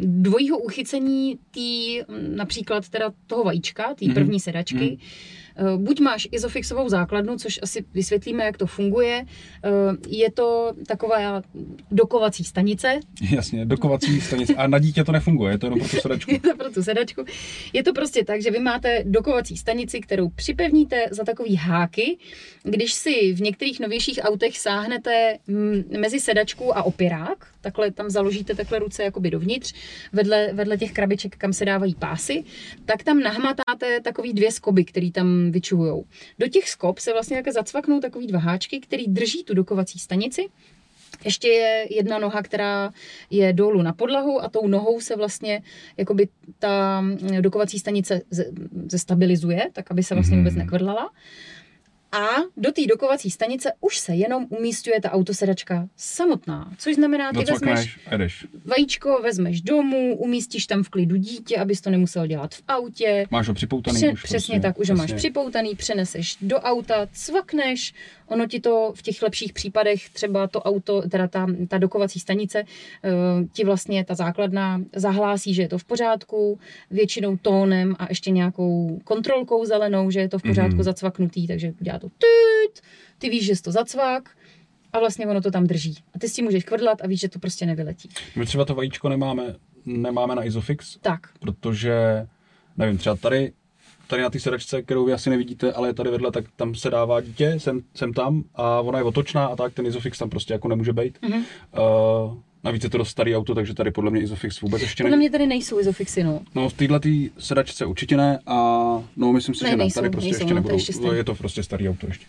dvojího 0.00 0.58
uchycení 0.58 1.38
tý, 1.50 2.00
například 2.36 2.88
teda 2.88 3.12
toho 3.26 3.44
vajíčka, 3.44 3.94
té 3.94 4.04
Mhm. 4.04 4.14
první 4.14 4.40
sedačky. 4.40 4.84
Mhm. 4.84 4.96
Uh, 5.60 5.80
buď 5.80 6.00
máš 6.00 6.28
izofixovou 6.32 6.88
základnu, 6.88 7.36
což 7.36 7.60
asi 7.62 7.84
vysvětlíme, 7.94 8.44
jak 8.44 8.56
to 8.56 8.66
funguje. 8.66 9.24
Uh, 9.24 9.96
je 10.08 10.30
to 10.32 10.72
taková 10.86 11.42
dokovací 11.90 12.44
stanice, 12.44 13.00
Jasně, 13.30 13.66
dokovací 13.66 14.20
stanice. 14.20 14.54
A 14.54 14.66
na 14.66 14.78
dítě 14.78 15.04
to 15.04 15.12
nefunguje, 15.12 15.52
je 15.54 15.58
to 15.58 15.66
jenom 15.66 15.78
pro 15.78 15.88
tu 15.88 15.96
sedačku. 15.96 16.30
je 16.32 16.40
to 16.40 16.56
pro 16.56 16.70
tu 16.70 16.82
sedačku. 16.82 17.24
Je 17.72 17.82
to 17.82 17.92
prostě 17.92 18.24
tak, 18.24 18.42
že 18.42 18.50
vy 18.50 18.58
máte 18.58 19.04
dokovací 19.06 19.56
stanici, 19.56 20.00
kterou 20.00 20.28
připevníte 20.28 21.06
za 21.10 21.24
takový 21.24 21.56
háky. 21.56 22.18
Když 22.62 22.92
si 22.92 23.32
v 23.32 23.40
některých 23.40 23.80
novějších 23.80 24.20
autech 24.22 24.58
sáhnete 24.58 25.38
mm, 25.46 25.84
mezi 26.00 26.20
sedačku 26.20 26.76
a 26.76 26.82
opěrák, 26.82 27.46
takhle 27.60 27.90
tam 27.90 28.10
založíte 28.10 28.54
takhle 28.54 28.78
ruce 28.78 29.02
jakoby 29.02 29.30
dovnitř, 29.30 29.74
vedle, 30.12 30.50
vedle 30.52 30.78
těch 30.78 30.92
krabiček, 30.92 31.36
kam 31.36 31.52
se 31.52 31.64
dávají 31.64 31.94
pásy, 31.94 32.44
tak 32.84 33.02
tam 33.02 33.20
nahmatáte 33.20 34.00
takový 34.00 34.32
dvě 34.32 34.52
skoby, 34.52 34.84
které 34.84 35.10
tam 35.10 35.41
vyčuhujou. 35.50 36.04
Do 36.38 36.48
těch 36.48 36.68
skob 36.68 36.98
se 36.98 37.12
vlastně 37.12 37.36
také 37.36 37.52
zacvaknou 37.52 38.00
takový 38.00 38.26
dva 38.26 38.38
háčky, 38.38 38.80
který 38.80 39.06
drží 39.08 39.44
tu 39.44 39.54
dokovací 39.54 39.98
stanici 39.98 40.48
ještě 41.24 41.48
je 41.48 41.86
jedna 41.90 42.18
noha, 42.18 42.42
která 42.42 42.90
je 43.30 43.52
dolů 43.52 43.82
na 43.82 43.92
podlahu 43.92 44.42
a 44.44 44.48
tou 44.48 44.66
nohou 44.66 45.00
se 45.00 45.16
vlastně 45.16 45.62
jakoby 45.96 46.28
ta 46.58 47.00
mm, 47.00 47.18
dokovací 47.40 47.78
stanice 47.78 48.20
ze- 48.30 48.46
zestabilizuje, 48.88 49.70
tak 49.72 49.90
aby 49.90 50.02
se 50.02 50.14
vlastně 50.14 50.36
Mhm. 50.36 50.44
vůbec 50.44 50.54
nekvrdlala. 50.58 51.10
A 52.12 52.26
do 52.56 52.72
té 52.72 52.86
dokovací 52.86 53.30
stanice 53.30 53.72
už 53.80 53.98
se 53.98 54.14
jenom 54.14 54.46
umístuje 54.50 55.00
ta 55.00 55.10
autosedačka 55.12 55.88
samotná. 55.96 56.72
Což 56.78 56.94
znamená, 56.94 57.30
ty 57.30 57.38
vezmeš 57.38 57.50
Docvakneš 57.60 57.98
a 58.06 58.16
jdeš. 58.16 58.46
vajíčko, 58.64 59.20
vezmeš 59.22 59.60
domů, 59.60 60.16
umístíš 60.16 60.66
tam 60.66 60.82
v 60.82 60.88
klidu 60.88 61.16
dítě, 61.16 61.56
abys 61.56 61.80
to 61.80 61.90
nemusel 61.90 62.26
dělat 62.26 62.54
v 62.54 62.62
autě. 62.68 63.24
Máš 63.30 63.48
ho 63.48 63.54
připoutaný 63.54 63.96
Pře- 63.96 64.12
už. 64.12 64.22
přesně 64.22 64.54
prostě, 64.54 64.60
tak, 64.60 64.78
už 64.78 64.90
ho 64.90 64.96
máš 64.96 65.12
připoutaný, 65.12 65.74
přeneseš 65.74 66.36
do 66.40 66.56
auta, 66.60 67.08
cvakneš, 67.12 67.94
ono 68.32 68.46
ti 68.46 68.60
to 68.60 68.92
v 68.96 69.02
těch 69.02 69.22
lepších 69.22 69.52
případech, 69.52 70.08
třeba 70.10 70.46
to 70.46 70.62
auto, 70.62 71.02
teda 71.08 71.28
ta, 71.28 71.46
ta 71.68 71.78
dokovací 71.78 72.20
stanice, 72.20 72.64
eh, 73.04 73.10
ti 73.52 73.64
vlastně 73.64 74.04
ta 74.04 74.14
základna 74.14 74.80
zahlásí, 74.96 75.54
že 75.54 75.62
je 75.62 75.68
to 75.68 75.78
v 75.78 75.84
pořádku, 75.84 76.58
většinou 76.90 77.36
tónem 77.36 77.96
a 77.98 78.06
ještě 78.08 78.30
nějakou 78.30 79.00
kontrolkou 79.04 79.64
zelenou, 79.64 80.10
že 80.10 80.20
je 80.20 80.28
to 80.28 80.38
v 80.38 80.42
pořádku 80.42 80.74
Mhm. 80.74 80.82
zacvaknutý, 80.82 81.46
takže 81.46 81.72
dělá 81.80 81.98
to 81.98 82.08
tyt, 82.08 82.80
ty 83.18 83.28
víš, 83.30 83.46
že 83.46 83.56
jsi 83.56 83.62
to 83.62 83.72
zacvak 83.72 84.30
a 84.92 84.98
vlastně 84.98 85.26
ono 85.26 85.40
to 85.40 85.50
tam 85.50 85.66
drží. 85.66 85.94
A 86.14 86.18
ty 86.18 86.28
s 86.28 86.32
tím 86.32 86.44
můžeš 86.44 86.64
kvrdlat 86.64 87.02
a 87.02 87.06
víš, 87.06 87.20
že 87.20 87.28
to 87.28 87.38
prostě 87.38 87.66
nevyletí. 87.66 88.08
My 88.36 88.46
třeba 88.46 88.64
to 88.64 88.74
vajíčko 88.74 89.08
nemáme, 89.08 89.54
nemáme 89.86 90.34
na 90.34 90.44
Isofix, 90.44 90.98
Tak, 91.00 91.20
protože, 91.40 92.26
nevím, 92.76 92.98
třeba 92.98 93.16
tady, 93.16 93.52
tady 94.12 94.22
na 94.22 94.30
té 94.30 94.40
sedačce, 94.40 94.82
kterou 94.82 95.04
vy 95.04 95.12
asi 95.12 95.30
nevidíte, 95.30 95.72
ale 95.72 95.88
je 95.88 95.94
tady 95.94 96.10
vedle, 96.10 96.32
tak 96.32 96.44
tam 96.56 96.74
se 96.74 96.90
dává 96.90 97.20
dítě, 97.20 97.54
sem, 97.58 97.80
sem 97.94 98.12
tam 98.12 98.44
a 98.54 98.80
ona 98.80 98.98
je 98.98 99.04
otočná 99.04 99.46
a 99.46 99.56
tak 99.56 99.72
ten 99.74 99.86
Isofix 99.86 100.18
tam 100.18 100.30
prostě 100.30 100.52
jako 100.52 100.68
nemůže 100.68 100.92
být. 100.92 101.18
Mhm. 101.22 101.38
Uh, 101.38 102.34
navíc 102.64 102.84
je 102.84 102.90
to 102.90 102.98
dost 102.98 103.08
starý 103.08 103.36
auto, 103.36 103.54
takže 103.54 103.74
tady 103.74 103.90
podle 103.90 104.10
mě 104.10 104.20
Isofix 104.20 104.60
vůbec 104.60 104.82
ještě 104.82 105.02
podle 105.04 105.10
není. 105.16 105.20
mě 105.20 105.30
tady 105.30 105.46
nejsou 105.46 105.80
izofixy, 105.80 106.24
no. 106.24 106.40
No 106.54 106.68
v 106.68 106.72
této 106.72 107.08
sedačce 107.38 107.86
určitě 107.86 108.16
ne 108.16 108.38
a 108.46 108.54
no 109.16 109.32
myslím 109.32 109.54
si, 109.54 109.64
Ne, 109.64 109.70
že 109.70 109.76
ne, 109.76 109.84
nejsou, 109.84 110.00
tady 110.00 110.10
prostě 110.10 110.26
nejsou, 110.30 110.40
ještě 110.40 110.44
no, 110.44 110.48
to 110.50 110.54
nebudou, 110.54 110.74
ještě 110.74 111.06
je 111.12 111.24
to 111.24 111.34
prostě 111.34 111.62
starý 111.62 111.88
auto 111.88 112.06
ještě. 112.06 112.26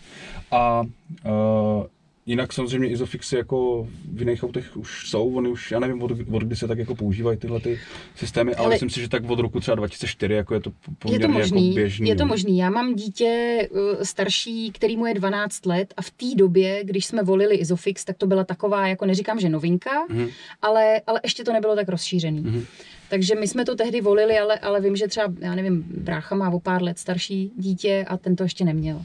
A 0.50 0.80
uh, 0.80 1.84
jinak 2.26 2.52
samozřejmě 2.52 2.88
Isofixy 2.88 3.36
jako 3.36 3.88
v 4.12 4.20
jiných 4.20 4.44
autech 4.44 4.76
už 4.76 5.08
jsou, 5.10 5.34
oni 5.34 5.48
už, 5.48 5.70
já 5.70 5.78
nevím 5.80 6.02
od, 6.02 6.10
od 6.32 6.42
kdy 6.42 6.56
se 6.56 6.68
tak 6.68 6.78
jako 6.78 6.94
používají 6.94 7.38
tyhle 7.38 7.60
ty 7.60 7.80
systémy, 8.16 8.54
ale, 8.54 8.66
Ale- 8.66 8.74
myslím 8.74 8.90
si, 8.90 9.00
že 9.00 9.08
tak 9.08 9.30
od 9.30 9.38
roku 9.38 9.60
třeba 9.60 9.74
2004 9.74 10.34
jako 10.34 10.54
je 10.54 10.60
to 10.60 10.70
Je 10.70 10.94
poměrně 10.98 11.26
to 11.26 11.32
možný, 11.32 11.66
jako 11.68 11.74
běžný. 11.74 12.08
je 12.08 12.16
to 12.16 12.26
možný. 12.26 12.58
Já 12.58 12.70
mám 12.70 12.94
dítě 12.94 13.58
uh, 13.70 13.78
starší, 14.02 14.70
který 14.72 14.96
mu 14.96 15.06
je 15.06 15.14
12 15.14 15.66
let 15.66 15.94
a 15.96 16.02
v 16.02 16.10
té 16.10 16.26
době, 16.36 16.84
když 16.84 17.06
jsme 17.06 17.22
volili 17.22 17.54
Isofix, 17.56 18.04
tak 18.04 18.16
to 18.16 18.26
byla 18.26 18.44
taková, 18.44 18.88
jako 18.88 19.06
neříkám, 19.06 19.40
že 19.40 19.48
novinka, 19.48 19.90
Mhm. 20.08 20.28
ale, 20.62 21.00
ale 21.06 21.20
ještě 21.22 21.44
to 21.44 21.52
nebylo 21.52 21.76
tak 21.76 21.88
rozšířený. 21.88 22.40
Mhm. 22.40 22.64
Takže 23.10 23.34
my 23.34 23.48
jsme 23.48 23.64
to 23.64 23.74
tehdy 23.76 24.00
volili, 24.00 24.38
ale, 24.38 24.58
ale 24.58 24.80
vím, 24.80 24.96
že 24.96 25.08
třeba, 25.08 25.34
já 25.40 25.54
nevím, 25.54 25.84
brácha 25.96 26.34
má 26.34 26.50
o 26.50 26.60
pár 26.60 26.82
let 26.82 26.98
starší 26.98 27.52
dítě 27.56 28.04
a 28.08 28.16
ten 28.16 28.36
to 28.36 28.42
ještě 28.42 28.64
neměl. 28.64 29.02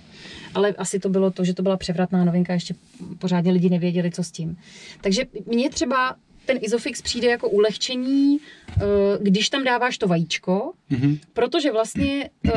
Ale 0.54 0.74
asi 0.78 1.00
to 1.00 1.10
bylo 1.10 1.32
to, 1.32 1.44
že 1.44 1.54
to 1.54 1.64
byla 1.64 1.78
převratná 1.78 2.26
novinka, 2.26 2.54
ještě 2.54 2.76
pořádně 3.20 3.52
lidi 3.52 3.70
nevěděli, 3.70 4.12
co 4.12 4.24
s 4.24 4.32
tím. 4.32 4.58
Takže 5.02 5.24
mně 5.46 5.70
třeba 5.70 6.16
ten 6.46 6.58
Isofix 6.62 7.02
přijde 7.02 7.28
jako 7.30 7.50
ulehčení, 7.50 8.38
eh, 8.78 8.82
když 9.22 9.50
tam 9.50 9.64
dáváš 9.64 9.98
to 9.98 10.08
vajíčko, 10.08 10.72
Mhm. 10.90 11.18
protože 11.34 11.72
vlastně 11.72 12.30
uh, 12.46 12.52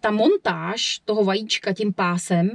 ta 0.00 0.10
montáž 0.10 0.98
toho 1.04 1.24
vajíčka 1.24 1.72
tím 1.72 1.92
pásem 1.92 2.50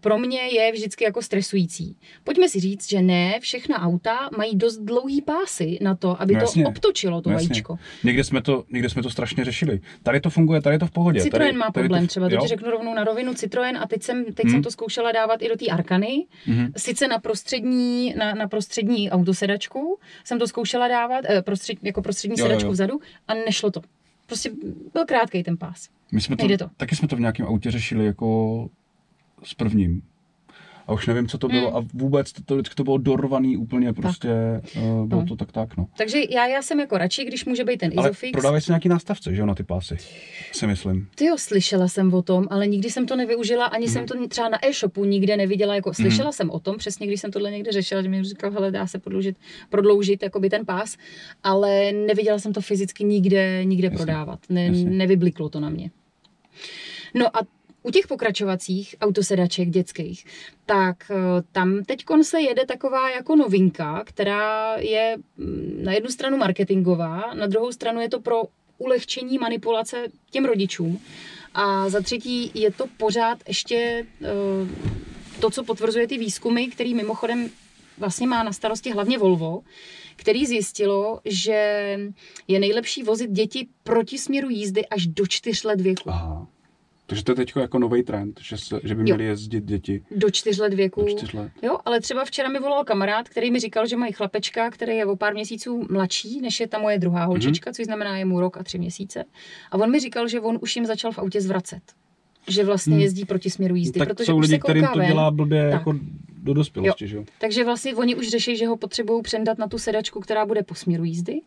pro 0.00 0.18
mě 0.18 0.40
je 0.40 0.72
vždycky 0.72 1.04
jako 1.04 1.22
stresující. 1.22 1.96
Pojďme 2.24 2.48
si 2.48 2.60
říct, 2.60 2.88
že 2.90 3.02
ne 3.02 3.40
všechna 3.40 3.82
auta 3.82 4.30
mají 4.36 4.56
dost 4.56 4.78
dlouhý 4.78 5.22
pásy 5.22 5.78
na 5.82 5.94
to, 5.94 6.22
aby 6.22 6.34
No 6.34 6.40
to 6.40 6.44
jasně. 6.44 6.66
obtočilo 6.66 7.22
to 7.22 7.30
No 7.30 7.34
jasně. 7.34 7.48
vajíčko. 7.48 7.76
Někde 8.04 8.24
jsme, 8.24 8.42
to, 8.42 8.64
někde 8.70 8.88
jsme 8.88 9.02
to 9.02 9.10
strašně 9.10 9.44
řešili. 9.44 9.80
Tady 10.02 10.20
to 10.20 10.30
funguje, 10.30 10.60
tady 10.62 10.74
je 10.74 10.78
to 10.78 10.86
v 10.86 10.90
pohodě. 10.90 11.20
Citroen 11.20 11.46
tady, 11.48 11.58
má 11.58 11.64
tady 11.70 11.72
problém 11.88 12.02
to, 12.02 12.08
třeba, 12.08 12.28
to 12.28 12.34
jo? 12.34 12.40
ti 12.40 12.48
řeknu 12.48 12.70
rovnou 12.70 12.94
na 12.94 13.04
rovinu 13.04 13.34
Citroen 13.34 13.76
a 13.78 13.86
teď 13.86 14.02
jsem, 14.02 14.24
teď 14.24 14.44
Hmm. 14.44 14.50
jsem 14.52 14.62
to 14.62 14.70
zkoušela 14.70 15.12
dávat 15.12 15.42
i 15.42 15.48
do 15.48 15.56
té 15.56 15.66
Arkany, 15.66 16.26
Mhm. 16.46 16.72
sice 16.76 17.08
na 17.08 17.18
prostřední, 17.18 18.14
na, 18.18 18.34
na 18.34 18.48
prostřední 18.48 19.10
autosedačku 19.10 19.98
jsem 20.24 20.38
to 20.38 20.46
zkoušela 20.48 20.88
dávat, 20.88 21.24
eh, 21.28 21.42
prostřed, 21.42 21.78
jako 21.82 22.02
prostřední 22.02 22.38
Jo, 22.38 22.44
jo, 22.44 22.48
sedačku 22.48 22.66
jo. 22.66 22.72
vzadu 22.72 23.00
a 23.28 23.34
nešlo 23.34 23.70
to. 23.70 23.80
Prostě 24.26 24.50
byl 24.92 25.04
krátký 25.04 25.42
ten 25.42 25.56
pás. 25.56 25.88
My 26.12 26.20
jsme 26.20 26.36
to, 26.36 26.42
Nejde 26.46 26.58
to. 26.64 26.70
taky 26.76 26.96
jsme 26.96 27.08
to 27.08 27.16
v 27.16 27.20
nějakém 27.20 27.46
autě 27.46 27.70
řešili 27.70 28.06
jako 28.06 28.68
s 29.44 29.54
prvním. 29.54 30.02
a 30.86 30.92
už 30.92 31.06
nevím, 31.06 31.28
co 31.28 31.38
to 31.38 31.48
bylo 31.48 31.70
Mm. 31.70 31.76
a 31.76 31.80
vůbec 31.94 32.32
to, 32.32 32.42
to, 32.42 32.62
to 32.74 32.84
bylo 32.84 32.98
dorvaný 32.98 33.56
úplně 33.56 33.92
prostě, 33.92 34.28
uh, 34.76 35.06
bylo 35.06 35.20
No. 35.20 35.26
to 35.26 35.36
tak 35.36 35.52
tak, 35.52 35.76
no. 35.76 35.86
Takže 35.96 36.18
já, 36.30 36.46
já 36.46 36.62
jsem 36.62 36.80
jako 36.80 36.98
radši, 36.98 37.24
když 37.24 37.44
může 37.44 37.64
být 37.64 37.76
ten 37.76 37.92
Ale 37.96 38.08
Isofix. 38.10 38.32
prodávají 38.32 38.62
se 38.62 38.72
nějaký 38.72 38.88
nástavce, 38.88 39.34
že 39.34 39.40
jo, 39.40 39.46
na 39.46 39.54
ty 39.54 39.62
pásy, 39.62 39.96
si 40.52 40.66
myslím. 40.66 41.08
Ty 41.14 41.24
jo, 41.24 41.38
slyšela 41.38 41.88
jsem 41.88 42.14
o 42.14 42.22
tom, 42.22 42.46
ale 42.50 42.66
nikdy 42.66 42.90
jsem 42.90 43.06
to 43.06 43.16
nevyužila, 43.16 43.64
ani 43.64 43.88
jsem 43.88 44.06
to 44.06 44.28
třeba 44.28 44.48
na 44.48 44.66
e-shopu 44.66 45.04
nikde 45.04 45.36
neviděla. 45.36 45.74
Jako, 45.74 45.94
slyšela 45.94 46.32
jsem 46.32 46.50
o 46.50 46.60
tom, 46.60 46.76
přesně 46.76 47.06
když 47.06 47.20
jsem 47.20 47.30
tohle 47.30 47.50
někde 47.50 47.72
řešila, 47.72 48.02
že 48.02 48.08
mi 48.08 48.24
říkal, 48.24 48.50
hele, 48.50 48.70
dá 48.70 48.86
se 48.86 48.98
prodloužit, 48.98 49.36
prodloužit 49.70 50.22
jakoby 50.22 50.50
ten 50.50 50.66
pás, 50.66 50.96
ale 51.42 51.92
neviděla 51.92 52.38
jsem 52.38 52.52
to 52.52 52.60
fyzicky 52.60 53.04
nikde, 53.04 53.64
nikde 53.64 53.90
prodávat. 53.90 54.38
Ne, 54.48 54.66
jasně. 54.66 54.84
nevybliklo 54.90 55.48
to 55.48 55.60
na 55.60 55.68
mě. 55.70 55.90
No 57.14 57.36
a 57.36 57.40
u 57.84 57.90
těch 57.90 58.06
pokračovacích 58.06 58.94
autosedaček 59.00 59.68
dětských, 59.68 60.26
tak 60.66 61.10
eh, 61.10 61.14
tam 61.52 61.84
teď 61.84 62.04
se 62.22 62.40
jede 62.40 62.66
taková 62.66 63.10
jako 63.10 63.36
novinka, 63.36 64.02
která 64.06 64.76
je 64.76 65.16
mm, 65.36 65.80
na 65.82 65.92
jednu 65.92 66.10
stranu 66.10 66.36
marketingová, 66.36 67.34
na 67.34 67.46
druhou 67.46 67.72
stranu 67.72 68.00
je 68.00 68.08
to 68.08 68.20
pro 68.20 68.42
ulehčení 68.78 69.38
manipulace 69.38 70.06
těm 70.30 70.44
rodičům. 70.44 71.00
A 71.54 71.88
za 71.88 72.00
třetí 72.00 72.50
je 72.54 72.72
to 72.72 72.84
pořád 72.96 73.38
ještě 73.48 74.06
eh, 74.22 74.26
to, 75.40 75.50
co 75.50 75.64
potvrzuje 75.64 76.08
ty 76.08 76.18
výzkumy, 76.18 76.66
který 76.66 76.94
mimochodem 76.94 77.50
vlastně 77.98 78.26
má 78.26 78.42
na 78.42 78.52
starosti 78.52 78.92
hlavně 78.92 79.18
Volvo, 79.18 79.62
který 80.16 80.46
zjistilo, 80.46 81.20
že 81.24 81.98
je 82.48 82.60
nejlepší 82.60 83.02
vozit 83.02 83.30
děti 83.30 83.68
proti 83.82 84.18
směru 84.18 84.50
jízdy 84.50 84.86
až 84.86 85.06
do 85.06 85.26
čtyř 85.26 85.64
let 85.64 85.80
věku. 85.80 86.10
Aha. 86.10 86.46
Takže 87.14 87.24
to 87.24 87.32
je 87.32 87.36
teď 87.36 87.52
jako 87.56 87.78
nový 87.78 88.02
trend, 88.02 88.40
že, 88.42 88.56
se, 88.58 88.80
že 88.84 88.94
by 88.94 89.00
Jo. 89.00 89.04
měli 89.04 89.24
jezdit 89.24 89.64
děti 89.64 90.02
Do 90.16 90.30
čtyř 90.30 90.58
let 90.58 90.74
věku. 90.74 91.00
do 91.02 91.08
čtyř 91.08 91.32
let. 91.32 91.52
Jo, 91.62 91.78
ale 91.84 92.00
třeba 92.00 92.24
včera 92.24 92.48
mi 92.48 92.58
volal 92.58 92.84
kamarád, 92.84 93.28
který 93.28 93.50
mi 93.50 93.60
říkal, 93.60 93.86
že 93.86 93.96
mají 93.96 94.12
chlapečka, 94.12 94.70
který 94.70 94.96
je 94.96 95.06
o 95.06 95.16
pár 95.16 95.34
měsíců 95.34 95.86
mladší, 95.90 96.40
než 96.40 96.60
je 96.60 96.66
ta 96.68 96.78
moje 96.78 96.98
druhá 96.98 97.24
holčička, 97.24 97.70
Mhm. 97.70 97.74
což 97.74 97.84
znamená 97.84 98.18
je 98.18 98.24
mu 98.24 98.40
rok 98.40 98.56
a 98.56 98.62
tři 98.62 98.78
měsíce. 98.78 99.24
A 99.70 99.78
on 99.78 99.90
mi 99.90 100.00
říkal, 100.00 100.28
že 100.28 100.40
on 100.40 100.58
už 100.62 100.76
jim 100.76 100.86
začal 100.86 101.12
v 101.12 101.18
autě 101.18 101.40
zvracet. 101.40 101.82
Že 102.48 102.64
vlastně 102.64 102.92
Hmm. 102.94 103.02
jezdí 103.02 103.24
proti 103.24 103.50
směru 103.50 103.74
jízdy, 103.74 103.98
tak 103.98 104.08
protože 104.08 104.24
jsou 104.24 104.36
už 104.38 104.42
lidi, 104.48 104.58
kterým 104.58 104.86
to 104.92 105.00
dělá 105.00 105.30
blbě 105.30 105.62
Tak. 105.62 105.72
jako 105.72 105.94
do 106.42 106.54
dospělosti, 106.54 107.08
že 107.08 107.16
jo? 107.16 107.24
Takže 107.40 107.64
vlastně 107.64 107.94
oni 107.94 108.14
už 108.16 108.28
řeší, 108.28 108.56
že 108.56 108.66
ho 108.66 108.76
potřebují 108.76 109.22
přendat 109.22 109.58
na 109.58 109.68
tu 109.68 109.78
sedačku, 109.78 110.20
která 110.20 110.46
bude 110.46 110.62
po 110.62 110.74
směru 110.74 111.04
jízdy. 111.04 111.40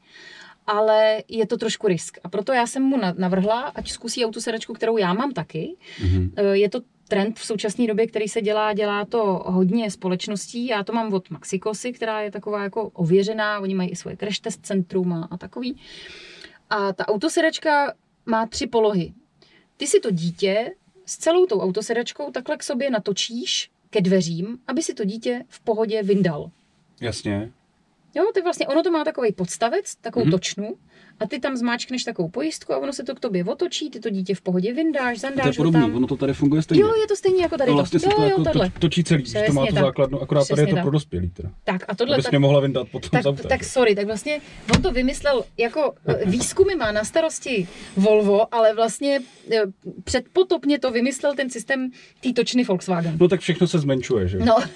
Ale 0.68 1.24
je 1.28 1.47
to 1.47 1.57
trošku 1.57 1.88
risk. 1.88 2.18
A 2.24 2.30
proto 2.30 2.53
já 2.53 2.68
jsem 2.68 2.84
mu 2.84 2.97
na- 2.97 3.13
navrhla, 3.18 3.61
ať 3.61 3.91
zkusí 3.91 4.26
autosedačku, 4.26 4.74
kterou 4.74 4.97
já 4.97 5.13
mám 5.13 5.32
taky. 5.32 5.76
Mhm. 6.03 6.32
Eh, 6.36 6.57
Je 6.57 6.70
to 6.70 6.80
trend 7.07 7.39
v 7.39 7.45
současné 7.45 7.88
době, 7.88 8.07
který 8.07 8.28
se 8.28 8.41
dělá, 8.41 8.74
dělá 8.74 9.05
to 9.05 9.43
hodně 9.45 9.91
společností. 9.91 10.68
Já 10.68 10.84
to 10.84 10.93
mám 10.93 11.13
od 11.13 11.30
Maxikosy, 11.30 11.93
která 11.93 12.22
je 12.22 12.32
taková 12.32 12.63
jako 12.63 12.89
ověřená, 12.89 13.59
oni 13.59 13.76
mají 13.76 13.89
i 13.89 13.95
svoje 13.95 14.18
crash 14.18 14.39
test 14.39 14.65
centrum 14.65 15.13
a, 15.13 15.28
a 15.32 15.38
takový. 15.38 15.78
A 16.70 16.93
ta 16.93 17.07
autosedačka 17.07 17.93
má 18.26 18.45
tři 18.45 18.68
polohy. 18.68 19.13
Ty 19.78 19.88
si 19.88 19.99
to 19.99 20.11
dítě 20.11 20.72
s 21.05 21.18
celou 21.18 21.45
tou 21.45 21.59
autosedačkou 21.61 22.32
takhle 22.32 22.57
k 22.57 22.63
sobě 22.63 22.89
natočíš 22.89 23.70
ke 23.89 24.01
dveřím, 24.01 24.57
aby 24.68 24.84
si 24.84 24.93
to 24.93 25.03
dítě 25.05 25.43
v 25.47 25.59
pohodě 25.59 26.03
vyndal. 26.03 26.51
Jasně. 27.01 27.51
Jo, 28.18 28.24
ty 28.34 28.41
vlastně, 28.41 28.68
ono 28.68 28.84
to 28.84 28.91
má 28.91 29.03
takový 29.03 29.32
podstavec, 29.32 29.95
takovou 29.95 30.26
Mhm. 30.26 30.30
mm-hmm. 30.34 30.38
točnu, 30.38 30.76
a 31.20 31.28
ty 31.28 31.39
tam 31.39 31.57
zmáčkneš 31.57 32.03
takovou 32.03 32.30
pojistku 32.30 32.74
a 32.74 32.78
ono 32.78 32.93
se 32.93 33.03
to 33.03 33.15
k 33.15 33.20
tobě 33.20 33.43
otočí, 33.43 33.89
ty 33.89 33.99
to 33.99 34.09
dítě 34.09 34.36
v 34.36 34.41
pohodě 34.41 34.74
vyndáš, 34.74 35.22
To 35.22 35.28
je 35.28 35.32
zandáš 35.32 35.57
ho 35.57 35.63
podobný, 35.63 35.82
tam. 35.82 35.95
ono 35.95 36.07
to 36.07 36.15
tady 36.18 36.34
funguje 36.34 36.61
stejně. 36.61 36.82
Jo, 36.84 36.93
je 37.01 37.07
to 37.07 37.15
stejně 37.15 37.41
jako 37.41 37.57
tady 37.57 37.72
to 37.72 37.76
vlastně 37.76 37.99
to. 37.99 38.03
se 38.03 38.09
Jo, 38.11 38.15
to 38.15 38.22
jo, 38.24 38.30
jako 38.30 38.43
tohle. 38.43 38.70
to, 38.70 38.80
točí 38.80 39.03
celý, 39.03 39.26
že 39.26 39.34
to 39.47 39.53
má 39.53 39.61
Přesně 39.61 39.70
tu 39.70 39.76
tak. 39.76 39.84
základnu, 39.84 40.22
akorát 40.22 40.47
tady 40.47 40.61
je 40.61 40.65
Přesně 40.65 40.72
to 40.72 40.76
tak. 40.76 40.84
pro 40.84 40.91
dospělý 40.91 41.30
teda. 41.30 41.49
Tak 41.63 41.86
a 41.88 41.95
tohle 41.95 42.15
Abys 42.15 42.26
tak, 42.26 42.39
mohla 42.39 42.59
vyndat 42.59 42.88
potom 42.89 43.09
tak, 43.09 43.26
auta. 43.26 43.49
tak 43.49 43.63
sorry, 43.63 43.95
tak 43.95 44.05
vlastně 44.05 44.41
on 44.76 44.82
to 44.82 44.91
vymyslel 44.91 45.43
jako 45.57 45.93
eh, 46.07 46.26
výzkumy 46.30 46.76
má 46.76 46.91
na 46.91 47.03
starosti 47.03 47.68
Volvo, 47.97 48.55
ale 48.55 48.74
vlastně 48.76 49.20
eh, 49.51 49.61
předpotopně 50.03 50.80
to 50.80 50.91
vymyslel 50.91 51.36
ten 51.36 51.49
systém 51.49 51.89
té 52.24 52.34
točny 52.34 52.63
Volkswagen. 52.63 53.18
No 53.20 53.28
tak 53.28 53.39
všechno 53.39 53.68
se 53.68 53.80
zmenšuje, 53.80 54.28
že? 54.28 54.38
No. 54.39 54.55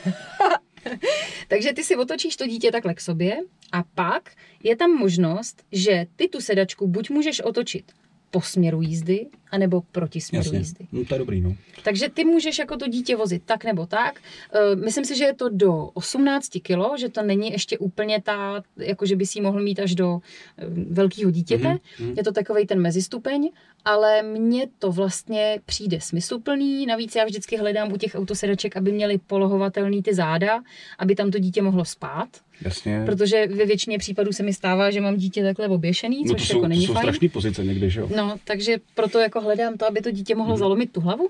Takže 1.47 1.73
ty 1.73 1.83
si 1.83 1.95
otočíš 1.95 2.35
to 2.35 2.47
dítě 2.47 2.71
takhle 2.71 2.93
k 2.93 3.01
sobě 3.01 3.37
a 3.71 3.83
pak 3.83 4.31
je 4.63 4.75
tam 4.75 4.91
možnost, 4.91 5.63
že 5.71 6.05
ty 6.15 6.27
tu 6.27 6.41
sedačku 6.41 6.87
buď 6.87 7.09
můžeš 7.09 7.41
otočit 7.41 7.91
po 8.31 8.41
směru 8.41 8.81
jízdy, 8.81 9.27
anebo 9.51 9.81
proti 9.91 10.21
směru 10.21 10.43
Jasně. 10.45 10.59
jízdy. 10.59 10.87
No, 10.91 11.05
to 11.05 11.15
je 11.15 11.19
dobrý, 11.19 11.41
no. 11.41 11.55
Takže 11.83 12.09
ty 12.09 12.25
můžeš 12.25 12.59
jako 12.59 12.77
to 12.77 12.87
dítě 12.87 13.15
vozit 13.15 13.41
tak 13.45 13.63
nebo 13.65 13.85
tak. 13.85 14.19
Eh, 14.53 14.75
Myslím 14.75 15.05
si, 15.05 15.17
že 15.17 15.23
je 15.23 15.33
to 15.33 15.49
do 15.49 15.73
18 15.93 16.49
kilo, 16.61 16.95
že 16.97 17.09
to 17.09 17.21
není 17.21 17.51
ještě 17.51 17.77
úplně 17.77 18.21
ta, 18.21 18.63
jako 18.77 19.05
že 19.05 19.15
by 19.15 19.25
si 19.25 19.41
mohl 19.41 19.61
mít 19.63 19.79
až 19.79 19.95
do 19.95 20.19
eh, 20.57 20.65
velkého 20.89 21.31
dítěte. 21.31 21.67
Mhm, 21.67 21.77
Mm-hmm. 21.77 22.05
mhm. 22.05 22.13
Je 22.17 22.23
to 22.23 22.31
takový 22.31 22.65
ten 22.67 22.81
mezistupeň, 22.81 23.49
ale 23.85 24.23
mně 24.23 24.67
to 24.79 24.91
vlastně 24.91 25.59
přijde 25.65 26.01
smysluplný. 26.01 26.85
Navíc 26.85 27.15
já 27.15 27.25
vždycky 27.25 27.57
hledám 27.57 27.93
u 27.93 27.97
těch 27.97 28.15
autosedaček, 28.15 28.77
aby 28.77 28.91
měly 28.91 29.17
polohovatelný 29.17 30.03
ty 30.03 30.13
záda, 30.13 30.63
aby 30.99 31.15
tam 31.15 31.31
to 31.31 31.39
dítě 31.39 31.61
mohlo 31.61 31.85
spát. 31.85 32.27
Jasně. 32.61 33.03
Protože 33.05 33.47
ve 33.47 33.65
většině 33.65 33.97
případů 33.97 34.31
se 34.31 34.43
mi 34.43 34.53
stává, 34.53 34.91
že 34.91 35.01
mám 35.01 35.15
dítě 35.17 35.43
takhle 35.43 35.67
oběšený, 35.67 36.23
no 36.23 36.33
to 36.33 36.39
což 36.39 36.47
jsou, 36.47 36.53
jako 36.57 36.61
to 36.61 36.67
není 36.67 36.85
jsou 36.85 36.93
fajn. 36.93 37.03
strašné 37.03 37.29
pozice 37.29 37.63
někdy, 37.63 37.89
že 37.89 37.99
jo? 37.99 38.09
No, 38.15 38.35
takže 38.43 38.77
proto 38.95 39.19
jako 39.19 39.40
hledám 39.41 39.77
to, 39.77 39.87
aby 39.87 40.01
to 40.01 40.11
dítě 40.11 40.35
mohlo 40.35 40.53
Mhm. 40.53 40.59
zalomit 40.59 40.91
tu 40.91 41.01
hlavu. 41.01 41.29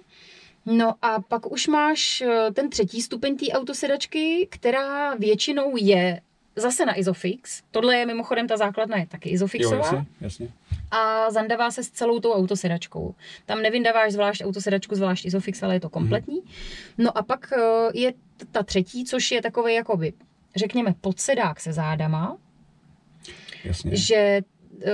No 0.66 0.94
a 1.02 1.22
pak 1.22 1.52
už 1.52 1.68
máš 1.68 2.22
eh, 2.22 2.52
ten 2.54 2.70
třetí 2.70 3.02
stupeň 3.02 3.38
té 3.38 3.46
autosedačky, 3.52 4.48
která 4.52 5.16
většinou 5.16 5.74
je 5.78 6.22
zase 6.56 6.86
na 6.86 7.00
Isofix. 7.00 7.62
Tohle 7.72 7.96
je 7.96 8.06
mimochodem 8.06 8.48
ta 8.48 8.58
základna 8.58 8.98
je 8.98 9.08
taky 9.08 9.30
Jo, 9.30 9.36
Isofixová. 9.36 9.78
jasně, 9.78 10.06
jasně. 10.22 10.48
a 10.92 11.32
zandavá 11.32 11.72
se 11.72 11.84
s 11.84 11.90
celou 11.90 12.20
tou 12.20 12.34
autosedačkou. 12.34 13.16
Tam 13.46 13.62
nevyndáváš 13.62 14.12
zvlášť 14.14 14.44
autosedačku, 14.44 14.96
zvlášť 14.96 15.26
Isofix, 15.26 15.64
ale 15.64 15.76
je 15.76 15.80
to 15.80 15.90
kompletní. 15.90 16.42
No 16.98 17.18
a 17.18 17.24
pak 17.24 17.54
eh, 17.54 17.60
je 17.94 18.14
ta 18.52 18.64
třetí, 18.64 19.06
což 19.06 19.32
je 19.32 19.42
takový 19.42 19.74
jakoby, 19.74 20.14
řekněme, 20.56 20.96
podsedák 21.02 21.60
se 21.60 21.74
zádama, 21.74 22.38
jasně. 23.64 23.96
že 23.96 24.16
eh, 24.16 24.92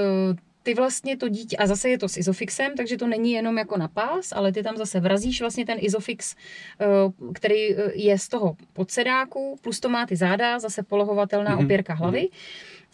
ty 0.68 0.74
vlastně 0.74 1.18
to 1.18 1.30
dítě, 1.30 1.58
a 1.58 1.68
zase 1.68 1.90
je 1.90 1.98
to 1.98 2.10
s 2.10 2.18
Isofixem, 2.18 2.76
takže 2.76 2.98
to 2.98 3.08
není 3.08 3.32
jenom 3.32 3.58
jako 3.58 3.78
na 3.78 3.88
pás, 3.88 4.32
ale 4.32 4.52
ty 4.52 4.64
tam 4.64 4.78
zase 4.78 5.00
vrazíš 5.00 5.42
vlastně 5.42 5.66
ten 5.66 5.78
Isofix, 5.82 6.36
eh, 6.80 6.86
který 7.34 7.76
eh, 7.76 7.92
je 7.94 8.20
z 8.20 8.28
toho 8.28 8.58
podsedáku, 8.74 9.60
plus 9.62 9.80
to 9.80 9.90
má 9.90 10.06
ty 10.06 10.16
záda, 10.16 10.60
zase 10.60 10.84
polohovatelná 10.84 11.56
Mhm, 11.56 11.66
opěrka 11.66 11.94
hlavy. 11.94 12.30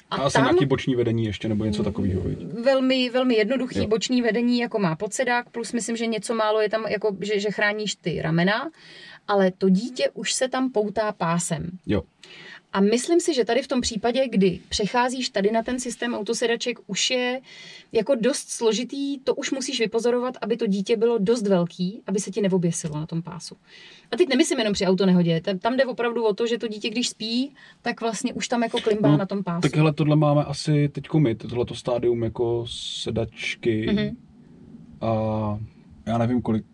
A 0.09 0.15
asi 0.15 0.41
nějaký 0.41 0.65
boční 0.65 0.95
vedení 0.95 1.25
ještě, 1.25 1.49
nebo 1.49 1.65
něco 1.65 1.83
takového, 1.83 2.21
viď? 2.21 2.43
velmi, 2.43 3.09
velmi 3.09 3.35
jednoduchý 3.35 3.79
jo. 3.79 3.87
boční 3.87 4.21
vedení, 4.21 4.59
jako 4.59 4.79
má 4.79 4.95
podsedák, 4.95 5.49
plus 5.49 5.73
myslím, 5.73 5.95
že 5.95 6.05
něco 6.05 6.35
málo 6.35 6.61
je 6.61 6.69
tam, 6.69 6.85
jako, 6.87 7.17
že, 7.21 7.39
že 7.39 7.51
chráníš 7.51 7.95
ty 7.95 8.21
ramena, 8.21 8.69
ale 9.27 9.51
to 9.51 9.69
dítě 9.69 10.09
už 10.13 10.33
se 10.33 10.47
tam 10.47 10.71
poutá 10.71 11.11
pásem. 11.11 11.69
Jo. 11.85 12.01
A 12.73 12.79
myslím 12.81 13.19
si, 13.19 13.33
že 13.33 13.45
tady 13.45 13.61
v 13.61 13.67
tom 13.67 13.81
případě, 13.81 14.27
kdy 14.29 14.59
přecházíš 14.69 15.29
tady 15.29 15.51
na 15.51 15.63
ten 15.63 15.79
systém 15.79 16.13
autosedaček, 16.13 16.79
už 16.87 17.09
je 17.09 17.41
jako 17.91 18.15
dost 18.15 18.49
složitý, 18.49 19.19
to 19.19 19.35
už 19.35 19.51
musíš 19.51 19.79
vypozorovat, 19.79 20.37
aby 20.41 20.57
to 20.57 20.67
dítě 20.67 20.97
bylo 20.97 21.17
dost 21.17 21.47
velký, 21.47 22.01
aby 22.07 22.19
se 22.19 22.31
ti 22.31 22.41
neoběsilo 22.41 22.95
na 22.99 23.05
tom 23.05 23.21
pásu. 23.21 23.55
A 24.11 24.17
teď 24.17 24.29
nemyslím 24.29 24.59
jenom 24.59 24.73
při 24.73 24.85
autonehodě, 24.85 25.41
tam, 25.41 25.59
tam 25.59 25.77
jde 25.77 25.85
opravdu 25.85 26.25
o 26.25 26.33
to, 26.33 26.47
že 26.47 26.57
to 26.57 26.67
dítě, 26.67 26.89
když 26.89 27.09
spí, 27.09 27.53
tak 27.81 28.01
vlastně 28.01 28.33
už 28.33 28.47
tam 28.47 28.63
jako 28.63 28.81
klimbá 28.81 29.09
No, 29.11 29.17
na 29.17 29.25
tom 29.25 29.43
pásu. 29.43 29.61
Tak 29.61 29.75
hele, 29.75 29.93
tohle 29.93 30.15
máme 30.15 30.43
asi 30.43 30.89
teďko 30.89 31.19
my, 31.19 31.35
tohleto 31.35 31.75
stádium 31.75 32.23
jako 32.23 32.65
sedačky 32.69 33.85
Mhm. 33.91 34.17
a 35.01 35.13
já 36.05 36.17
nevím 36.17 36.41
kolik, 36.41 36.65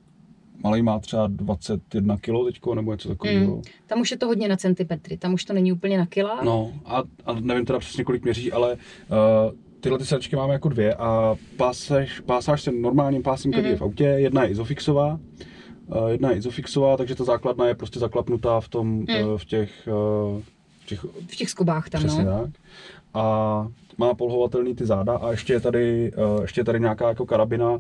malý 0.63 0.81
má 0.81 0.99
třeba 0.99 1.27
21 1.27 2.17
kg 2.17 2.31
teďko, 2.45 2.75
nebo 2.75 2.91
něco 2.91 3.09
takového. 3.09 3.55
Mm. 3.55 3.61
Tam 3.87 4.01
už 4.01 4.11
je 4.11 4.17
to 4.17 4.27
hodně 4.27 4.47
na 4.47 4.57
centimetry, 4.57 5.17
tam 5.17 5.33
už 5.33 5.45
to 5.45 5.53
není 5.53 5.71
úplně 5.73 5.97
na 5.97 6.05
kila. 6.05 6.41
No 6.43 6.71
a, 6.85 7.03
a 7.25 7.33
nevím 7.39 7.65
teda 7.65 7.79
přesně 7.79 8.03
kolik 8.03 8.23
měří, 8.23 8.51
ale 8.51 8.73
uh, 8.73 8.77
tyhle 9.79 9.97
ty 9.97 10.05
sedačky 10.05 10.35
máme 10.35 10.53
jako 10.53 10.69
dvě 10.69 10.93
a 10.95 11.35
pásáš, 11.57 12.19
pásáš 12.19 12.61
se 12.61 12.71
normálním 12.71 13.23
pásem, 13.23 13.51
který 13.51 13.63
Mhm. 13.65 13.71
je 13.71 13.77
v 13.77 13.81
autě, 13.81 14.03
jedna 14.03 14.43
je 14.43 14.49
izofixová, 14.49 15.19
uh, 15.87 16.07
jedna 16.07 16.31
je 16.31 16.37
izofixová, 16.37 16.97
takže 16.97 17.15
ta 17.15 17.23
základna 17.23 17.67
je 17.67 17.75
prostě 17.75 17.99
zaklapnutá 17.99 18.59
v 18.61 18.69
tom, 18.69 18.99
uh, 18.99 19.37
v 19.37 19.45
těch, 19.45 19.87
uh, 20.33 20.41
v 20.79 20.85
těch 20.85 21.03
V 21.03 21.35
těch 21.35 21.49
skobách 21.49 21.89
tam, 21.89 21.99
Přesně 22.01 22.23
no. 22.23 22.31
tak. 22.41 22.49
A 23.13 23.67
má 23.97 24.13
polhovatelný 24.13 24.75
ty 24.75 24.85
záda 24.85 25.17
a 25.17 25.31
ještě 25.31 25.53
je 25.53 25.59
tady, 25.59 26.11
uh, 26.35 26.41
ještě 26.41 26.61
je 26.61 26.65
tady 26.65 26.79
nějaká 26.79 27.07
jako 27.07 27.25
karabina, 27.25 27.79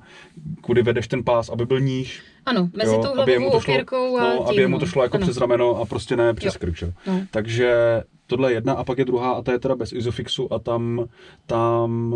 kudy 0.61 0.81
vedeš 0.81 1.07
ten 1.07 1.23
pás, 1.23 1.49
aby 1.49 1.65
byl 1.65 1.79
níž. 1.79 2.23
Ano, 2.45 2.69
mezi 2.77 2.91
jo, 2.95 3.03
tou 3.03 3.21
aby 3.21 3.31
jemu 3.31 3.45
hlavovou 3.45 3.59
to 3.59 3.71
šlo, 3.87 4.17
a 4.17 4.23
no, 4.23 4.37
tím, 4.37 4.47
aby 4.47 4.61
jemu 4.61 4.73
no. 4.73 4.79
to 4.79 4.85
šlo 4.85 5.03
jako 5.03 5.17
ano. 5.17 5.25
přes 5.25 5.37
rameno 5.37 5.75
a 5.75 5.85
prostě 5.85 6.15
ne 6.15 6.33
přes 6.33 6.53
Jo. 6.53 6.59
krk. 6.59 6.93
No. 7.07 7.21
Takže 7.31 8.01
tohle 8.27 8.51
je 8.51 8.55
jedna 8.55 8.73
a 8.73 8.83
pak 8.83 8.97
je 8.97 9.05
druhá 9.05 9.31
a 9.31 9.41
ta 9.41 9.51
je 9.51 9.59
teda 9.59 9.75
bez 9.75 9.93
Isofixu 9.93 10.53
a 10.53 10.59
tam, 10.59 11.05
tam 11.45 12.15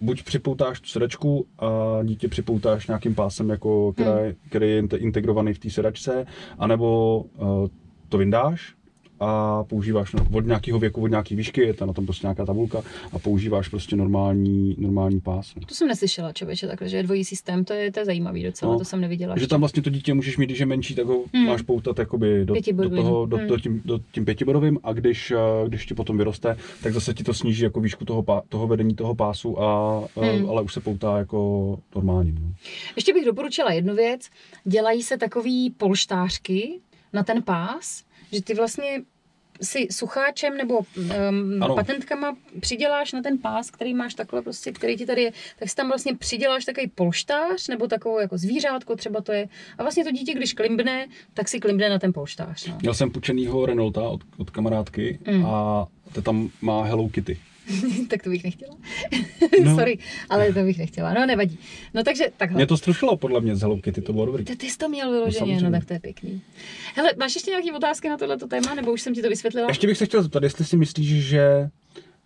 buď 0.00 0.22
připoutáš 0.22 0.80
tu 0.80 0.88
sedačku 0.88 1.46
a 1.58 1.66
dítě 2.02 2.28
připoutáš 2.28 2.86
nějakým 2.86 3.14
pásem, 3.14 3.50
jako, 3.50 3.92
která, 3.92 4.14
Hmm. 4.16 4.32
který 4.48 4.70
je 4.70 4.78
inte- 4.78 4.96
integrovaný 4.96 5.54
v 5.54 5.58
té 5.58 5.70
sedačce, 5.70 6.26
anebo 6.58 7.18
uh, 7.36 7.66
to 8.08 8.18
vyndáš 8.18 8.75
a 9.20 9.64
používáš 9.64 10.12
no- 10.12 10.26
od 10.32 10.46
nějakého 10.46 10.78
věku, 10.78 11.02
od 11.02 11.06
nějaké 11.06 11.36
výšky, 11.36 11.60
je 11.60 11.74
tam 11.74 11.88
na 11.88 11.94
tom 11.94 12.04
prostě 12.06 12.26
nějaká 12.26 12.44
tabulka 12.46 12.82
a 13.12 13.18
používáš 13.18 13.68
prostě 13.68 13.96
normální, 13.96 14.76
normální 14.78 15.20
pás. 15.20 15.54
To 15.68 15.74
jsem 15.74 15.88
neslyšela, 15.88 16.32
člověče, 16.32 16.66
takhle, 16.66 16.88
že 16.88 16.96
je 16.96 17.02
dvojí 17.02 17.24
systém, 17.24 17.64
to 17.64 17.72
je, 17.72 17.92
to 17.92 18.00
je 18.00 18.04
zajímavý 18.06 18.42
docela, 18.44 18.72
No. 18.72 18.78
to 18.78 18.84
jsem 18.84 19.00
neviděla. 19.00 19.34
Že 19.36 19.40
ještě. 19.42 19.50
tam 19.50 19.60
vlastně 19.60 19.82
to 19.82 19.90
dítě 19.90 20.14
můžeš 20.14 20.36
mít, 20.36 20.46
když 20.46 20.58
je 20.58 20.66
menší, 20.66 20.94
tak 20.94 21.06
ho 21.06 21.24
Hmm. 21.34 21.46
máš 21.46 21.62
poutat 21.62 21.98
jakoby 21.98 22.44
do, 22.44 22.54
do 22.72 22.90
toho, 22.96 23.26
do, 23.26 23.36
Hmm. 23.36 23.46
do, 23.48 23.58
tím, 23.58 23.82
do 23.84 24.00
tím 24.12 24.24
pětibodovým 24.24 24.78
a 24.82 24.92
když, 24.92 25.30
eh, 25.30 25.36
když 25.68 25.86
ti 25.86 25.94
potom 25.94 26.18
vyroste, 26.18 26.56
tak 26.82 26.92
zase 26.92 27.14
ti 27.14 27.24
to 27.24 27.34
sníží 27.34 27.62
jako 27.64 27.80
výšku 27.80 28.04
toho, 28.04 28.22
pá, 28.22 28.42
toho 28.48 28.66
vedení 28.66 28.94
toho 28.94 29.14
pásu, 29.14 29.62
a, 29.62 30.02
eh, 30.22 30.32
Hmm. 30.36 30.50
ale 30.50 30.62
už 30.62 30.74
se 30.74 30.80
poutá 30.80 31.18
jako 31.18 31.78
normálně. 31.94 32.32
No. 32.32 32.52
Ještě 32.96 33.12
bych 33.12 33.24
doporučila 33.24 33.72
jednu 33.72 33.94
věc. 33.94 34.28
Dělají 34.64 35.02
se 35.02 35.18
takový 35.18 35.70
polštářky 35.70 36.80
na 37.12 37.22
ten 37.22 37.42
pás, 37.42 38.04
že 38.36 38.42
ty 38.42 38.54
vlastně 38.54 39.02
si 39.62 39.88
sucháčem 39.90 40.56
nebo 40.56 40.78
um, 40.78 41.62
Ano. 41.62 41.74
patentkama 41.74 42.36
přiděláš 42.60 43.12
na 43.12 43.22
ten 43.22 43.38
pás, 43.38 43.70
který 43.70 43.94
máš 43.94 44.14
takhle 44.14 44.42
prostě, 44.42 44.72
který 44.72 44.96
ti 44.96 45.06
tady 45.06 45.22
je, 45.22 45.32
tak 45.58 45.68
si 45.68 45.74
tam 45.76 45.88
vlastně 45.88 46.16
přiděláš 46.16 46.64
takový 46.64 46.86
polštář 46.86 47.68
nebo 47.68 47.86
takovou 47.86 48.18
jako 48.20 48.38
zvířátko 48.38 48.96
třeba 48.96 49.20
to 49.20 49.32
je. 49.32 49.48
A 49.78 49.82
vlastně 49.82 50.04
to 50.04 50.10
dítě, 50.10 50.34
když 50.34 50.52
klimbne, 50.52 51.06
tak 51.34 51.48
si 51.48 51.60
klimbne 51.60 51.88
na 51.88 51.98
ten 51.98 52.12
polštář. 52.12 52.66
No. 52.66 52.78
Měl 52.80 52.94
jsem 52.94 53.10
půjčenýho 53.10 53.66
Renaulta 53.66 54.02
od, 54.02 54.20
od 54.36 54.50
kamarádky 54.50 55.18
Hmm. 55.26 55.46
a 55.46 55.86
to 56.12 56.22
tam 56.22 56.50
má 56.60 56.84
Hello 56.84 57.08
Kitty. 57.08 57.38
tak 58.08 58.22
to 58.22 58.30
bych 58.30 58.44
nechtěla. 58.44 58.76
No. 59.64 59.74
Sorry, 59.74 59.98
ale 60.30 60.52
to 60.52 60.62
bych 60.62 60.78
nechtěla. 60.78 61.14
No 61.14 61.26
nevadí. 61.26 61.58
No 61.94 62.04
takže 62.04 62.24
takhle. 62.36 62.56
Mě 62.56 62.66
to 62.66 62.76
strušilo 62.76 63.16
podle 63.16 63.40
mě 63.40 63.56
z 63.56 63.60
Hello 63.60 63.76
Kitty, 63.76 64.00
to 64.00 64.12
bylo 64.12 64.26
dobrý. 64.26 64.44
Ty, 64.44 64.56
ty 64.56 64.70
jsi 64.70 64.78
to 64.78 64.88
měl 64.88 65.10
vyloženě, 65.10 65.54
no, 65.54 65.58
samozřejmě. 65.60 65.78
tak 65.78 65.88
to 65.88 65.92
je 65.92 66.00
pěkný. 66.00 66.40
Hele, 66.94 67.12
máš 67.18 67.34
ještě 67.34 67.50
nějaké 67.50 67.72
otázky 67.72 68.08
na 68.08 68.16
tohleto 68.16 68.46
téma, 68.46 68.74
nebo 68.74 68.92
už 68.92 69.00
jsem 69.00 69.14
ti 69.14 69.22
to 69.22 69.28
vysvětlila? 69.28 69.68
Ještě 69.68 69.86
bych 69.86 69.98
se 69.98 70.06
chtěl 70.06 70.22
zeptat, 70.22 70.42
jestli 70.42 70.64
si 70.64 70.76
myslíš, 70.76 71.24
že 71.24 71.70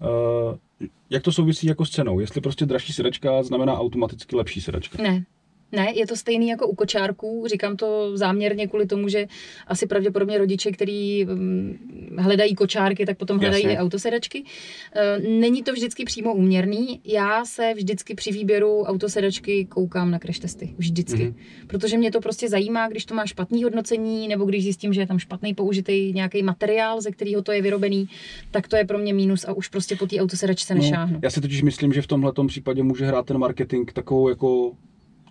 uh, 0.00 0.88
jak 1.10 1.22
to 1.22 1.32
souvisí 1.32 1.66
jako 1.66 1.86
s 1.86 1.90
cenou? 1.90 2.20
Jestli 2.20 2.40
prostě 2.40 2.66
dražší 2.66 2.92
sedačka 2.92 3.42
znamená 3.42 3.78
automaticky 3.80 4.36
lepší 4.36 4.60
sedačka? 4.60 5.02
Ne. 5.02 5.24
Ne, 5.72 5.92
je 5.94 6.06
to 6.06 6.16
stejný 6.16 6.48
jako 6.48 6.66
u 6.66 6.74
kočárků. 6.74 7.44
Říkám 7.46 7.76
to 7.76 8.16
záměrně 8.16 8.66
kvůli 8.66 8.86
tomu, 8.86 9.08
že 9.08 9.26
asi 9.66 9.86
pravděpodobně 9.86 10.38
rodiče, 10.38 10.72
kteří 10.72 11.26
um, 11.26 11.78
hledají 12.18 12.54
kočárky, 12.54 13.06
tak 13.06 13.18
potom 13.18 13.38
hledají 13.38 13.64
Jasně. 13.64 13.76
i 13.76 13.78
autosedačky. 13.78 14.42
Uh, 14.42 15.40
není 15.40 15.62
to 15.62 15.72
vždycky 15.72 16.04
přímo 16.04 16.34
úměrný. 16.34 17.00
Já 17.04 17.44
se 17.44 17.74
vždycky 17.74 18.14
při 18.14 18.32
výběru 18.32 18.82
autosedačky 18.82 19.64
koukám 19.64 20.10
na 20.10 20.18
crash 20.18 20.38
testy. 20.38 20.74
Vždycky. 20.78 21.24
Mhm. 21.24 21.34
Protože 21.66 21.98
mě 21.98 22.10
to 22.10 22.20
prostě 22.20 22.48
zajímá, 22.48 22.88
když 22.88 23.04
to 23.04 23.14
má 23.14 23.26
špatný 23.26 23.64
hodnocení, 23.64 24.28
nebo 24.28 24.44
když 24.44 24.62
zjistím, 24.62 24.92
že 24.92 25.00
je 25.00 25.06
tam 25.06 25.18
špatný 25.18 25.54
použitý 25.54 26.12
nějaký 26.12 26.42
materiál, 26.42 27.00
ze 27.00 27.10
kterého 27.10 27.42
to 27.42 27.52
je 27.52 27.62
vyrobený, 27.62 28.08
tak 28.50 28.68
to 28.68 28.76
je 28.76 28.84
pro 28.84 28.98
mě 28.98 29.14
mínus 29.14 29.44
a 29.44 29.52
už 29.52 29.68
prostě 29.68 29.96
po 29.96 30.06
té 30.06 30.20
autosedačce 30.20 30.74
nešáhnu. 30.74 31.14
No, 31.14 31.20
já 31.22 31.30
si 31.30 31.40
totiž 31.40 31.62
myslím, 31.62 31.92
že 31.92 32.02
v 32.02 32.06
tomhle 32.06 32.32
případě 32.46 32.82
může 32.82 33.06
hrát 33.06 33.26
ten 33.26 33.38
marketing 33.38 33.92
takovou 33.92 34.28
jako 34.28 34.72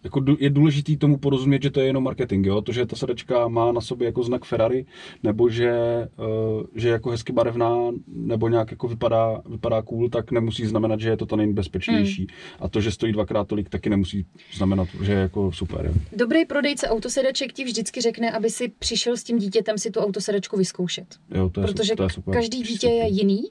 jako 0.04 0.24
je 0.40 0.50
důležitý 0.50 0.98
tomu 0.98 1.18
porozumět, 1.18 1.64
že 1.64 1.70
to 1.70 1.80
je 1.80 1.86
jenom 1.86 2.04
marketing, 2.04 2.46
jo? 2.46 2.62
To, 2.62 2.72
že 2.72 2.86
ta 2.86 2.96
sedačka 2.96 3.48
má 3.48 3.72
na 3.72 3.82
sobě 3.82 4.06
jako 4.06 4.24
znak 4.24 4.46
Ferrari, 4.46 4.86
nebo 5.24 5.50
že, 5.50 5.74
uh, 6.18 6.64
že 6.76 6.88
je 6.88 6.92
jako 6.92 7.10
hezky 7.10 7.34
barevná, 7.34 7.76
nebo 8.08 8.48
nějak 8.50 8.72
jako 8.72 8.88
vypadá, 8.88 9.42
vypadá 9.50 9.82
cool, 9.82 10.10
tak 10.10 10.32
nemusí 10.32 10.66
znamenat, 10.66 11.00
že 11.00 11.10
je 11.10 11.18
to 11.18 11.26
ta 11.26 11.36
nejbezpečnější. 11.36 12.28
A 12.60 12.70
to, 12.70 12.82
že 12.82 12.92
stojí 12.92 13.14
dvakrát 13.14 13.48
tolik, 13.48 13.70
taky 13.70 13.90
nemusí 13.90 14.26
znamenat, 14.54 14.88
že 15.04 15.12
je 15.12 15.20
jako 15.20 15.52
super. 15.52 15.86
Jo? 15.86 15.94
Dobrý 16.16 16.46
prodejce 16.46 16.88
autosedaček 16.88 17.54
ti 17.54 17.64
vždycky 17.64 18.02
řekne, 18.02 18.32
aby 18.32 18.50
si 18.50 18.68
přišel 18.80 19.18
s 19.18 19.24
tím 19.24 19.38
dítětem 19.40 19.78
si 19.78 19.92
tu 19.92 20.00
autosedačku 20.00 20.58
vyzkoušet. 20.58 21.06
Jo, 21.36 21.50
to 21.50 21.62
je, 21.62 21.68
Protože 21.68 21.90
su- 21.90 21.96
to 21.96 22.04
je 22.04 22.10
super. 22.10 22.34
každý 22.34 22.62
dítě 22.64 22.88
je 22.88 23.08
jiný. 23.08 23.42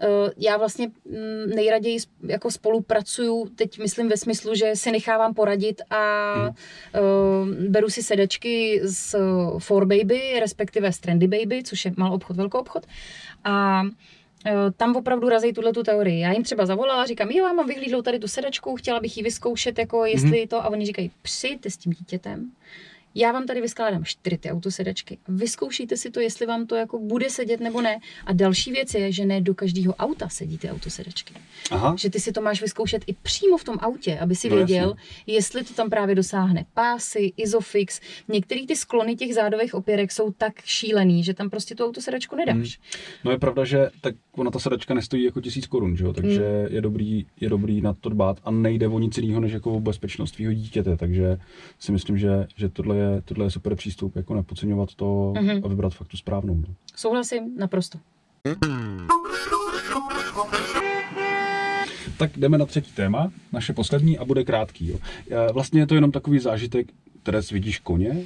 Eh, 0.00 0.06
Já 0.36 0.56
vlastně 0.56 0.86
mm, 1.04 1.50
nejraději 1.54 1.98
jako 2.22 2.50
spolupracuju, 2.50 3.48
teď 3.56 3.78
myslím 3.78 4.08
ve 4.08 4.16
smyslu, 4.16 4.54
že 4.54 4.76
si 4.76 4.90
nechávám 4.92 5.34
poradit 5.34 5.82
a 5.90 6.34
Mhm. 6.36 6.54
eh, 6.94 7.68
beru 7.68 7.88
si 7.90 8.02
sedačky 8.02 8.80
z 8.84 9.16
For 9.58 9.86
Baby, 9.86 10.40
respektive 10.40 10.92
z 10.92 10.98
Trendy 10.98 11.28
Baby, 11.28 11.62
což 11.62 11.84
je 11.84 11.92
malý 11.96 12.14
obchod, 12.14 12.36
velký 12.36 12.58
obchod. 12.58 12.86
A 13.44 13.82
eh, 14.46 14.52
tam 14.76 14.96
opravdu 14.96 15.28
razí 15.28 15.52
tuhle 15.52 15.72
tu 15.72 15.82
teorii. 15.82 16.20
Já 16.20 16.32
jim 16.32 16.42
třeba 16.42 16.66
zavolala, 16.66 17.06
říkám, 17.06 17.30
jo, 17.30 17.46
já 17.46 17.52
mám 17.52 17.66
vyhlídlou 17.66 18.02
tady 18.02 18.18
tu 18.18 18.28
sedačku, 18.28 18.76
chtěla 18.76 19.00
bych 19.00 19.16
ji 19.16 19.22
vyzkoušet, 19.22 19.78
jako 19.78 20.04
jestli 20.04 20.38
Mhm. 20.38 20.48
to, 20.48 20.56
a 20.64 20.68
oni 20.68 20.86
říkají, 20.86 21.10
přijďte 21.22 21.70
s 21.70 21.76
tím 21.76 21.92
dítětem, 21.92 22.50
já 23.18 23.32
vám 23.32 23.46
tady 23.46 23.60
vyskládám 23.60 24.04
čtyři 24.04 24.38
ty 24.38 24.50
autosedačky. 24.50 25.18
Vyzkoušejte 25.28 25.96
si 25.96 26.10
to, 26.10 26.20
jestli 26.20 26.46
vám 26.46 26.66
to 26.66 26.74
jako 26.76 26.98
bude 26.98 27.30
sedět 27.30 27.60
nebo 27.60 27.80
ne. 27.82 27.98
A 28.26 28.32
další 28.32 28.72
věc 28.72 28.94
je, 28.94 29.12
že 29.12 29.24
ne 29.26 29.40
do 29.40 29.54
každého 29.54 29.94
auta 29.94 30.28
sedí 30.28 30.58
ty 30.58 30.70
autosedačky. 30.70 31.34
Aha, 31.70 31.94
Že 31.98 32.10
ty 32.10 32.20
si 32.20 32.32
to 32.32 32.40
máš 32.40 32.62
vyzkoušet 32.62 33.02
i 33.06 33.12
přímo 33.22 33.58
v 33.58 33.64
tom 33.64 33.76
autě, 33.80 34.18
aby 34.18 34.34
si 34.34 34.50
No, 34.50 34.56
věděl, 34.56 34.88
jasně. 34.88 35.34
jestli 35.34 35.64
to 35.64 35.74
tam 35.74 35.90
právě 35.90 36.14
dosáhne. 36.14 36.66
Pásy, 36.74 37.32
Isofix, 37.36 38.00
některé 38.28 38.66
ty 38.66 38.76
sklony 38.76 39.16
těch 39.16 39.34
zádových 39.34 39.74
opěrek 39.74 40.12
jsou 40.12 40.32
tak 40.32 40.52
šílený, 40.64 41.24
že 41.24 41.34
tam 41.34 41.50
prostě 41.50 41.74
tu 41.74 41.84
autosedačku 41.84 42.36
nedáš. 42.36 42.78
No 43.24 43.30
je 43.30 43.38
pravda, 43.38 43.64
že 43.64 43.90
tak 44.00 44.14
ona 44.32 44.50
ta 44.50 44.58
sedačka 44.58 44.94
nestojí 44.94 45.24
jako 45.24 45.40
tisíc 45.40 45.66
korun, 45.66 45.96
že 45.96 46.04
jo? 46.04 46.12
takže 46.12 46.36
Hmm. 46.42 46.74
je, 46.74 46.80
dobrý, 46.80 47.26
je 47.40 47.48
dobrý 47.48 47.80
na 47.80 47.94
to 47.94 48.08
dbát 48.08 48.40
a 48.44 48.50
nejde 48.50 48.88
o 48.88 48.98
nic 48.98 49.18
jiného, 49.18 49.40
než 49.40 49.52
jako 49.52 49.72
o 49.72 49.80
bezpečnost 49.80 50.30
tvýho 50.30 50.52
dítěte, 50.52 50.96
takže 50.96 51.38
si 51.78 51.92
myslím, 51.92 52.18
že, 52.18 52.46
že 52.56 52.68
tohle, 52.68 52.96
je, 52.96 53.05
tohle 53.24 53.46
je 53.46 53.50
super 53.50 53.74
přístup, 53.76 54.16
jako 54.16 54.34
nepodceňovat 54.34 54.94
to 54.94 55.32
Mhm. 55.40 55.60
a 55.64 55.68
vybrat 55.68 55.94
fakt 55.94 56.08
tu 56.08 56.16
správnou. 56.16 56.54
No. 56.54 56.74
Souhlasím, 56.96 57.56
naprosto. 57.58 57.98
Tak 62.18 62.30
jdeme 62.38 62.58
na 62.58 62.66
třetí 62.66 62.92
téma, 62.92 63.32
naše 63.52 63.72
poslední 63.72 64.18
a 64.18 64.24
bude 64.24 64.44
krátký. 64.44 64.88
Jo. 64.88 64.98
E, 65.30 65.52
Vlastně 65.52 65.80
je 65.80 65.86
to 65.86 65.94
jenom 65.94 66.12
takový 66.12 66.38
zážitek, 66.38 66.86
které 67.22 67.40
vidíš 67.52 67.78
koně, 67.78 68.16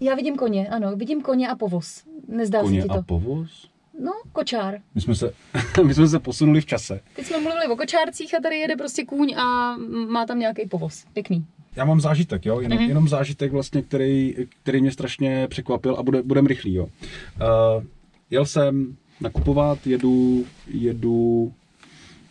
Já 0.00 0.14
vidím 0.14 0.36
koně, 0.36 0.68
ano, 0.68 0.96
vidím 0.96 1.22
koně 1.22 1.48
a 1.48 1.54
povoz. 1.56 2.04
Nezdá 2.28 2.60
koně 2.60 2.82
se 2.82 2.88
ti 2.88 2.92
to? 2.94 2.98
a 2.98 3.02
povoz. 3.02 3.68
No, 4.00 4.12
kočár. 4.32 4.78
My 4.94 5.00
jsme, 5.00 5.14
se, 5.14 5.32
my 5.86 5.94
jsme 5.94 6.08
se 6.08 6.18
posunuli 6.18 6.60
v 6.60 6.66
čase. 6.66 7.00
Teď 7.16 7.26
jsme 7.26 7.40
mluvili 7.40 7.66
o 7.66 7.76
kočárcích 7.76 8.34
a 8.34 8.40
tady 8.42 8.56
jede 8.56 8.76
prostě 8.76 9.04
kůň 9.04 9.34
a 9.36 9.76
má 10.08 10.26
tam 10.26 10.38
nějaký 10.38 10.68
povoz. 10.68 11.04
Pěkný. 11.12 11.44
Já 11.76 11.84
mám 11.84 12.00
zážitek, 12.00 12.46
jo? 12.46 12.60
Jenom, 12.60 12.76
Mhm. 12.78 12.84
mm-hmm. 12.86 12.88
jenom 12.88 13.08
zážitek, 13.08 13.52
vlastně, 13.52 13.82
který, 13.82 14.34
který 14.62 14.80
mě 14.80 14.92
strašně 14.92 15.46
překvapil 15.48 15.94
a 15.94 16.02
bude, 16.02 16.22
budem 16.22 16.46
rychlý. 16.46 16.74
Jo? 16.74 16.84
Uh, 16.84 17.84
jel 18.30 18.46
jsem 18.46 18.96
nakupovat, 19.20 19.86
jedu, 19.86 20.44
jedu, 20.66 21.52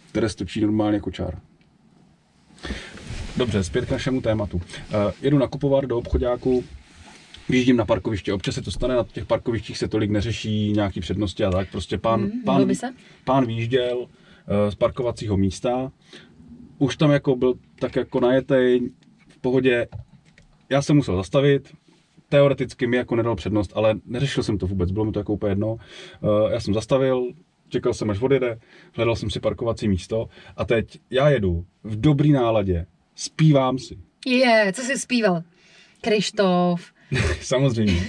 které 0.10 0.30
stočí 0.30 0.62
normálně 0.62 1.00
kočár. 1.00 1.40
Dobře, 3.38 3.64
zpět 3.64 3.86
k 3.86 3.92
našemu 3.92 4.22
tématu. 4.22 4.58
Uh, 4.58 4.62
jedu 5.22 5.38
nakupovat 5.38 5.86
do 5.86 5.98
obchodáku, 5.98 6.64
Vyjíždím 7.50 7.78
na 7.78 7.86
parkoviště, 7.86 8.34
občas 8.34 8.56
se 8.56 8.62
to 8.62 8.72
stane, 8.72 8.96
na 8.96 9.04
těch 9.04 9.26
parkovištích 9.26 9.78
se 9.78 9.88
tolik 9.88 10.12
neřeší 10.12 10.72
nějaký 10.72 11.00
přednosti 11.00 11.44
a 11.44 11.52
tak, 11.52 11.72
prostě 11.72 11.98
pán, 11.98 12.20
Hmm, 12.22 12.44
pán, 12.46 12.70
pán 13.26 13.46
výjížděl 13.46 13.98
uh, 13.98 14.08
z 14.70 14.76
parkovacího 14.76 15.38
místa, 15.38 15.92
už 16.78 16.98
tam 16.98 17.12
jako 17.12 17.36
byl 17.36 17.54
tak 17.80 17.96
jako 17.96 18.20
najetej, 18.20 18.90
pohodě, 19.42 19.88
já 20.70 20.82
jsem 20.82 20.96
musel 20.96 21.16
zastavit, 21.18 21.74
teoreticky 22.30 22.88
mi 22.88 22.98
jako 22.98 23.16
nedal 23.16 23.36
přednost, 23.36 23.72
ale 23.76 23.96
neřešil 24.06 24.44
jsem 24.44 24.58
to 24.58 24.68
vůbec, 24.68 24.92
bylo 24.92 25.06
mi 25.06 25.12
to 25.12 25.20
jako 25.20 25.34
úplně 25.34 25.52
jedno. 25.52 25.68
Uh, 25.74 25.80
já 26.52 26.60
jsem 26.60 26.74
zastavil, 26.74 27.32
čekal 27.70 27.94
jsem, 27.94 28.10
až 28.10 28.22
odjede, 28.22 28.60
hledal 28.94 29.16
jsem 29.16 29.30
si 29.30 29.40
parkovací 29.40 29.88
místo 29.88 30.28
a 30.58 30.66
teď 30.66 31.00
já 31.10 31.30
jedu 31.30 31.66
v 31.84 32.02
dobrý 32.02 32.32
náladě, 32.32 32.86
zpívám 33.16 33.80
si, 33.80 33.98
Je, 34.26 34.72
co 34.76 34.82
jsi 34.82 35.00
zpíval? 35.00 35.42
Krištof. 36.02 36.92
samozřejmě. 37.42 38.02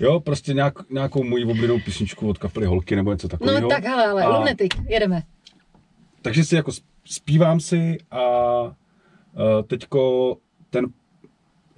Jo, 0.00 0.20
prostě 0.20 0.54
nějak, 0.54 0.90
nějakou 0.90 1.24
moji 1.24 1.44
oblíbenou 1.44 1.78
písničku 1.80 2.28
od 2.28 2.38
kapely 2.38 2.66
Holky 2.66 2.96
nebo 2.96 3.12
něco 3.12 3.28
takového. 3.28 3.60
No 3.60 3.68
tak 3.68 3.84
hele, 3.84 4.06
ale 4.10 4.22
A- 4.22 4.38
Lunatic, 4.38 4.70
jedeme. 4.88 5.22
Takže 6.22 6.44
si 6.44 6.54
jako 6.54 6.72
zpívám 7.04 7.60
si 7.60 7.98
a 8.10 8.22
uh, 8.62 8.72
teďko 9.66 10.36
ten 10.70 10.86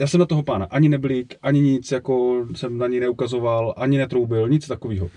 já 0.00 0.06
jsem 0.06 0.20
na 0.20 0.26
toho 0.26 0.42
pána 0.42 0.66
ani 0.70 0.88
neblík, 0.88 1.34
ani 1.42 1.60
nic, 1.60 1.92
jako 1.92 2.46
jsem 2.54 2.78
na 2.78 2.86
ní 2.86 3.00
neukazoval, 3.00 3.74
ani 3.76 3.98
netroubil, 3.98 4.48
nic 4.48 4.66
takového. 4.66 5.10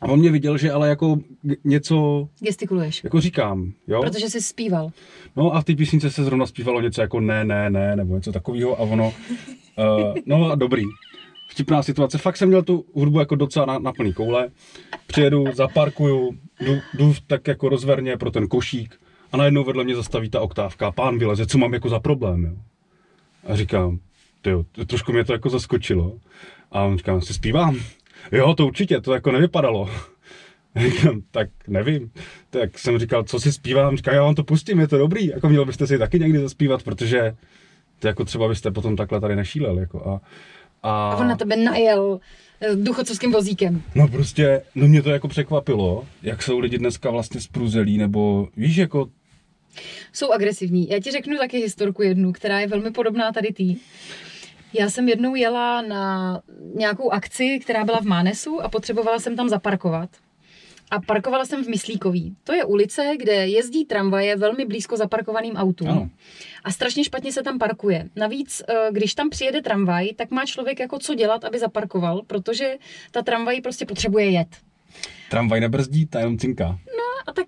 A 0.00 0.06
on 0.06 0.18
mě 0.18 0.30
viděl, 0.30 0.58
že 0.58 0.72
ale 0.72 0.88
jako 0.88 1.18
něco 1.64 2.28
Gestikuluješ. 2.40 3.04
jako 3.04 3.20
říkám, 3.20 3.72
jo? 3.86 4.00
Protože 4.02 4.30
jsi 4.30 4.40
zpíval. 4.42 4.90
No 5.36 5.54
a 5.54 5.60
v 5.60 5.64
té 5.64 5.74
písnice 5.74 6.10
se 6.10 6.24
zrovna 6.24 6.46
zpívalo 6.46 6.80
něco 6.80 7.00
jako 7.00 7.20
ne, 7.20 7.44
ne, 7.44 7.70
ne, 7.70 7.96
nebo 7.96 8.14
něco 8.14 8.32
takového 8.32 8.80
a 8.80 8.80
ono, 8.80 9.06
uh, 9.06 10.14
no 10.26 10.50
a 10.50 10.54
dobrý. 10.54 10.82
Vtipná 11.48 11.82
situace, 11.82 12.18
fakt 12.18 12.36
jsem 12.36 12.48
měl 12.48 12.62
tu 12.62 12.84
hudbu 12.92 13.18
jako 13.18 13.34
docela 13.34 13.66
na, 13.66 13.78
na 13.78 13.92
plný 13.92 14.12
koule, 14.12 14.48
přijedu, 15.06 15.44
zaparkuju, 15.54 16.38
jdu, 16.60 16.72
jdu 16.94 17.14
tak 17.26 17.48
jako 17.48 17.68
rozverně 17.68 18.16
pro 18.16 18.30
ten 18.30 18.48
košík 18.48 19.00
A 19.32 19.36
najednou 19.36 19.64
vedle 19.64 19.84
mě 19.84 19.96
zastaví 19.96 20.30
ta 20.30 20.40
oktávka, 20.40 20.92
pán 20.92 21.18
vyleze, 21.18 21.46
co 21.46 21.58
mám 21.58 21.74
jako 21.74 21.88
za 21.88 22.00
problém, 22.00 22.44
jo. 22.44 22.52
A 23.46 23.56
říkám, 23.56 23.98
tyjo, 24.42 24.64
trošku 24.86 25.12
mě 25.12 25.24
to 25.24 25.32
jako 25.32 25.50
zaskočilo. 25.50 26.12
A 26.72 26.82
on 26.82 26.98
říká, 26.98 27.20
si 27.20 27.34
zpívám? 27.34 27.80
Jo, 28.32 28.54
to 28.54 28.66
určitě, 28.66 29.00
to 29.00 29.14
jako 29.14 29.32
nevypadalo. 29.32 29.90
Říkám, 30.76 31.22
tak 31.30 31.48
nevím. 31.68 32.10
Tak 32.50 32.78
jsem 32.78 32.98
říkal, 32.98 33.24
co 33.24 33.40
si 33.40 33.52
zpívám? 33.52 33.96
Říká, 33.96 34.12
já 34.12 34.22
vám 34.22 34.34
to 34.34 34.44
pustím, 34.44 34.80
je 34.80 34.88
to 34.88 34.98
dobrý. 34.98 35.26
Jako 35.26 35.48
měl 35.48 35.64
byste 35.64 35.86
si 35.86 35.98
taky 35.98 36.18
někdy 36.18 36.38
zaspívat, 36.38 36.82
protože 36.82 37.36
to 37.98 38.06
jako 38.06 38.24
třeba 38.24 38.48
byste 38.48 38.70
potom 38.70 38.96
takhle 38.96 39.20
tady 39.20 39.36
nešílel. 39.36 39.78
Jako 39.78 40.08
a, 40.08 40.20
a... 40.82 41.10
a 41.12 41.16
on 41.16 41.28
na 41.28 41.36
tebe 41.36 41.56
najel 41.56 42.20
eh, 42.60 42.76
duchocovským 42.76 43.32
vozíkem. 43.32 43.82
No 43.94 44.08
prostě, 44.08 44.62
no 44.74 44.88
mě 44.88 45.02
to 45.02 45.10
jako 45.10 45.28
překvapilo, 45.28 46.04
jak 46.22 46.42
jsou 46.42 46.58
lidi 46.58 46.78
dneska 46.78 47.10
vlastně 47.10 47.40
spruzelí, 47.40 47.98
nebo 47.98 48.48
víš, 48.56 48.76
jako 48.76 49.08
jsou 50.12 50.32
agresivní. 50.32 50.88
Já 50.88 51.00
ti 51.00 51.10
řeknu 51.10 51.38
taky 51.38 51.58
historku 51.58 52.02
jednu, 52.02 52.32
která 52.32 52.60
je 52.60 52.66
velmi 52.66 52.90
podobná 52.90 53.32
tady 53.32 53.52
tý. 53.52 53.76
Já 54.72 54.90
jsem 54.90 55.08
jednou 55.08 55.34
jela 55.34 55.82
na 55.82 56.42
nějakou 56.74 57.10
akci, 57.10 57.58
která 57.62 57.84
byla 57.84 58.00
v 58.00 58.04
Mánesu 58.04 58.62
a 58.62 58.68
potřebovala 58.68 59.18
jsem 59.18 59.36
tam 59.36 59.48
zaparkovat. 59.48 60.10
A 60.90 61.00
parkovala 61.00 61.44
jsem 61.44 61.64
v 61.64 61.68
Myslíkový. 61.68 62.36
To 62.44 62.52
je 62.52 62.64
ulice, 62.64 63.12
kde 63.18 63.32
jezdí 63.32 63.84
tramvaje 63.84 64.36
velmi 64.36 64.64
blízko 64.64 64.96
zaparkovaným 64.96 65.56
autům. 65.56 65.88
Ano. 65.88 66.10
A 66.64 66.70
strašně 66.70 67.04
špatně 67.04 67.32
se 67.32 67.42
tam 67.42 67.58
parkuje. 67.58 68.08
Navíc, 68.16 68.62
eh, 68.68 68.88
když 68.92 69.14
tam 69.14 69.30
přijede 69.30 69.62
tramvaj, 69.62 70.08
tak 70.16 70.30
má 70.30 70.46
člověk 70.46 70.80
jako 70.80 70.98
co 70.98 71.14
dělat, 71.14 71.44
aby 71.44 71.58
zaparkoval, 71.58 72.22
protože 72.26 72.76
ta 73.10 73.22
tramvaj 73.22 73.60
prostě 73.60 73.86
potřebuje 73.86 74.30
jet. 74.30 74.48
Tramvaj 75.30 75.60
nebrzdí, 75.60 76.06
ta 76.06 76.18
jenom 76.18 76.38
cinká. 76.38 76.66
No 76.68 77.04
a 77.26 77.32
tak 77.32 77.46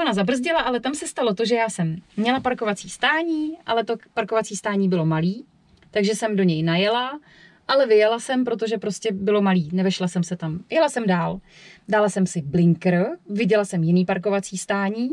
ona 0.00 0.14
zabrzdila, 0.14 0.60
ale 0.60 0.80
tam 0.80 0.94
se 0.94 1.06
stalo 1.06 1.34
to, 1.34 1.44
že 1.44 1.54
já 1.54 1.68
jsem 1.68 1.96
měla 2.16 2.40
parkovací 2.40 2.90
stání, 2.90 3.58
ale 3.66 3.84
to 3.84 3.96
parkovací 4.14 4.56
stání 4.56 4.88
bylo 4.88 5.06
malý, 5.06 5.44
takže 5.90 6.14
jsem 6.14 6.36
do 6.36 6.42
něj 6.42 6.62
najela, 6.62 7.20
ale 7.68 7.86
vyjela 7.86 8.18
jsem, 8.18 8.44
protože 8.44 8.78
prostě 8.78 9.12
bylo 9.12 9.42
malý, 9.42 9.70
nevešla 9.72 10.08
jsem 10.08 10.22
se 10.22 10.36
tam. 10.36 10.64
Jela 10.70 10.88
jsem 10.88 11.06
dál. 11.06 11.40
Dala 11.88 12.08
jsem 12.08 12.26
si 12.26 12.42
blinker, 12.42 13.06
viděla 13.30 13.64
jsem 13.64 13.82
jiný 13.82 14.04
parkovací 14.04 14.58
stání, 14.58 15.10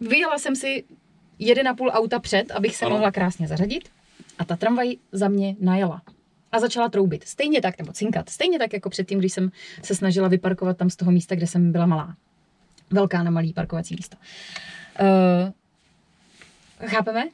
vyjela 0.00 0.38
jsem 0.38 0.56
si 0.56 0.84
jeden 1.38 1.68
a 1.68 1.74
půl 1.74 1.90
auta 1.92 2.18
před, 2.18 2.50
abych 2.50 2.76
se 2.76 2.84
ano. 2.84 2.94
mohla 2.94 3.10
krásně 3.10 3.48
zařadit 3.48 3.88
a 4.38 4.44
ta 4.44 4.56
tramvaj 4.56 4.96
za 5.12 5.28
mě 5.28 5.56
najela 5.60 6.02
a 6.52 6.60
začala 6.60 6.88
troubit. 6.88 7.24
Stejně 7.24 7.60
tak, 7.60 7.78
nebo 7.78 7.92
cinkat. 7.92 8.28
Stejně 8.28 8.58
tak 8.58 8.72
jako 8.72 8.90
předtím, 8.90 9.18
když 9.18 9.32
jsem 9.32 9.50
se 9.82 9.94
snažila 9.94 10.28
vyparkovat 10.28 10.76
tam 10.76 10.90
z 10.90 10.96
toho 10.96 11.12
místa, 11.12 11.34
kde 11.34 11.46
jsem 11.46 11.72
byla 11.72 11.86
malá. 11.86 12.16
Velká 12.90 13.22
na 13.22 13.30
malý 13.30 13.52
parkovací 13.52 13.94
místo. 13.94 14.16
Uh, 15.00 16.88
chápeme? 16.88 17.28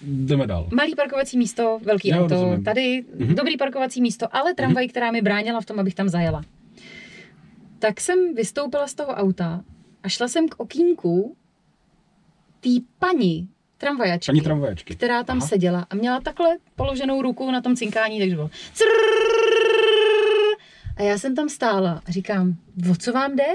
Jdeme 0.00 0.46
dál. 0.46 0.68
Malý 0.74 0.94
parkovací 0.94 1.38
místo, 1.38 1.80
velký 1.82 2.08
Já 2.08 2.20
auto. 2.20 2.34
Rozumím. 2.34 2.64
Tady 2.64 3.02
mm-hmm. 3.02 3.34
dobrý 3.34 3.56
parkovací 3.56 4.00
místo, 4.00 4.36
ale 4.36 4.54
tramvaj, 4.54 4.84
mm-hmm. 4.84 4.90
která 4.90 5.10
mi 5.10 5.22
bránila 5.22 5.60
v 5.60 5.66
tom, 5.66 5.80
abych 5.80 5.94
tam 5.94 6.08
zajela. 6.08 6.42
Tak 7.78 8.00
jsem 8.00 8.34
vystoupila 8.34 8.86
z 8.86 8.94
toho 8.94 9.12
auta 9.12 9.64
a 10.02 10.08
šla 10.08 10.28
jsem 10.28 10.48
k 10.48 10.54
okýnku 10.60 11.36
té 12.60 12.70
paní 12.98 13.48
tramvajačky, 13.78 14.32
paní 14.32 14.40
tramvajačky, 14.40 14.94
která 14.94 15.22
tam 15.24 15.38
Aha. 15.38 15.48
seděla 15.48 15.86
a 15.90 15.94
měla 15.94 16.20
takhle 16.20 16.58
položenou 16.76 17.22
ruku 17.22 17.50
na 17.50 17.60
tom 17.60 17.76
cinkání, 17.76 18.18
takže 18.18 18.36
bylo 18.36 18.50
a 20.96 21.02
já 21.02 21.18
jsem 21.18 21.34
tam 21.34 21.48
stála 21.48 22.02
a 22.06 22.10
říkám, 22.12 22.56
o 22.90 22.94
co 22.96 23.12
vám 23.12 23.36
jde? 23.36 23.46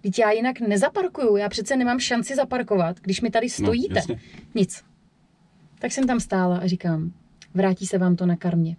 Teď 0.00 0.18
já 0.18 0.30
jinak 0.30 0.60
nezaparkuju, 0.60 1.36
já 1.36 1.48
přece 1.48 1.76
nemám 1.76 2.00
šanci 2.00 2.34
zaparkovat, 2.34 3.00
když 3.00 3.20
mi 3.20 3.30
tady 3.30 3.46
no, 3.46 3.50
stojíte. 3.50 4.00
No, 4.08 4.14
Nic. 4.54 4.84
Tak 5.78 5.92
jsem 5.92 6.06
tam 6.06 6.20
stála 6.20 6.58
a 6.58 6.66
říkám, 6.66 7.12
vrátí 7.54 7.86
se 7.86 7.98
vám 7.98 8.16
to 8.16 8.26
na 8.26 8.36
karmě. 8.36 8.76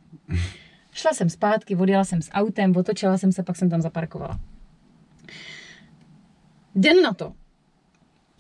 Šla 0.92 1.14
jsem 1.14 1.30
zpátky, 1.30 1.76
odjela 1.76 2.04
jsem 2.04 2.22
s 2.22 2.32
autem, 2.32 2.76
otočila 2.76 3.18
jsem 3.18 3.32
se, 3.32 3.44
pak 3.44 3.56
jsem 3.56 3.70
tam 3.70 3.82
zaparkovala. 3.82 4.40
Den 6.76 7.02
na 7.02 7.14
to 7.14 7.34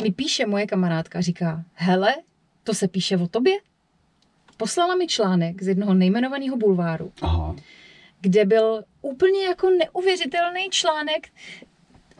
mi 0.03 0.11
píše 0.11 0.45
moje 0.45 0.67
kamarádka, 0.67 1.21
říká, 1.21 1.63
hele, 1.73 2.15
to 2.63 2.73
se 2.73 2.88
píše 2.88 3.17
o 3.17 3.28
tobě? 3.28 3.57
Poslala 4.57 4.95
mi 4.95 5.07
článek 5.07 5.63
z 5.63 5.67
jednoho 5.67 5.93
nejmenovaného 5.93 6.57
bulváru, 6.57 7.11
Aha. 7.21 7.55
kde 8.21 8.45
byl 8.45 8.84
úplně 9.01 9.43
jako 9.43 9.69
neuvěřitelný 9.69 10.69
článek, 10.69 11.28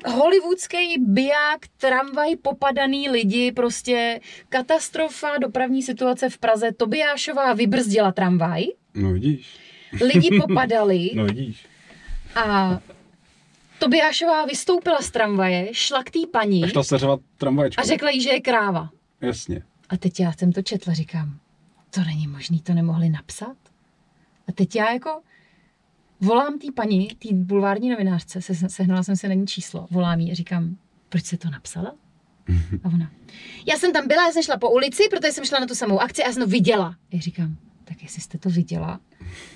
hollywoodský 0.10 0.96
biják, 0.98 1.60
tramvaj, 1.78 2.36
popadaný 2.36 3.10
lidi, 3.10 3.52
prostě 3.52 4.20
katastrofa, 4.50 5.38
dopravní 5.38 5.84
situace 5.84 6.30
v 6.30 6.38
Praze, 6.38 6.72
Tobiášová 6.72 7.54
vybrzdila 7.54 8.12
tramvaj. 8.12 8.64
No 8.94 9.12
vidíš. 9.14 9.58
Lidi 10.02 10.40
popadali. 10.48 11.10
no 11.16 11.26
vidíš. 11.26 11.66
A 12.36 12.80
Tobiášová 13.80 14.46
vystoupila 14.46 15.02
z 15.02 15.12
tramvaje, 15.12 15.70
šla 15.72 16.04
k 16.04 16.12
té 16.12 16.20
paní. 16.32 16.64
A 16.64 16.68
šla 16.68 16.84
se 16.84 16.98
řovat 16.98 17.20
tramvaječku. 17.38 17.82
A 17.82 17.86
řekla 17.86 18.10
jí, 18.10 18.22
že 18.22 18.30
je 18.30 18.42
kráva. 18.42 18.90
Jasně. 19.22 19.62
A 19.90 19.98
teď 19.98 20.20
já 20.20 20.34
jsem 20.34 20.52
to 20.52 20.62
četla, 20.62 20.94
říkám, 20.94 21.40
to 21.90 22.02
není 22.02 22.28
možný, 22.28 22.62
to 22.62 22.74
nemohli 22.74 23.10
napsat. 23.10 23.58
A 24.48 24.52
teď 24.52 24.76
já 24.76 24.94
jako 24.94 25.22
volám 26.22 26.60
té 26.60 26.68
paní, 26.76 27.08
té 27.08 27.30
bulvární 27.32 27.90
novinářce, 27.90 28.42
se, 28.42 28.70
sehnala 28.70 29.04
jsem 29.04 29.16
se 29.16 29.28
na 29.28 29.34
ní 29.34 29.48
číslo, 29.48 29.88
volám 29.92 30.20
jí 30.20 30.32
a 30.32 30.36
říkám, 30.36 30.78
proč 31.10 31.26
se 31.26 31.38
to 31.38 31.50
napsala? 31.50 31.96
A 32.84 32.88
ona, 32.88 33.12
já 33.66 33.78
jsem 33.78 33.94
tam 33.94 34.08
byla, 34.08 34.26
já 34.26 34.32
jsem 34.32 34.44
šla 34.44 34.58
po 34.58 34.72
ulici, 34.72 35.04
protože 35.10 35.32
jsem 35.32 35.46
šla 35.46 35.60
na 35.60 35.66
tu 35.66 35.76
samou 35.76 36.00
akci 36.00 36.24
a 36.24 36.28
já 36.28 36.34
jsem 36.34 36.44
to 36.44 36.50
viděla. 36.50 36.96
Já 37.12 37.20
říkám, 37.20 37.58
tak 37.84 38.04
jestli 38.04 38.22
jste 38.22 38.38
to 38.38 38.50
viděla, 38.50 39.00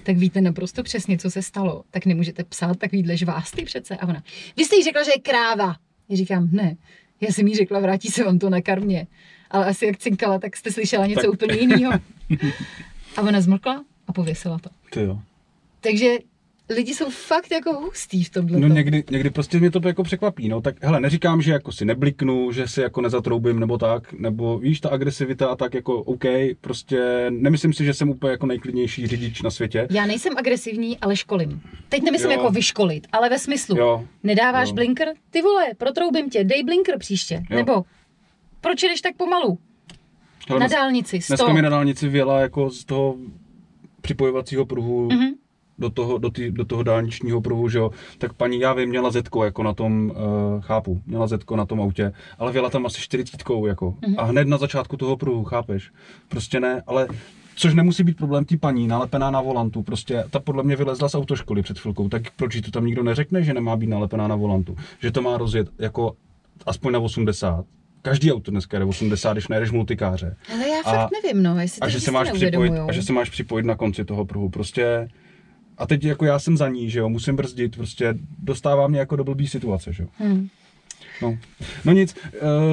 tak 0.04 0.18
víte 0.18 0.42
naprosto 0.42 0.84
přesně, 0.84 1.18
co 1.18 1.32
se 1.32 1.42
stalo. 1.42 1.84
Tak 1.92 2.06
nemůžete 2.06 2.44
psát 2.44 2.78
takovýhle 2.78 3.18
žvásty 3.18 3.66
přece. 3.66 3.98
A 3.98 4.08
ona, 4.08 4.24
vy 4.58 4.66
jste 4.66 4.76
jí 4.76 4.84
řekla, 4.84 5.04
že 5.04 5.12
je 5.12 5.22
kráva. 5.22 5.76
Já 6.10 6.18
říkám, 6.18 6.50
ne, 6.52 6.78
já 7.22 7.32
jsem 7.32 7.48
jí 7.48 7.56
řekla, 7.56 7.80
vrátí 7.80 8.08
se 8.08 8.24
vám 8.24 8.40
to 8.40 8.50
na 8.50 8.62
karmě. 8.62 9.08
Ale 9.52 9.66
asi 9.66 9.86
jak 9.86 9.98
cinkala, 9.98 10.40
tak 10.40 10.58
jste 10.58 10.72
slyšela 10.72 11.06
něco 11.06 11.22
tak. 11.22 11.34
úplně 11.34 11.60
jiného. 11.60 11.94
A 13.18 13.22
ona 13.22 13.42
zmlkla 13.42 13.84
a 14.08 14.14
pověsila 14.14 14.60
to. 14.60 14.70
Ty 14.90 15.02
jo. 15.02 15.22
Takže 15.82 16.18
lidi 16.70 16.94
jsou 16.94 17.10
fakt 17.10 17.52
jako 17.52 17.74
hustý 17.74 18.24
v 18.24 18.30
tomhle. 18.30 18.60
No 18.60 18.68
někdy, 18.68 19.04
někdy 19.12 19.30
prostě 19.30 19.60
mě 19.60 19.72
to 19.72 19.88
jako 19.88 20.04
překvapí, 20.04 20.50
no 20.50 20.62
tak 20.62 20.84
hele, 20.84 21.00
neříkám, 21.00 21.42
že 21.42 21.52
jako 21.52 21.72
si 21.72 21.86
nebliknu, 21.86 22.52
že 22.52 22.68
si 22.68 22.82
jako 22.82 23.02
nezatroubím 23.02 23.60
nebo 23.60 23.78
tak, 23.78 24.14
nebo 24.14 24.60
víš, 24.60 24.80
ta 24.80 24.90
agresivita 24.90 25.48
a 25.48 25.56
tak 25.56 25.74
jako 25.74 25.96
OK, 25.96 26.24
prostě 26.62 27.26
nemyslím 27.30 27.74
si, 27.74 27.86
že 27.86 27.94
jsem 27.94 28.10
úplně 28.10 28.32
jako 28.32 28.46
nejklidnější 28.46 29.08
řidič 29.08 29.42
na 29.42 29.52
světě. 29.52 29.88
Já 29.92 30.06
nejsem 30.06 30.38
agresivní, 30.38 30.98
ale 30.98 31.16
školím. 31.16 31.62
Teď 31.90 32.04
nemyslím 32.04 32.32
jo. 32.32 32.38
jako 32.38 32.52
vyškolit, 32.52 33.08
ale 33.12 33.30
ve 33.30 33.40
smyslu, 33.40 33.78
jo. 33.78 34.06
nedáváš 34.24 34.70
jo. 34.70 34.76
blinker, 34.76 35.08
ty 35.30 35.42
vole, 35.42 35.66
protroubím 35.78 36.30
tě, 36.30 36.44
dej 36.44 36.64
blinker 36.64 37.00
příště, 37.00 37.44
jo. 37.50 37.58
nebo 37.58 37.84
proč 38.62 38.84
jdeš 38.84 39.02
tak 39.02 39.16
pomalu? 39.16 39.58
Hele, 40.48 40.60
na 40.60 40.68
dálnici, 40.68 41.22
stop. 41.22 41.38
Dneska 41.38 41.54
mi 41.54 41.62
na 41.62 41.70
dálnici 41.70 42.10
věla 42.10 42.40
jako 42.40 42.70
z 42.70 42.86
toho 42.86 43.16
připojovacího 44.02 44.66
pruhu 44.66 45.08
mm-hmm 45.08 45.41
do 45.82 45.90
toho, 45.90 46.18
do, 46.18 46.30
tý, 46.30 46.52
do 46.52 46.66
toho 46.66 46.84
dálničního 46.84 47.42
pruhu, 47.42 47.70
že 47.70 47.78
jo, 47.78 47.92
tak 48.18 48.34
paní, 48.34 48.60
já 48.60 48.74
vím, 48.74 48.90
měla 48.90 49.12
zetko 49.12 49.44
jako 49.46 49.64
na 49.64 49.74
tom, 49.74 50.12
uh, 50.12 50.62
chápu, 50.62 51.02
měla 51.06 51.28
zetko 51.28 51.56
na 51.56 51.66
tom 51.66 51.82
autě, 51.82 52.14
ale 52.40 52.52
věla 52.52 52.70
tam 52.70 52.86
asi 52.86 53.02
40 53.02 53.42
jako 53.68 53.92
mm-hmm. 53.92 54.16
a 54.18 54.24
hned 54.24 54.48
na 54.48 54.58
začátku 54.58 54.98
toho 54.98 55.18
pruhu, 55.18 55.44
chápeš? 55.44 55.92
Prostě 56.30 56.60
ne, 56.60 56.84
ale 56.88 57.08
Což 57.56 57.74
nemusí 57.74 58.04
být 58.04 58.18
problém 58.18 58.46
té 58.46 58.58
paní, 58.58 58.88
nalepená 58.88 59.32
na 59.32 59.42
volantu. 59.42 59.84
Prostě 59.84 60.24
ta 60.30 60.40
podle 60.40 60.64
mě 60.64 60.76
vylezla 60.76 61.10
z 61.10 61.16
autoškoly 61.16 61.62
před 61.62 61.80
chvilkou, 61.80 62.10
tak 62.10 62.22
proč 62.36 62.62
to 62.62 62.72
tam 62.72 62.86
nikdo 62.86 63.04
neřekne, 63.04 63.44
že 63.44 63.54
nemá 63.54 63.76
být 63.76 63.88
nalepená 63.88 64.28
na 64.28 64.36
volantu? 64.36 64.76
Že 65.00 65.12
to 65.12 65.22
má 65.22 65.38
rozjet 65.38 65.68
jako 65.80 66.16
aspoň 66.66 66.94
na 66.94 67.00
80, 67.00 67.66
každý 68.02 68.32
auto 68.32 68.52
dneska 68.52 68.80
jde 68.80 68.86
80, 68.86 69.34
když 69.34 69.48
nejdeš 69.48 69.72
multikáře. 69.72 70.36
Ale 70.54 70.70
já 70.70 70.82
a, 70.86 70.92
fakt 70.92 71.12
nevím, 71.24 71.44
no, 71.44 71.60
jestli 71.60 71.80
a 71.80 71.90
že, 71.90 72.00
se 72.00 72.12
máš 72.12 72.32
připojit, 72.32 72.74
a 72.90 72.92
že 72.92 73.04
se 73.04 73.14
máš 73.14 73.30
připojit 73.30 73.66
na 73.66 73.76
konci 73.76 74.06
toho 74.06 74.26
pruhu. 74.26 74.50
Prostě 74.50 75.08
a 75.78 75.88
teď 75.88 76.04
jako 76.04 76.26
já 76.26 76.40
jsem 76.40 76.58
za 76.58 76.70
ní, 76.70 76.90
že 76.90 77.00
jo, 77.00 77.10
musím 77.10 77.36
brzdit, 77.36 77.76
prostě 77.76 78.14
dostává 78.40 78.88
mě 78.88 79.00
jako 79.00 79.16
do 79.16 79.24
blbý 79.24 79.48
situace, 79.48 79.94
že 79.94 80.04
jo. 80.04 80.10
Hmm. 80.18 80.48
No. 81.22 81.38
no 81.86 81.94
nic, 81.94 82.16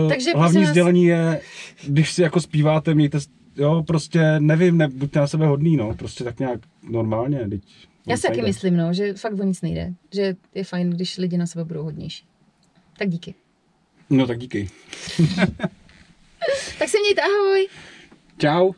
uh, 0.02 0.08
Takže 0.08 0.32
hlavní 0.36 0.60
vás... 0.60 0.70
sdělení 0.70 1.04
je, 1.04 1.40
když 1.86 2.12
si 2.12 2.22
jako 2.22 2.40
zpíváte, 2.40 2.94
mějte, 2.94 3.18
jo, 3.56 3.84
prostě 3.86 4.40
nevím, 4.40 4.78
ne, 4.78 4.88
buďte 4.88 5.20
na 5.20 5.26
sebe 5.26 5.46
hodný, 5.46 5.76
no, 5.76 5.94
prostě 5.94 6.24
tak 6.24 6.38
nějak 6.38 6.60
normálně, 6.90 7.48
teď. 7.48 7.62
Já 8.06 8.16
si 8.16 8.22
taky 8.22 8.42
myslím, 8.42 8.76
no, 8.76 8.92
že 8.92 9.14
fakt 9.14 9.40
o 9.40 9.44
nic 9.44 9.62
nejde, 9.62 9.94
že 10.14 10.36
je 10.54 10.64
fajn, 10.64 10.90
když 10.90 11.18
lidi 11.18 11.38
na 11.38 11.46
sebe 11.46 11.64
budou 11.64 11.82
hodnější. 11.82 12.24
Tak 12.98 13.08
díky. 13.08 13.34
No 14.10 14.26
tak 14.26 14.38
díky. 14.38 14.68
tak 16.78 16.88
se 16.88 16.98
mějte, 17.00 17.22
ahoj. 17.22 17.68
Ciao. 18.38 18.74